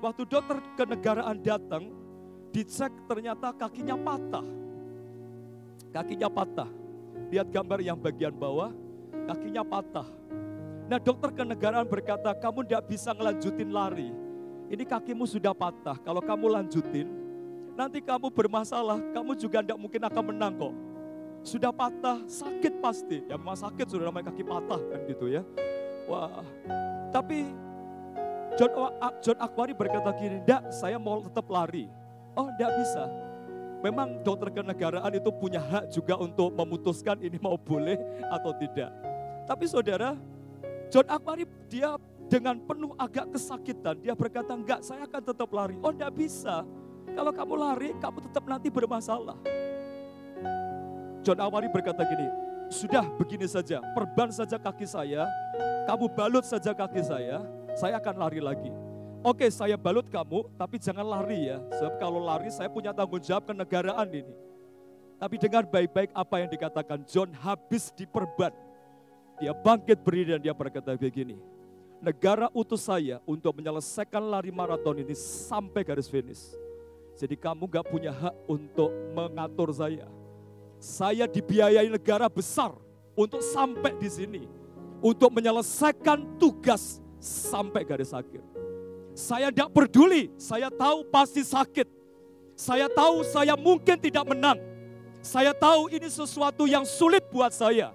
Waktu 0.00 0.24
dokter 0.24 0.58
kenegaraan 0.80 1.38
datang, 1.44 1.92
dicek 2.50 2.90
ternyata 3.04 3.52
kakinya 3.52 3.94
patah. 4.00 4.46
Kakinya 5.92 6.28
patah. 6.30 6.70
Lihat 7.30 7.50
gambar 7.52 7.78
yang 7.82 7.98
bagian 7.98 8.34
bawah, 8.34 8.74
kakinya 9.28 9.62
patah. 9.62 10.08
Nah 10.90 10.98
dokter 10.98 11.30
kenegaraan 11.30 11.86
berkata, 11.86 12.34
kamu 12.34 12.66
tidak 12.66 12.82
bisa 12.90 13.14
ngelanjutin 13.14 13.70
lari. 13.70 14.10
Ini 14.70 14.82
kakimu 14.86 15.26
sudah 15.26 15.54
patah, 15.54 15.98
kalau 16.02 16.22
kamu 16.22 16.46
lanjutin, 16.46 17.10
nanti 17.74 17.98
kamu 17.98 18.30
bermasalah, 18.30 19.02
kamu 19.10 19.34
juga 19.34 19.62
tidak 19.62 19.78
mungkin 19.78 20.02
akan 20.06 20.24
menang 20.30 20.54
kok. 20.54 20.74
Sudah 21.40 21.72
patah, 21.72 22.20
sakit 22.28 22.84
pasti. 22.84 23.24
Ya 23.24 23.40
memang 23.40 23.56
sakit, 23.56 23.88
sudah 23.88 24.12
namanya 24.12 24.28
kaki 24.28 24.44
patah 24.44 24.80
kan 24.80 25.00
gitu 25.08 25.26
ya. 25.32 25.42
Wah, 26.04 26.44
tapi 27.14 27.48
John, 28.58 28.70
John 29.22 29.38
Aquari 29.38 29.72
berkata 29.72 30.10
gini, 30.18 30.42
tidak 30.42 30.68
saya 30.74 30.98
mau 31.00 31.22
tetap 31.22 31.46
lari. 31.48 31.86
Oh 32.34 32.50
tidak 32.54 32.72
bisa, 32.82 33.06
memang 33.80 34.20
dokter 34.22 34.52
kenegaraan 34.52 35.10
itu 35.16 35.30
punya 35.34 35.58
hak 35.58 35.90
juga 35.90 36.14
untuk 36.20 36.52
memutuskan 36.54 37.18
ini 37.24 37.38
mau 37.40 37.56
boleh 37.56 37.96
atau 38.30 38.52
tidak. 38.58 38.90
Tapi 39.48 39.64
saudara, 39.66 40.14
John 40.92 41.06
Aquari 41.08 41.46
dia 41.66 41.96
dengan 42.30 42.58
penuh 42.62 42.94
agak 42.94 43.34
kesakitan, 43.34 43.98
dia 43.98 44.14
berkata, 44.14 44.54
enggak 44.54 44.86
saya 44.86 45.06
akan 45.06 45.22
tetap 45.24 45.50
lari. 45.50 45.74
Oh 45.82 45.90
enggak 45.90 46.14
bisa, 46.14 46.62
kalau 47.14 47.32
kamu 47.34 47.54
lari 47.58 47.88
kamu 47.98 48.18
tetap 48.30 48.44
nanti 48.46 48.68
bermasalah. 48.70 49.38
John 51.20 51.38
Aquari 51.40 51.68
berkata 51.68 52.02
gini, 52.06 52.28
sudah 52.72 53.04
begini 53.20 53.44
saja, 53.44 53.82
perban 53.92 54.32
saja 54.32 54.56
kaki 54.56 54.86
saya, 54.88 55.28
kamu 55.84 56.06
balut 56.16 56.44
saja 56.46 56.72
kaki 56.72 57.02
saya, 57.04 57.44
saya 57.76 58.00
akan 58.00 58.14
lari 58.16 58.40
lagi. 58.40 58.72
Oke 59.20 59.52
saya 59.52 59.76
balut 59.76 60.08
kamu, 60.08 60.48
tapi 60.56 60.80
jangan 60.80 61.04
lari 61.04 61.52
ya. 61.52 61.60
Sebab 61.76 62.00
kalau 62.00 62.24
lari 62.24 62.48
saya 62.48 62.72
punya 62.72 62.96
tanggung 62.96 63.20
jawab 63.20 63.52
kenegaraan 63.52 64.08
ini. 64.08 64.32
Tapi 65.20 65.36
dengar 65.36 65.68
baik-baik 65.68 66.08
apa 66.16 66.34
yang 66.40 66.48
dikatakan 66.48 67.04
John 67.04 67.28
habis 67.36 67.92
diperban 67.92 68.56
dia 69.40 69.56
bangkit 69.56 70.04
berdiri 70.04 70.36
dan 70.36 70.40
dia 70.44 70.52
berkata 70.52 70.92
begini, 70.92 71.40
negara 72.04 72.52
utus 72.52 72.84
saya 72.84 73.24
untuk 73.24 73.56
menyelesaikan 73.56 74.20
lari 74.20 74.52
maraton 74.52 75.00
ini 75.00 75.16
sampai 75.16 75.80
garis 75.80 76.12
finish. 76.12 76.52
Jadi 77.16 77.40
kamu 77.40 77.64
gak 77.64 77.88
punya 77.88 78.12
hak 78.12 78.36
untuk 78.44 78.92
mengatur 79.16 79.72
saya. 79.72 80.04
Saya 80.80 81.28
dibiayai 81.28 81.92
negara 81.92 82.24
besar 82.32 82.72
untuk 83.12 83.44
sampai 83.44 83.92
di 84.00 84.08
sini. 84.08 84.42
Untuk 85.04 85.28
menyelesaikan 85.28 86.40
tugas 86.40 87.00
sampai 87.20 87.84
garis 87.84 88.16
akhir. 88.16 88.40
Saya 89.12 89.52
tidak 89.52 89.76
peduli, 89.76 90.32
saya 90.40 90.72
tahu 90.72 91.04
pasti 91.12 91.44
sakit. 91.44 91.84
Saya 92.56 92.88
tahu 92.88 93.24
saya 93.24 93.56
mungkin 93.56 93.96
tidak 94.00 94.24
menang. 94.24 94.56
Saya 95.20 95.52
tahu 95.52 95.92
ini 95.92 96.08
sesuatu 96.08 96.64
yang 96.64 96.84
sulit 96.88 97.24
buat 97.28 97.52
saya. 97.52 97.92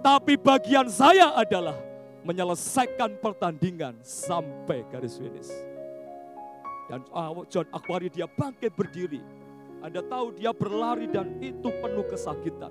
Tapi 0.00 0.40
bagian 0.40 0.88
saya 0.88 1.36
adalah 1.36 1.76
menyelesaikan 2.24 3.20
pertandingan 3.20 4.00
sampai 4.00 4.84
garis 4.88 5.20
finish. 5.20 5.52
Dan 6.88 7.04
John 7.48 7.68
Aquari 7.72 8.08
dia 8.08 8.28
bangkit 8.28 8.72
berdiri. 8.72 9.20
Anda 9.82 9.98
tahu 9.98 10.38
dia 10.38 10.54
berlari 10.54 11.10
dan 11.10 11.42
itu 11.42 11.66
penuh 11.82 12.06
kesakitan. 12.06 12.70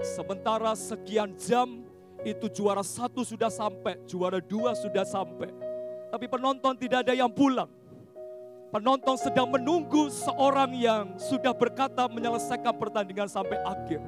Sementara 0.00 0.72
sekian 0.72 1.36
jam 1.36 1.84
itu 2.24 2.48
juara 2.48 2.80
satu 2.80 3.20
sudah 3.28 3.52
sampai, 3.52 4.00
juara 4.08 4.40
dua 4.40 4.72
sudah 4.72 5.04
sampai. 5.04 5.52
Tapi 6.08 6.24
penonton 6.24 6.72
tidak 6.80 7.04
ada 7.04 7.12
yang 7.12 7.28
pulang. 7.28 7.68
Penonton 8.72 9.20
sedang 9.20 9.52
menunggu 9.52 10.08
seorang 10.08 10.72
yang 10.72 11.14
sudah 11.20 11.52
berkata 11.52 12.08
menyelesaikan 12.08 12.72
pertandingan 12.72 13.28
sampai 13.28 13.60
akhir. 13.60 14.00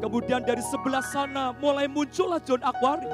Kemudian 0.00 0.42
dari 0.42 0.64
sebelah 0.64 1.04
sana 1.04 1.52
mulai 1.60 1.84
muncullah 1.86 2.40
John 2.42 2.64
Aquari. 2.64 3.06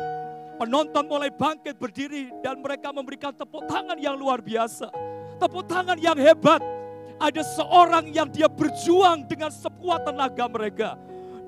Penonton 0.62 1.04
mulai 1.10 1.28
bangkit 1.28 1.74
berdiri 1.76 2.30
dan 2.40 2.62
mereka 2.62 2.94
memberikan 2.94 3.34
tepuk 3.34 3.66
tangan 3.66 3.98
yang 3.98 4.14
luar 4.14 4.38
biasa. 4.38 4.88
Tepuk 5.42 5.66
tangan 5.66 5.98
yang 5.98 6.16
hebat. 6.16 6.77
Ada 7.18 7.42
seorang 7.42 8.14
yang 8.14 8.30
dia 8.30 8.46
berjuang 8.46 9.26
dengan 9.26 9.50
sekuat 9.50 10.06
tenaga 10.06 10.46
mereka. 10.46 10.94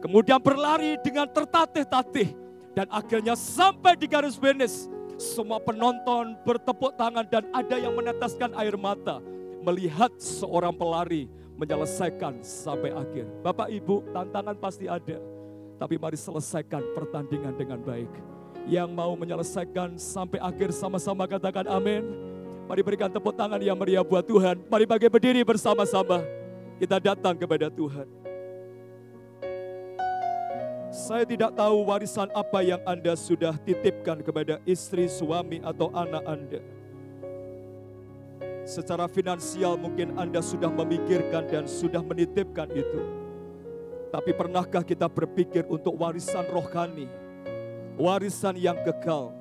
Kemudian 0.03 0.43
berlari 0.43 0.99
dengan 1.03 1.31
tertatih-tatih. 1.31 2.35
Dan 2.75 2.87
akhirnya 2.91 3.35
sampai 3.39 3.95
di 3.95 4.07
garis 4.11 4.35
finish. 4.35 4.91
Semua 5.21 5.61
penonton 5.61 6.35
bertepuk 6.43 6.97
tangan 6.97 7.27
dan 7.29 7.47
ada 7.55 7.77
yang 7.79 7.95
meneteskan 7.95 8.51
air 8.59 8.75
mata. 8.75 9.23
Melihat 9.61 10.11
seorang 10.17 10.73
pelari 10.73 11.29
menyelesaikan 11.61 12.41
sampai 12.41 12.91
akhir. 12.97 13.29
Bapak 13.45 13.69
Ibu, 13.69 14.11
tantangan 14.17 14.57
pasti 14.57 14.89
ada. 14.89 15.21
Tapi 15.77 16.01
mari 16.01 16.17
selesaikan 16.17 16.81
pertandingan 16.97 17.53
dengan 17.53 17.79
baik. 17.85 18.09
Yang 18.65 18.91
mau 18.97 19.13
menyelesaikan 19.13 20.01
sampai 20.01 20.41
akhir 20.41 20.73
sama-sama 20.73 21.29
katakan 21.29 21.69
amin. 21.69 22.30
Mari 22.71 22.87
berikan 22.87 23.11
tepuk 23.11 23.35
tangan 23.35 23.59
yang 23.59 23.75
meriah 23.75 24.07
buat 24.07 24.23
Tuhan. 24.23 24.63
Mari 24.71 24.87
bagi 24.87 25.11
berdiri 25.11 25.43
bersama-sama. 25.43 26.23
Kita 26.79 27.03
datang 27.03 27.35
kepada 27.35 27.67
Tuhan. 27.67 28.07
Saya 30.95 31.27
tidak 31.27 31.59
tahu 31.59 31.91
warisan 31.91 32.31
apa 32.31 32.63
yang 32.63 32.79
Anda 32.87 33.19
sudah 33.19 33.59
titipkan 33.59 34.23
kepada 34.23 34.63
istri, 34.63 35.11
suami, 35.11 35.59
atau 35.67 35.91
anak 35.91 36.23
Anda 36.23 36.63
Secara 38.63 39.11
finansial 39.11 39.75
mungkin 39.75 40.15
Anda 40.15 40.39
sudah 40.39 40.71
memikirkan 40.71 41.51
dan 41.51 41.67
sudah 41.67 42.07
menitipkan 42.07 42.71
itu. 42.71 43.03
Tapi 44.15 44.31
pernahkah 44.31 44.87
kita 44.87 45.11
berpikir 45.11 45.67
untuk 45.67 45.99
warisan 45.99 46.47
rohani? 46.47 47.11
Warisan 47.99 48.55
yang 48.55 48.79
kekal. 48.87 49.40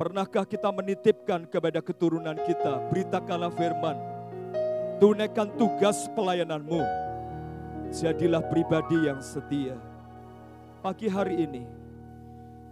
Pernahkah 0.00 0.48
kita 0.48 0.72
menitipkan 0.72 1.44
kepada 1.44 1.84
keturunan 1.84 2.34
kita, 2.48 2.80
beritakanlah 2.88 3.52
firman. 3.52 3.96
Tunaikan 4.96 5.52
tugas 5.60 6.08
pelayananmu. 6.16 6.80
Jadilah 7.92 8.40
pribadi 8.48 9.04
yang 9.04 9.20
setia. 9.20 9.76
Pagi 10.80 11.12
hari 11.12 11.44
ini, 11.44 11.62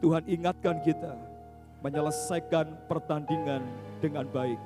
Tuhan 0.01 0.25
ingatkan 0.25 0.81
kita 0.81 1.12
menyelesaikan 1.85 2.89
pertandingan 2.89 3.68
dengan 4.01 4.25
baik. 4.33 4.61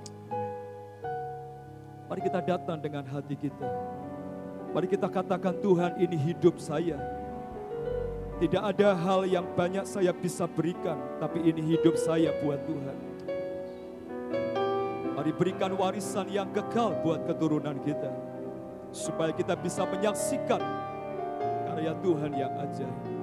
Mari 2.06 2.20
kita 2.22 2.40
datang 2.44 2.78
dengan 2.78 3.02
hati 3.10 3.34
kita. 3.34 3.66
Mari 4.70 4.86
kita 4.86 5.10
katakan 5.10 5.58
Tuhan 5.58 5.98
ini 5.98 6.14
hidup 6.14 6.62
saya. 6.62 6.98
Tidak 8.34 8.58
ada 8.58 8.98
hal 8.98 9.30
yang 9.30 9.46
banyak 9.54 9.86
saya 9.86 10.10
bisa 10.10 10.50
berikan, 10.50 10.98
tapi 11.22 11.38
ini 11.46 11.78
hidup 11.78 11.94
saya 11.94 12.34
buat 12.42 12.58
Tuhan. 12.66 12.96
Mari 15.14 15.30
berikan 15.38 15.70
warisan 15.78 16.26
yang 16.26 16.50
kekal 16.50 16.98
buat 17.06 17.22
keturunan 17.30 17.78
kita. 17.86 18.10
Supaya 18.90 19.30
kita 19.30 19.54
bisa 19.54 19.86
menyaksikan 19.86 20.58
karya 21.70 21.94
Tuhan 22.02 22.32
yang 22.34 22.52
ajaib. 22.58 23.13